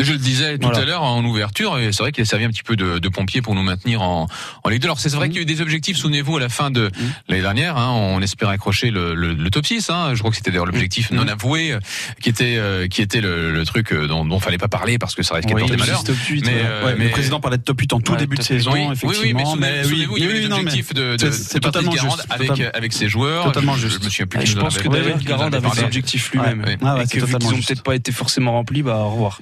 Je 0.00 0.10
le 0.12 0.18
disais 0.18 0.56
tout 0.56 0.62
Voilà. 0.68 0.78
à 0.80 0.84
l'heure 0.86 1.02
en 1.02 1.22
ouverture, 1.22 1.78
et 1.78 1.92
c'est 1.92 2.02
vrai 2.02 2.12
qu'il 2.12 2.22
a 2.22 2.24
servi 2.24 2.46
un 2.46 2.48
petit 2.48 2.62
peu 2.62 2.76
de, 2.76 2.98
de 2.98 3.08
pompier 3.10 3.42
pour 3.42 3.54
nous 3.54 3.62
maintenir 3.62 4.00
en, 4.00 4.26
en 4.64 4.68
Ligue 4.70 4.80
2. 4.80 4.86
Alors 4.86 4.98
c'est 4.98 5.10
vrai 5.10 5.28
qu'il 5.28 5.36
y 5.36 5.38
a 5.40 5.42
eu 5.42 5.44
des 5.44 5.60
objectifs, 5.60 5.98
souvenez-vous, 5.98 6.38
à 6.38 6.40
la 6.40 6.48
fin 6.48 6.70
de 6.70 6.90
l'année 7.28 7.42
dernière, 7.42 7.76
hein, 7.76 7.90
on 7.92 8.22
espérait 8.22 8.54
accrocher 8.54 8.90
le, 8.90 9.14
le, 9.14 9.34
le 9.34 9.50
top 9.50 9.66
6. 9.66 9.90
Hein, 9.90 10.12
je 10.14 10.20
crois 10.20 10.30
que 10.30 10.36
c'était 10.38 10.50
d'ailleurs 10.50 10.64
l'objectif 10.64 11.10
non 11.10 11.28
avoué, 11.28 11.72
euh, 11.72 11.78
qui 12.22 12.30
était 12.30 12.56
euh, 12.56 12.88
qui 12.88 13.02
était 13.02 13.20
le, 13.20 13.52
le 13.52 13.64
truc 13.66 13.92
euh, 13.92 14.06
dont, 14.08 14.24
dont 14.24 14.40
fallait 14.40 14.56
pas 14.56 14.66
parler 14.68 14.96
parce 14.96 15.14
que 15.14 15.22
ça 15.22 15.34
risquait 15.34 15.50
de 15.50 15.56
Oui, 15.56 15.60
porter 15.60 15.76
le 15.76 15.80
malheur. 15.80 16.02
top 16.04 16.16
8, 16.26 16.46
mais, 16.46 16.52
euh, 16.64 16.86
Ouais, 16.86 16.94
mais- 16.96 17.04
Le 17.04 17.10
président 17.10 17.40
parlait 17.40 17.58
de 17.58 17.62
top 17.62 17.78
8 17.78 17.92
en 17.92 18.00
tout 18.00 18.12
Ouais, 18.12 18.18
début 18.18 18.36
de 18.38 18.42
saison, 18.42 18.72
oui, 18.72 18.80
oui, 18.86 18.92
effectivement. 18.94 19.20
oui, 19.22 19.34
mais 19.34 19.44
souvenez- 19.44 19.60
mais 19.76 19.84
souvenez-vous, 19.84 20.16
il 20.16 20.22
y 20.24 20.26
avait 20.26 20.40
des 20.40 20.48
non, 20.48 20.56
mais 20.56 20.62
objectifs 20.62 20.94
de, 20.94 21.16
de, 21.16 21.30
c'est- 21.30 21.56
de 21.56 21.58
totalement 21.60 21.92
Garande 21.92 22.22
avec, 22.30 22.50
avec 22.74 22.92
ses 22.94 23.10
joueurs. 23.10 23.44
Totalement 23.44 23.74
je, 23.76 23.88
juste. 23.88 24.00
Je 24.00 24.04
me 24.06 24.10
souviens 24.10 24.26
plus 24.26 24.46
je 24.46 24.56
pense 24.56 24.74
avait 24.78 24.88
que 24.88 24.88
David 24.88 25.18
qui 25.18 25.26
nous 25.26 25.32
en 25.32 25.36
Garand 25.36 25.46
avait 25.48 25.56
avait 25.58 25.68
ses 25.76 25.84
objectifs 25.84 26.32
lui-même. 26.32 26.64
Ah 26.82 26.96
et 27.02 27.06
qu'ils 27.06 27.22
ont 27.24 27.28
peut-être 27.28 27.82
pas 27.82 27.94
été 27.94 28.10
forcément 28.10 28.52
remplis, 28.52 28.82
bah 28.82 28.96
au 28.96 29.10
revoir. 29.10 29.38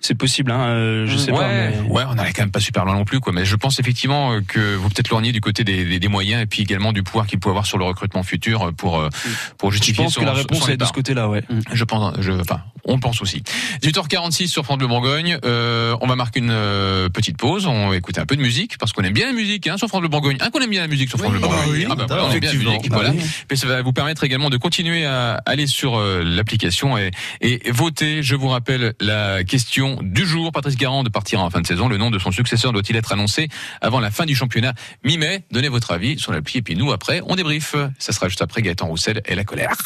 Mm. 0.00 0.02
C'est 0.02 0.14
possible, 0.14 0.50
hein, 0.50 0.60
euh, 0.60 1.06
je 1.06 1.16
sais 1.16 1.30
ouais, 1.30 1.38
pas. 1.38 1.48
Mais... 1.48 1.78
ouais, 1.88 2.04
on 2.08 2.14
n'allait 2.14 2.32
quand 2.32 2.42
même 2.42 2.50
pas 2.50 2.60
super 2.60 2.84
loin 2.86 2.94
non 2.94 3.04
plus, 3.04 3.20
quoi. 3.20 3.32
Mais 3.32 3.44
je 3.44 3.54
pense 3.56 3.78
effectivement 3.78 4.32
euh, 4.32 4.40
que 4.40 4.74
vous 4.76 4.88
peut-être 4.88 5.10
lorgnez 5.10 5.32
du 5.32 5.40
côté 5.42 5.62
des, 5.62 5.84
des, 5.84 5.98
des 5.98 6.08
moyens 6.08 6.42
et 6.42 6.46
puis 6.46 6.62
également 6.62 6.92
du 6.92 7.02
pouvoir 7.02 7.26
qu'il 7.26 7.38
peut 7.38 7.50
avoir 7.50 7.66
sur 7.66 7.76
le 7.76 7.84
recrutement 7.84 8.22
futur 8.22 8.68
euh, 8.68 8.72
pour 8.72 8.98
euh, 8.98 9.10
pour 9.58 9.70
Je 9.70 9.76
justifier 9.76 10.04
pense 10.04 10.14
son, 10.14 10.20
que 10.20 10.26
la 10.26 10.32
réponse 10.32 10.68
est 10.70 10.78
de 10.78 10.84
ce 10.84 10.92
côté-là, 10.92 11.28
ouais. 11.28 11.42
Je 11.72 11.84
pense, 11.84 12.14
je, 12.20 12.32
enfin, 12.32 12.60
on 12.84 12.94
le 12.94 13.00
pense 13.00 13.20
aussi. 13.20 13.42
18h46 13.82 14.48
sur 14.48 14.64
France 14.64 14.78
Bleu 14.78 14.86
Bourgogne. 14.86 15.38
Euh, 15.44 15.94
on 16.00 16.06
va 16.06 16.16
marquer 16.16 16.40
une 16.40 16.50
euh, 16.50 17.08
petite 17.08 17.36
pause. 17.36 17.66
On 17.66 17.90
va 17.90 17.96
écouter 17.96 18.20
un 18.20 18.26
peu 18.26 18.36
de 18.36 18.42
musique 18.42 18.78
parce 18.78 18.92
qu'on 18.92 19.02
aime 19.02 19.12
bien 19.12 19.26
la 19.26 19.32
musique 19.32 19.66
hein, 19.66 19.76
sur 19.76 19.88
France 19.88 20.00
Bleu 20.00 20.08
Bourgogne. 20.08 20.38
Un 20.40 20.50
qu'on 20.50 20.60
aime 20.60 20.70
bien 20.70 20.80
la 20.80 20.88
musique 20.88 21.10
sur 21.10 21.18
France 21.18 21.30
Bleu 21.30 21.40
Bourgogne. 21.40 21.60
oui, 21.68 21.86
ah 21.90 21.94
bah 21.94 22.06
voilà, 22.08 22.24
on 22.24 22.30
aime 22.30 22.40
bien 22.40 22.52
la 22.52 22.58
musique. 22.58 22.88
Bah 22.88 22.96
voilà. 22.96 23.10
oui. 23.10 23.20
Mais 23.50 23.56
ça 23.56 23.66
va 23.66 23.82
vous 23.82 23.92
permettre 23.92 24.24
également 24.24 24.48
de 24.48 24.56
continuer 24.56 25.04
à 25.04 25.42
aller 25.44 25.66
sur 25.66 26.00
l'application 26.00 26.96
et, 26.96 27.10
et 27.40 27.70
voter. 27.70 28.22
Je 28.22 28.34
vous 28.34 28.48
rappelle 28.48 28.94
la 29.00 29.44
question 29.44 29.89
du 30.02 30.26
jour. 30.26 30.52
Patrice 30.52 30.76
Garand 30.76 31.02
de 31.02 31.08
partir 31.08 31.40
en 31.40 31.50
fin 31.50 31.60
de 31.60 31.66
saison. 31.66 31.88
Le 31.88 31.96
nom 31.96 32.10
de 32.10 32.18
son 32.18 32.30
successeur 32.30 32.72
doit-il 32.72 32.96
être 32.96 33.12
annoncé 33.12 33.48
avant 33.80 34.00
la 34.00 34.10
fin 34.10 34.26
du 34.26 34.34
championnat 34.34 34.74
mi-mai? 35.04 35.44
Donnez 35.50 35.68
votre 35.68 35.92
avis 35.92 36.18
sur 36.18 36.32
l'appli 36.32 36.58
et 36.58 36.62
puis 36.62 36.76
nous 36.76 36.92
après 36.92 37.20
on 37.26 37.36
débrief. 37.36 37.74
Ça 37.98 38.12
sera 38.12 38.28
juste 38.28 38.42
après 38.42 38.62
Gaëtan 38.62 38.86
Roussel 38.86 39.22
et 39.26 39.34
la 39.34 39.44
colère. 39.44 39.76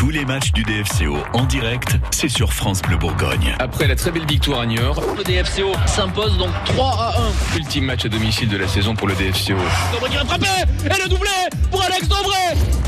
Tous 0.00 0.08
les 0.08 0.24
matchs 0.24 0.52
du 0.52 0.62
DFCO 0.62 1.18
en 1.34 1.44
direct, 1.44 1.98
c'est 2.10 2.30
sur 2.30 2.54
France 2.54 2.80
Bleu 2.80 2.96
Bourgogne. 2.96 3.54
Après 3.58 3.86
la 3.86 3.94
très 3.94 4.10
belle 4.10 4.24
victoire 4.24 4.60
à 4.60 4.66
Niort, 4.66 4.98
Le 5.14 5.22
DFCO 5.22 5.72
s'impose 5.84 6.38
donc 6.38 6.48
3 6.64 6.86
à 6.88 7.20
1. 7.54 7.58
ultime 7.58 7.84
match 7.84 8.06
à 8.06 8.08
domicile 8.08 8.48
de 8.48 8.56
la 8.56 8.66
saison 8.66 8.94
pour 8.94 9.08
le 9.08 9.14
DFCO. 9.14 9.58
Dobré 9.92 10.08
qui 10.08 10.16
va 10.16 10.24
frapper 10.24 10.46
Et 10.86 11.02
le 11.02 11.06
doublé 11.06 11.28
pour 11.70 11.82
Alex 11.82 12.08
Dobré 12.08 12.38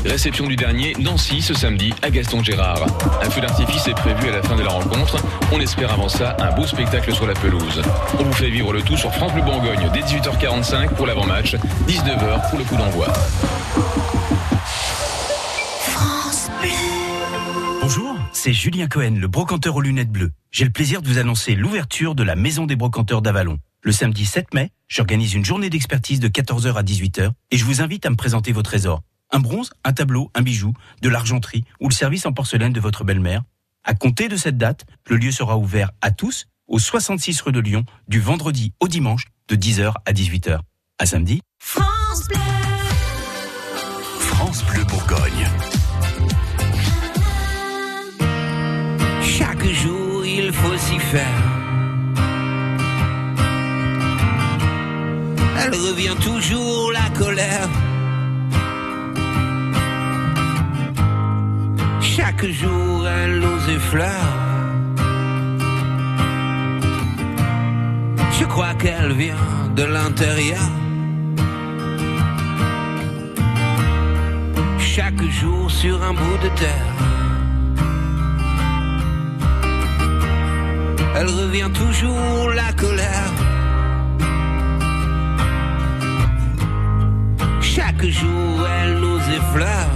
Réception 0.03 0.47
du 0.47 0.55
dernier, 0.55 0.95
Nancy, 0.99 1.43
ce 1.43 1.53
samedi, 1.53 1.93
à 2.01 2.09
Gaston 2.09 2.43
Gérard. 2.43 2.83
Un 3.21 3.29
feu 3.29 3.41
d'artifice 3.41 3.87
est 3.87 3.93
prévu 3.93 4.29
à 4.29 4.31
la 4.31 4.41
fin 4.41 4.55
de 4.55 4.63
la 4.63 4.71
rencontre. 4.71 5.17
On 5.51 5.59
espère 5.59 5.93
avant 5.93 6.09
ça 6.09 6.35
un 6.39 6.51
beau 6.55 6.65
spectacle 6.65 7.13
sur 7.13 7.27
la 7.27 7.35
pelouse. 7.35 7.83
On 8.19 8.23
vous 8.23 8.33
fait 8.33 8.49
vivre 8.49 8.73
le 8.73 8.81
tout 8.81 8.97
sur 8.97 9.13
France 9.13 9.33
Bleu 9.33 9.43
Bourgogne 9.43 9.87
dès 9.93 10.01
18h45 10.01 10.95
pour 10.95 11.05
l'avant-match, 11.05 11.57
19h 11.87 12.49
pour 12.49 12.57
le 12.57 12.65
coup 12.65 12.75
d'envoi. 12.75 13.05
C'est 18.33 18.53
Julien 18.53 18.87
Cohen, 18.87 19.15
le 19.19 19.27
brocanteur 19.27 19.75
aux 19.75 19.81
lunettes 19.81 20.11
bleues. 20.11 20.31
J'ai 20.51 20.65
le 20.65 20.71
plaisir 20.71 21.01
de 21.01 21.07
vous 21.07 21.17
annoncer 21.17 21.55
l'ouverture 21.55 22.15
de 22.15 22.23
la 22.23 22.35
Maison 22.35 22.65
des 22.65 22.75
brocanteurs 22.75 23.21
d'Avalon. 23.21 23.59
Le 23.81 23.91
samedi 23.91 24.25
7 24.25 24.53
mai, 24.53 24.71
j'organise 24.87 25.33
une 25.33 25.45
journée 25.45 25.69
d'expertise 25.69 26.19
de 26.19 26.27
14h 26.27 26.73
à 26.73 26.83
18h 26.83 27.31
et 27.51 27.57
je 27.57 27.65
vous 27.65 27.81
invite 27.81 28.05
à 28.05 28.09
me 28.09 28.15
présenter 28.15 28.51
vos 28.51 28.61
trésors. 28.61 29.01
Un 29.31 29.39
bronze, 29.39 29.71
un 29.83 29.93
tableau, 29.93 30.31
un 30.35 30.41
bijou, 30.41 30.73
de 31.01 31.09
l'argenterie 31.09 31.63
ou 31.79 31.89
le 31.89 31.93
service 31.93 32.25
en 32.25 32.33
porcelaine 32.33 32.73
de 32.73 32.79
votre 32.79 33.03
belle-mère. 33.03 33.43
À 33.83 33.93
compter 33.93 34.27
de 34.27 34.37
cette 34.37 34.57
date, 34.57 34.85
le 35.09 35.17
lieu 35.17 35.31
sera 35.31 35.57
ouvert 35.57 35.91
à 36.01 36.11
tous 36.11 36.45
au 36.67 36.79
66 36.79 37.41
rue 37.41 37.51
de 37.51 37.59
Lyon 37.59 37.85
du 38.07 38.19
vendredi 38.19 38.73
au 38.79 38.87
dimanche 38.87 39.27
de 39.47 39.55
10h 39.55 39.93
à 40.05 40.13
18h. 40.13 40.59
À 40.99 41.05
samedi. 41.05 41.41
France 41.59 42.27
Bleu. 42.27 42.37
France 44.19 44.63
Bleu 44.65 44.83
Bourgogne. 44.85 45.49
Chaque 49.63 49.75
jour, 49.75 50.25
il 50.25 50.51
faut 50.51 50.77
s'y 50.77 50.99
faire. 50.99 51.41
Elle 55.57 55.73
revient 55.73 56.15
toujours, 56.21 56.91
la 56.91 57.09
colère. 57.17 57.69
Chaque 62.01 62.45
jour, 62.45 63.07
elle 63.07 63.41
ose 63.41 63.69
effleure. 63.69 64.33
Je 68.37 68.45
crois 68.45 68.73
qu'elle 68.73 69.13
vient 69.13 69.35
de 69.77 69.83
l'intérieur. 69.83 70.69
Chaque 74.77 75.23
jour 75.23 75.71
sur 75.71 76.03
un 76.03 76.13
bout 76.13 76.37
de 76.43 76.49
terre. 76.59 77.12
Elle 81.15 81.27
revient 81.27 81.69
toujours 81.73 82.49
la 82.49 82.73
colère. 82.73 83.31
Chaque 87.61 88.05
jour, 88.05 88.67
elle 88.81 88.99
nous 88.99 89.19
effleure. 89.39 89.93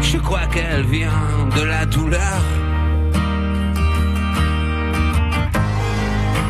Je 0.00 0.18
crois 0.18 0.46
qu'elle 0.52 0.86
vient 0.86 1.48
de 1.56 1.62
la 1.62 1.84
douleur. 1.86 2.42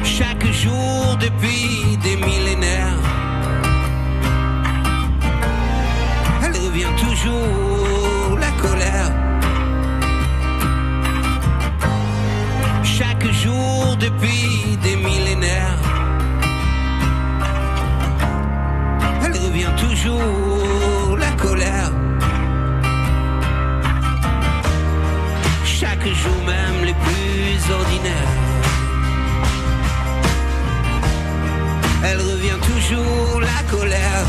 Chaque 0.05 0.47
jour 0.47 1.17
depuis 1.21 1.97
des 2.03 2.17
millénaires. 2.17 3.03
Elle 6.45 6.57
revient 6.57 6.95
toujours 6.97 8.39
la 8.39 8.51
colère. 8.63 8.98
depuis 13.99 14.77
des 14.83 14.97
millénaires. 14.97 15.79
Elle 19.25 19.37
revient 19.37 19.75
toujours, 19.77 21.17
la 21.17 21.31
colère. 21.33 21.91
Chaque 25.65 26.07
jour 26.07 26.39
même 26.47 26.85
les 26.85 26.95
plus 26.95 27.73
ordinaires. 27.73 28.35
Elle 32.05 32.21
revient 32.21 32.61
toujours, 32.71 33.41
la 33.41 33.63
colère. 33.71 34.27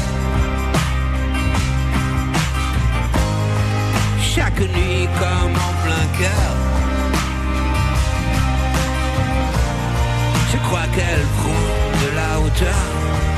Chaque 4.21 4.59
nuit 4.59 5.07
comme 5.19 5.53
en 5.67 5.73
plein 5.83 6.07
cœur. 6.19 6.68
Crois 10.69 10.87
qu'elle 10.93 11.25
prend 11.37 11.49
de 12.03 12.15
la 12.15 12.39
hauteur. 12.39 13.28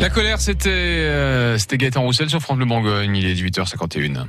La 0.00 0.08
colère, 0.08 0.40
c'était 0.40 0.70
euh, 0.70 1.58
c'était 1.58 1.76
Gaëtan 1.76 2.00
Roussel 2.00 2.30
sur 2.30 2.40
France 2.40 2.56
Bleu 2.56 2.64
Bourgogne. 2.64 3.14
Il 3.14 3.26
est 3.26 3.34
18h51. 3.34 4.28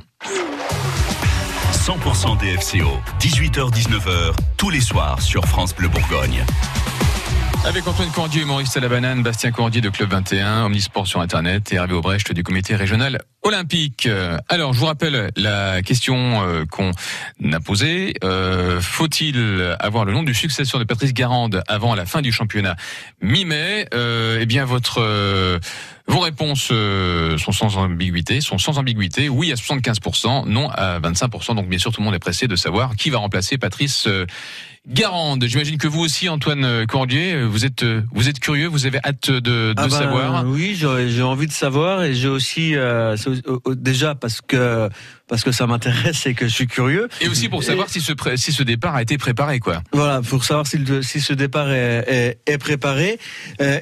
100% 1.72 2.38
DFCO, 2.38 3.00
18h-19h, 3.22 4.34
tous 4.58 4.70
les 4.70 4.82
soirs 4.82 5.22
sur 5.22 5.46
France 5.46 5.74
Bleu 5.74 5.88
Bourgogne. 5.88 6.44
Avec 7.64 7.88
Antoine 7.88 8.10
Cordier 8.10 8.42
et 8.42 8.46
Maurice 8.46 8.72
Salabanane, 8.72 9.22
Bastien 9.22 9.52
Cordier 9.52 9.82
de 9.82 9.90
Club 9.90 10.10
21, 10.10 10.66
Omnisport 10.66 11.06
sur 11.08 11.22
Internet 11.22 11.72
et 11.72 11.76
Hervé 11.76 11.94
Aubrecht 11.94 12.34
du 12.34 12.42
comité 12.44 12.76
régional 12.76 13.22
olympique. 13.44 14.08
Euh, 14.08 14.38
Alors, 14.50 14.74
je 14.74 14.80
vous 14.80 14.88
rappelle 14.88 15.30
la 15.38 15.84
question 15.84 16.42
euh, 16.44 16.66
qu'on 16.66 16.92
a 17.54 17.60
posée. 17.60 18.16
Euh, 18.24 18.82
Faut-il 18.82 19.76
avoir 19.80 20.06
le 20.06 20.12
nom 20.12 20.24
du 20.24 20.34
successeur 20.34 20.80
de 20.80 20.86
Patrice 20.86 21.14
Garande 21.14 21.64
avant 21.68 21.94
la 21.94 22.06
fin 22.08 22.22
du 22.24 22.32
championnat 22.32 22.76
mi-mai? 23.22 23.88
Euh, 23.94 24.40
Eh 24.42 24.46
bien, 24.48 24.66
votre... 24.66 25.00
euh, 25.00 25.60
vos 26.08 26.20
réponses 26.20 26.72
sont 27.38 27.52
sans 27.54 27.78
ambiguïté, 27.78 28.42
sont 28.42 28.58
sans 28.58 28.80
ambiguïté. 28.80 29.30
Oui 29.30 29.52
à 29.52 29.56
75%, 29.56 30.46
non 30.48 30.68
à 30.72 31.00
25%. 31.00 31.56
Donc 31.56 31.70
bien 31.70 31.80
sûr, 31.80 31.94
tout 31.94 32.02
le 32.02 32.06
monde 32.06 32.16
est 32.16 32.20
pressé 32.20 32.48
de 32.48 32.56
savoir 32.58 32.96
qui 32.98 33.12
va 33.12 33.20
remplacer 33.20 33.58
Patrice 33.58 34.10
Garande. 34.88 35.46
J'imagine 35.46 35.78
que 35.78 35.88
vous 35.88 36.00
aussi, 36.02 36.28
Antoine 36.28 36.66
euh, 36.66 36.86
Cordier, 36.88 37.34
euh, 37.34 37.46
vous 37.46 37.66
êtes 37.66 37.84
euh, 37.84 38.02
vous 38.14 38.30
êtes 38.30 38.40
curieux, 38.40 38.66
vous 38.68 38.88
avez 38.88 38.98
hâte 39.06 39.30
de, 39.30 39.40
de 39.40 39.74
Ah 39.78 39.84
ben, 39.88 39.90
savoir. 39.90 40.46
Oui, 40.48 40.76
j'ai 40.76 41.22
envie 41.22 41.46
de 41.46 41.52
savoir 41.52 42.04
et 42.04 42.16
j'ai 42.16 42.28
aussi 42.28 42.76
euh, 42.76 43.16
déjà 43.76 44.16
parce 44.16 44.42
que 44.42 44.90
parce 45.28 45.44
que 45.44 45.52
ça 45.52 45.68
m'intéresse 45.68 46.26
et 46.26 46.34
que 46.34 46.48
je 46.48 46.54
suis 46.54 46.66
curieux. 46.68 47.10
Et 47.22 47.28
aussi 47.30 47.48
pour 47.48 47.64
savoir 47.64 47.90
si 47.90 48.02
ce 48.02 48.14
si 48.36 48.52
ce 48.52 48.64
départ 48.64 48.96
a 48.96 49.04
été 49.04 49.20
préparé, 49.20 49.60
quoi. 49.60 49.84
Voilà, 49.94 50.22
pour 50.24 50.44
savoir 50.44 50.66
si, 50.66 50.80
le- 50.80 51.04
si 51.04 51.22
ce 51.22 51.34
départ 51.34 51.72
est, 51.72 52.04
est, 52.48 52.52
est 52.52 52.58
préparé 52.58 53.20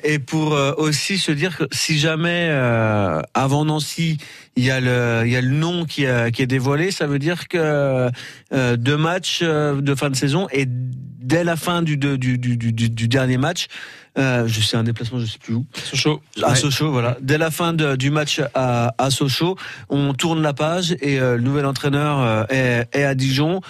et 0.03 0.19
pour 0.19 0.51
aussi 0.77 1.17
se 1.17 1.31
dire 1.31 1.57
que 1.57 1.63
si 1.71 1.97
jamais 1.97 2.47
euh, 2.51 3.21
avant 3.33 3.63
Nancy 3.63 4.17
il 4.59 4.65
y 4.65 4.71
a 4.71 4.79
le 4.79 5.23
il 5.25 5.31
y 5.31 5.35
a 5.37 5.41
le 5.41 5.49
nom 5.65 5.85
qui, 5.85 6.05
a- 6.05 6.29
qui 6.31 6.41
est 6.41 6.47
dévoilé, 6.47 6.91
ça 6.91 7.07
veut 7.07 7.19
dire 7.19 7.47
que 7.47 7.57
euh, 7.57 8.77
deux 8.77 8.97
matchs 8.97 9.39
euh, 9.41 9.79
de 9.81 9.95
fin 9.95 10.09
de 10.09 10.15
saison 10.15 10.47
et 10.51 10.65
dès 10.67 11.43
la 11.43 11.55
fin 11.55 11.81
du 11.81 11.95
du, 11.97 12.17
du, 12.17 12.37
du, 12.37 12.57
du, 12.57 12.89
du 12.89 13.07
dernier 13.07 13.37
match, 13.37 13.67
euh, 14.17 14.47
je 14.47 14.59
sais 14.61 14.75
un 14.77 14.83
déplacement, 14.83 15.19
je 15.19 15.25
sais 15.25 15.37
plus 15.37 15.53
où. 15.53 15.65
Sochaux. 15.73 16.21
À 16.41 16.49
Ouais. 16.49 16.55
Sochaux, 16.55 16.91
voilà. 16.91 17.17
Dès 17.21 17.37
la 17.37 17.51
fin 17.51 17.73
de- 17.73 17.95
du 17.95 18.09
match 18.09 18.41
à, 18.55 18.93
à 18.97 19.09
Sochaux, 19.11 19.55
on 19.89 20.13
tourne 20.13 20.41
la 20.41 20.53
page 20.53 20.95
et 21.01 21.19
euh, 21.19 21.35
le 21.37 21.43
nouvel 21.43 21.65
entraîneur 21.65 22.19
euh, 22.19 22.43
est, 22.49 22.87
est 22.97 23.03
à 23.03 23.15
Dijon. 23.15 23.61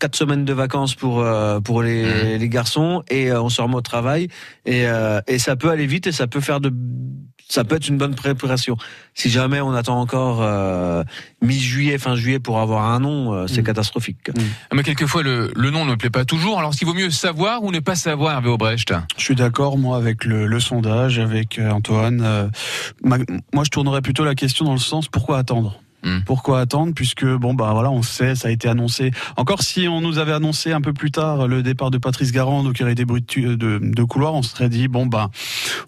Quatre 0.00 0.16
semaines 0.16 0.44
de 0.44 0.52
vacances 0.52 0.94
pour 0.94 1.24
pour 1.64 1.82
les, 1.82 2.38
les 2.38 2.48
garçons 2.48 3.02
et 3.10 3.32
on 3.32 3.48
se 3.48 3.60
remet 3.60 3.74
au 3.74 3.80
travail 3.80 4.28
et 4.64 4.84
et 5.26 5.38
ça 5.40 5.56
peut 5.56 5.70
aller 5.70 5.86
vite 5.86 6.06
et 6.06 6.12
ça 6.12 6.26
peut 6.28 6.40
faire 6.40 6.60
de 6.60 6.72
ça 7.52 7.64
peut 7.64 7.76
être 7.76 7.88
une 7.88 7.98
bonne 7.98 8.14
préparation. 8.14 8.76
Si 9.14 9.28
jamais 9.28 9.60
on 9.60 9.72
attend 9.74 10.00
encore 10.00 10.38
euh, 10.40 11.04
mi-juillet, 11.42 11.98
fin 11.98 12.14
juillet 12.16 12.38
pour 12.38 12.60
avoir 12.60 12.86
un 12.90 12.98
nom, 13.00 13.34
euh, 13.34 13.46
c'est 13.46 13.62
catastrophique. 13.62 14.30
Ah, 14.70 14.74
Mais 14.74 14.82
quelquefois 14.82 15.22
le, 15.22 15.52
le 15.54 15.70
nom 15.70 15.84
ne 15.84 15.94
plaît 15.94 16.08
pas 16.08 16.24
toujours. 16.24 16.58
Alors, 16.58 16.72
s'il 16.72 16.86
vaut 16.86 16.94
mieux 16.94 17.10
savoir 17.10 17.62
ou 17.62 17.70
ne 17.70 17.80
pas 17.80 17.94
savoir, 17.94 18.32
Hervé 18.32 18.48
Aubrecht 18.48 18.94
Je 19.18 19.22
suis 19.22 19.34
d'accord, 19.34 19.76
moi, 19.76 19.98
avec 19.98 20.24
le, 20.24 20.46
le 20.46 20.60
sondage, 20.60 21.18
avec 21.18 21.58
euh, 21.58 21.70
Antoine. 21.70 22.22
Euh, 22.24 22.48
ma- 23.04 23.18
moi, 23.52 23.64
je 23.64 23.70
tournerais 23.70 24.00
plutôt 24.00 24.24
la 24.24 24.34
question 24.34 24.64
dans 24.64 24.72
le 24.72 24.78
sens 24.78 25.08
pourquoi 25.08 25.36
attendre? 25.36 25.78
Pourquoi 26.26 26.60
attendre 26.60 26.92
Puisque 26.94 27.24
bon 27.24 27.54
bah 27.54 27.70
voilà, 27.72 27.90
on 27.90 28.02
sait, 28.02 28.34
ça 28.34 28.48
a 28.48 28.50
été 28.50 28.68
annoncé. 28.68 29.10
Encore 29.36 29.62
si 29.62 29.86
on 29.88 30.00
nous 30.00 30.18
avait 30.18 30.32
annoncé 30.32 30.72
un 30.72 30.80
peu 30.80 30.92
plus 30.92 31.10
tard 31.10 31.46
le 31.46 31.62
départ 31.62 31.90
de 31.90 31.98
Patrice 31.98 32.32
Garand, 32.32 32.62
donc 32.64 32.78
il 32.78 32.80
y 32.80 32.84
aurait 32.84 32.94
des 32.94 33.04
bruits 33.04 33.20
de, 33.22 33.26
tu- 33.26 33.56
de, 33.56 33.78
de 33.82 34.02
couloir, 34.04 34.34
on 34.34 34.42
se 34.42 34.50
serait 34.50 34.68
dit 34.68 34.88
bon 34.88 35.06
bah 35.06 35.30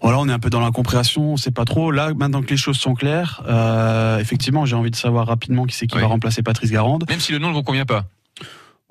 voilà, 0.01 0.19
on 0.19 0.27
est 0.29 0.31
un 0.33 0.39
peu 0.39 0.49
dans 0.49 0.61
l'incompréhension, 0.61 1.33
on 1.33 1.37
sait 1.37 1.51
pas 1.51 1.65
trop. 1.65 1.91
Là, 1.91 2.11
maintenant 2.15 2.41
que 2.41 2.49
les 2.49 2.57
choses 2.57 2.77
sont 2.77 2.93
claires, 2.93 3.43
euh, 3.47 4.19
effectivement, 4.19 4.65
j'ai 4.65 4.75
envie 4.75 4.91
de 4.91 4.95
savoir 4.95 5.27
rapidement 5.27 5.65
qui 5.65 5.75
c'est 5.75 5.87
qui 5.87 5.95
va 6.01 6.07
remplacer 6.07 6.41
Patrice 6.43 6.71
Garand. 6.71 6.99
Même 7.09 7.19
si 7.19 7.31
le 7.31 7.39
nom 7.39 7.49
ne 7.49 7.53
vous 7.53 7.63
convient 7.63 7.85
pas. 7.85 8.05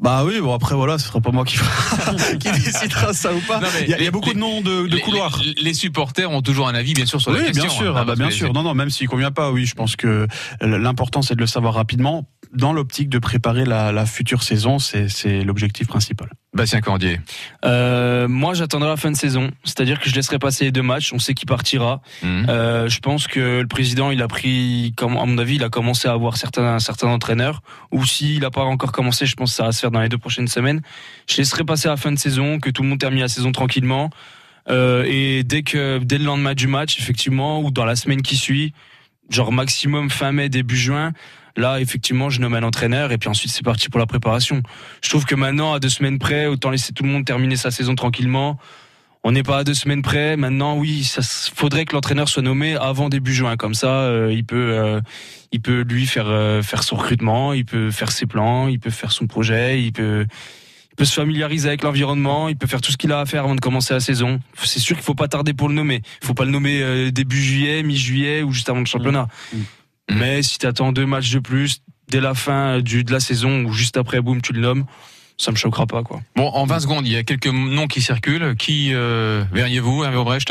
Bah 0.03 0.25
oui, 0.25 0.41
bon 0.41 0.53
après 0.53 0.75
voilà, 0.75 0.99
ce 0.99 1.07
sera 1.07 1.21
pas 1.21 1.31
moi 1.31 1.45
qui, 1.47 1.57
décidera 2.41 3.13
ça 3.15 3.33
ou 3.33 3.39
pas. 3.41 3.61
Il, 3.61 3.63
y 3.63 3.67
a, 3.67 3.85
il 3.85 3.91
y 3.91 3.95
a 3.95 3.97
les- 3.99 4.11
beaucoup 4.11 4.33
de 4.33 4.39
noms 4.39 4.61
de, 4.61 4.87
de 4.89 4.97
les- 4.97 5.01
couloirs. 5.01 5.41
Les, 5.57 5.63
les 5.63 5.75
supporters 5.75 6.31
ont 6.31 6.43
toujours 6.43 6.67
un 6.69 6.75
avis, 6.75 6.95
bien 6.95 7.07
sûr, 7.07 7.21
sur 7.21 7.31
la 7.31 7.39
oui, 7.39 7.47
question. 7.47 7.65
bien 7.65 7.73
sûr, 7.73 7.97
hein, 7.97 8.01
ah 8.03 8.05
bah, 8.05 8.17
bien 8.17 8.31
sûr. 8.31 8.53
Non, 8.53 8.65
non, 8.65 8.75
même 8.75 8.91
s'il 8.91 9.09
convient 9.09 9.31
pas, 9.31 9.53
oui, 9.53 9.67
je 9.67 9.75
pense 9.75 9.95
que 9.95 10.27
l'important 10.61 11.23
c'est 11.23 11.37
de 11.37 11.41
le 11.41 11.47
savoir 11.47 11.75
rapidement. 11.75 12.29
Dans 12.53 12.73
l'optique 12.73 13.09
de 13.09 13.19
préparer 13.19 13.65
la, 13.65 13.93
la 13.93 14.05
future 14.07 14.43
saison, 14.43 14.79
c'est 14.79 15.43
l'objectif 15.45 15.87
principal. 15.87 16.29
Bastien 16.55 16.81
Cordier. 16.81 17.21
Euh, 17.65 18.29
moi, 18.29 18.55
j'attendrai 18.55 18.89
la 18.89 18.97
fin 18.97 19.11
de 19.11 19.17
saison, 19.17 19.51
c'est-à-dire 19.65 19.99
que 19.99 20.09
je 20.09 20.15
laisserai 20.15 20.39
passer 20.39 20.67
les 20.67 20.71
deux 20.71 20.83
matchs. 20.83 21.13
On 21.13 21.19
sait 21.19 21.35
qui 21.35 21.47
partira. 21.47 22.01
Mhm. 22.23 22.47
Euh, 22.49 22.89
je 22.89 23.01
pense 23.01 23.27
que 23.27 23.61
le 23.61 23.67
président, 23.67 24.13
il 24.13 24.23
a 24.23 24.29
pris, 24.29 24.95
comme 24.97 25.17
à 25.17 25.25
mon 25.25 25.37
avis, 25.39 25.57
il 25.57 25.65
a 25.65 25.69
commencé 25.69 26.07
à 26.07 26.13
avoir 26.13 26.37
certains 26.37 26.79
certains 26.79 27.09
entraîneurs. 27.09 27.61
Ou 27.91 28.07
s'il 28.07 28.41
n'a 28.41 28.51
pas 28.51 28.63
encore 28.63 28.93
commencé, 28.93 29.27
je 29.27 29.35
pense 29.35 29.51
que 29.51 29.57
ça 29.57 29.65
va 29.65 29.73
se 29.73 29.81
faire 29.81 29.91
dans 29.91 30.01
les 30.01 30.09
deux 30.09 30.19
prochaines 30.19 30.49
semaines. 30.49 30.81
Je 31.29 31.37
laisserai 31.39 31.65
passer 31.65 31.89
la 31.89 31.97
fin 31.97 32.13
de 32.13 32.19
saison, 32.19 32.61
que 32.61 32.71
tout 32.71 32.83
le 32.83 32.89
monde 32.89 33.01
termine 33.01 33.21
la 33.21 33.29
saison 33.29 33.51
tranquillement. 33.51 34.11
Euh, 34.71 35.05
et 35.07 35.43
dès 35.43 35.63
que 35.63 35.99
dès 35.99 36.19
le 36.19 36.25
lendemain 36.25 36.55
du 36.55 36.69
match, 36.69 36.99
effectivement, 36.99 37.61
ou 37.61 37.71
dans 37.71 37.85
la 37.85 37.97
semaine 37.97 38.23
qui 38.23 38.37
suit, 38.37 38.73
genre 39.29 39.53
maximum 39.53 40.09
fin 40.09 40.33
mai, 40.33 40.49
début 40.49 40.77
juin. 40.77 41.13
Là, 41.57 41.81
effectivement, 41.81 42.31
je 42.31 42.41
nomme 42.41 42.55
un 42.55 42.63
entraîneur 42.63 43.13
et 43.13 43.19
puis 43.19 43.29
ensuite 43.29 43.53
c'est 43.53 43.65
parti 43.65 43.89
pour 43.89 44.01
la 44.01 44.07
préparation. 44.07 44.63
Je 45.03 45.09
trouve 45.09 45.25
que 45.25 45.35
maintenant, 45.35 45.73
à 45.73 45.81
deux 45.81 45.89
semaines 45.89 46.19
près, 46.19 46.47
autant 46.47 46.71
laisser 46.71 46.93
tout 46.93 47.05
le 47.05 47.11
monde 47.11 47.25
terminer 47.25 47.57
sa 47.57 47.71
saison 47.71 47.95
tranquillement. 47.95 48.59
On 49.23 49.33
n'est 49.33 49.43
pas 49.43 49.59
à 49.59 49.65
deux 49.65 49.75
semaines 49.75 50.03
près. 50.03 50.37
Maintenant, 50.37 50.77
oui, 50.77 51.03
ça 51.05 51.23
faudrait 51.23 51.87
que 51.87 51.95
l'entraîneur 51.95 52.29
soit 52.29 52.43
nommé 52.43 52.77
avant 52.77 53.09
début 53.09 53.33
juin. 53.33 53.57
Comme 53.57 53.75
ça, 53.75 54.01
euh, 54.01 54.33
il 54.33 54.45
peut, 54.45 54.73
euh, 54.73 55.01
il 55.51 55.61
peut 55.61 55.83
lui 55.89 56.07
faire 56.07 56.27
euh, 56.29 56.61
faire 56.61 56.83
son 56.83 56.97
recrutement, 56.97 57.55
il 57.55 57.65
peut 57.65 57.91
faire 57.91 58.13
ses 58.13 58.27
plans, 58.27 58.69
il 58.69 58.79
peut 58.79 58.91
faire 58.91 59.13
son 59.13 59.27
projet, 59.27 59.81
il 59.81 59.93
peut, 59.93 60.27
il 60.95 60.97
peut 60.97 61.07
se 61.07 61.15
familiariser 61.15 61.67
avec 61.67 61.83
l'environnement, 61.83 62.49
il 62.49 62.57
peut 62.57 62.69
faire 62.69 62.81
tout 62.81 62.93
ce 62.93 62.97
qu'il 62.97 63.11
a 63.11 63.19
à 63.19 63.27
faire 63.27 63.43
avant 63.43 63.57
de 63.57 63.61
commencer 63.61 63.93
la 63.95 63.99
saison. 63.99 64.39
C'est 64.63 64.79
sûr 64.79 64.95
qu'il 64.95 65.05
faut 65.05 65.17
pas 65.17 65.27
tarder 65.27 65.53
pour 65.53 65.69
le 65.69 65.75
nommer. 65.75 66.03
Il 66.23 66.27
faut 66.27 66.35
pas 66.35 66.45
le 66.45 66.53
nommer 66.53 66.83
euh, 66.83 67.11
début 67.11 67.43
juillet, 67.43 67.83
mi-juillet 67.83 68.45
ou 68.45 68.53
juste 68.53 68.69
avant 68.69 68.79
le 68.79 68.87
championnat. 68.87 69.27
Mais 70.11 70.43
si 70.43 70.59
tu 70.59 70.67
attends 70.67 70.93
deux 70.93 71.07
matchs 71.07 71.31
de 71.33 71.39
plus 71.39 71.81
dès 72.09 72.21
la 72.21 72.35
fin 72.35 72.81
du, 72.81 73.05
de 73.05 73.13
la 73.13 73.21
saison 73.21 73.65
ou 73.65 73.73
juste 73.73 73.97
après, 73.97 74.21
boum, 74.21 74.43
tu 74.43 74.53
le 74.53 74.61
nommes, 74.61 74.85
ça 75.39 75.51
me 75.51 75.57
choquera 75.57 75.87
pas 75.87 76.03
quoi. 76.03 76.21
Bon, 76.37 76.47
en 76.49 76.65
20 76.67 76.81
secondes, 76.81 77.07
il 77.07 77.13
y 77.13 77.17
a 77.17 77.23
quelques 77.25 77.47
noms 77.49 77.87
qui 77.87 78.01
circulent. 78.03 78.55
Qui 78.57 78.91
euh, 78.93 79.45
verriez-vous, 79.53 80.05
Hervé 80.05 80.17
Aubrecht 80.17 80.51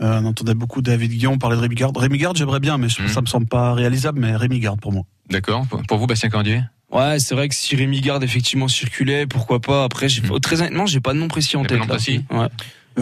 Euh, 0.00 0.20
on 0.22 0.26
entendait 0.26 0.54
beaucoup 0.54 0.82
David 0.82 1.10
Guillon 1.12 1.38
parler 1.38 1.56
de 1.56 1.60
Rémi 1.62 1.74
Garde. 1.74 1.96
Rémi 1.96 2.18
Garde, 2.18 2.36
j'aimerais 2.36 2.60
bien, 2.60 2.76
mais 2.78 2.88
je- 2.88 3.06
ça 3.06 3.20
me 3.20 3.26
semble 3.26 3.46
pas 3.46 3.72
réalisable, 3.74 4.18
mais 4.20 4.34
Rémi 4.34 4.58
Garde 4.58 4.80
pour 4.80 4.92
moi. 4.92 5.02
D'accord. 5.30 5.66
Pour 5.88 5.98
vous, 5.98 6.06
Bastien 6.06 6.28
Cordier? 6.30 6.62
Ouais, 6.90 7.20
c'est 7.20 7.34
vrai 7.36 7.48
que 7.48 7.54
si 7.54 7.76
Rémi 7.76 8.00
Garde 8.00 8.24
effectivement 8.24 8.66
circulait, 8.66 9.26
pourquoi 9.26 9.60
pas? 9.60 9.84
Après, 9.84 10.08
j'ai, 10.08 10.22
très 10.42 10.60
honnêtement, 10.60 10.86
j'ai 10.86 11.00
pas 11.00 11.12
de 11.14 11.18
nom 11.18 11.28
précis 11.28 11.56
en 11.56 11.62
Mmh. 11.62 11.66
tête. 11.68 11.78
là. 11.78 11.86
précis 11.86 12.24
Ouais. 12.30 12.48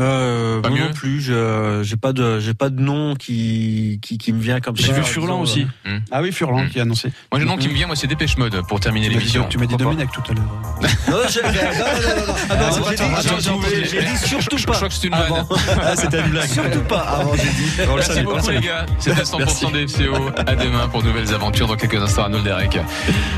Euh, 0.01 0.61
Pas 0.61 0.69
moi 0.71 0.79
mieux 0.79 0.85
non 0.87 0.93
plus, 0.93 1.21
je 1.21 1.81
j'ai 1.83 1.97
pas 1.97 2.13
de 2.13 2.41
j'ai 2.41 2.55
pas 2.55 2.69
de 2.71 2.81
nom 2.81 3.15
qui 3.15 3.99
qui, 4.03 4.19
qui 4.19 4.33
me 4.33 4.41
vient 4.41 4.61
comme 4.61 4.77
ça. 4.77 4.87
J'ai 4.87 4.93
vu 4.93 5.03
Furlan 5.03 5.43
disant, 5.43 5.53
aussi. 5.63 5.67
euh, 5.87 5.99
Ah 6.11 6.23
oui, 6.23 6.33
Furlan 6.33 6.67
qui 6.69 6.79
a 6.79 6.83
annoncé. 6.83 7.11
Moi, 7.33 7.39
le 7.41 7.47
nom 7.47 7.57
qui 7.57 7.69
me 7.69 7.75
vient, 7.75 7.87
moi, 7.87 7.97
c'est 7.97 8.07
Dépêche 8.07 8.37
Mode 8.39 8.61
pour 8.69 8.81
terminer 8.81 9.09
l'émission. 9.09 9.47
tu 9.49 9.59
m'as 9.59 9.67
dit 9.67 9.75
Pourquoi 9.77 9.93
Domenech 9.95 10.11
tout 10.13 10.23
à 10.31 10.35
l'heure. 10.35 10.45
Non, 11.09 11.17
j'ai- 11.31 11.43
non, 11.43 11.49
non, 11.49 11.53
non, 11.53 12.27
non. 12.27 12.35
Ah 12.51 12.71
c'est 12.71 12.81
pas 12.81 12.91
j'ai 13.91 14.01
dit- 14.03 14.27
surtout 14.27 14.59
Je 14.59 14.67
pas. 14.67 14.73
crois 14.75 14.89
que 14.89 14.95
c'est 14.95 15.07
une 15.07 15.15
vanne. 15.15 15.45
Ah, 15.83 15.97
c'était 15.97 16.21
une 16.21 16.29
blague. 16.31 16.49
Surtout 16.49 16.81
pas. 16.81 16.99
Avant, 17.01 17.35
j'ai 17.35 17.43
dit. 17.49 17.71
Merci 17.95 18.21
beaucoup 18.23 18.51
les 18.51 18.61
gars. 18.61 18.87
C'était 18.99 19.23
100% 19.25 19.73
des 19.73 19.87
FCO. 19.89 20.15
À 20.47 20.55
demain 20.55 20.89
pour 20.89 21.03
de 21.03 21.09
nouvelles 21.09 21.33
aventures 21.35 21.67
dans 21.67 21.77
quelques 21.77 22.01
instants 22.03 22.25
à 22.25 22.29
Derek. 22.29 22.79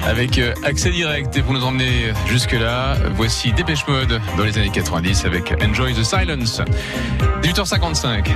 Avec 0.07 0.39
euh, 0.39 0.53
accès 0.65 0.91
direct 0.91 1.37
et 1.37 1.43
pour 1.43 1.53
nous 1.55 1.65
emmener 1.65 2.13
jusque 2.29 2.53
là, 2.53 2.97
voici 3.15 3.53
Dépêche 3.53 3.87
Mode 3.87 4.21
dans 4.37 4.45
les 4.45 4.57
années 4.59 4.71
90 4.71 5.25
avec 5.25 5.55
Enjoy 5.63 5.95
the 5.95 6.03
Silence. 6.05 6.50
18h55. 6.59 8.27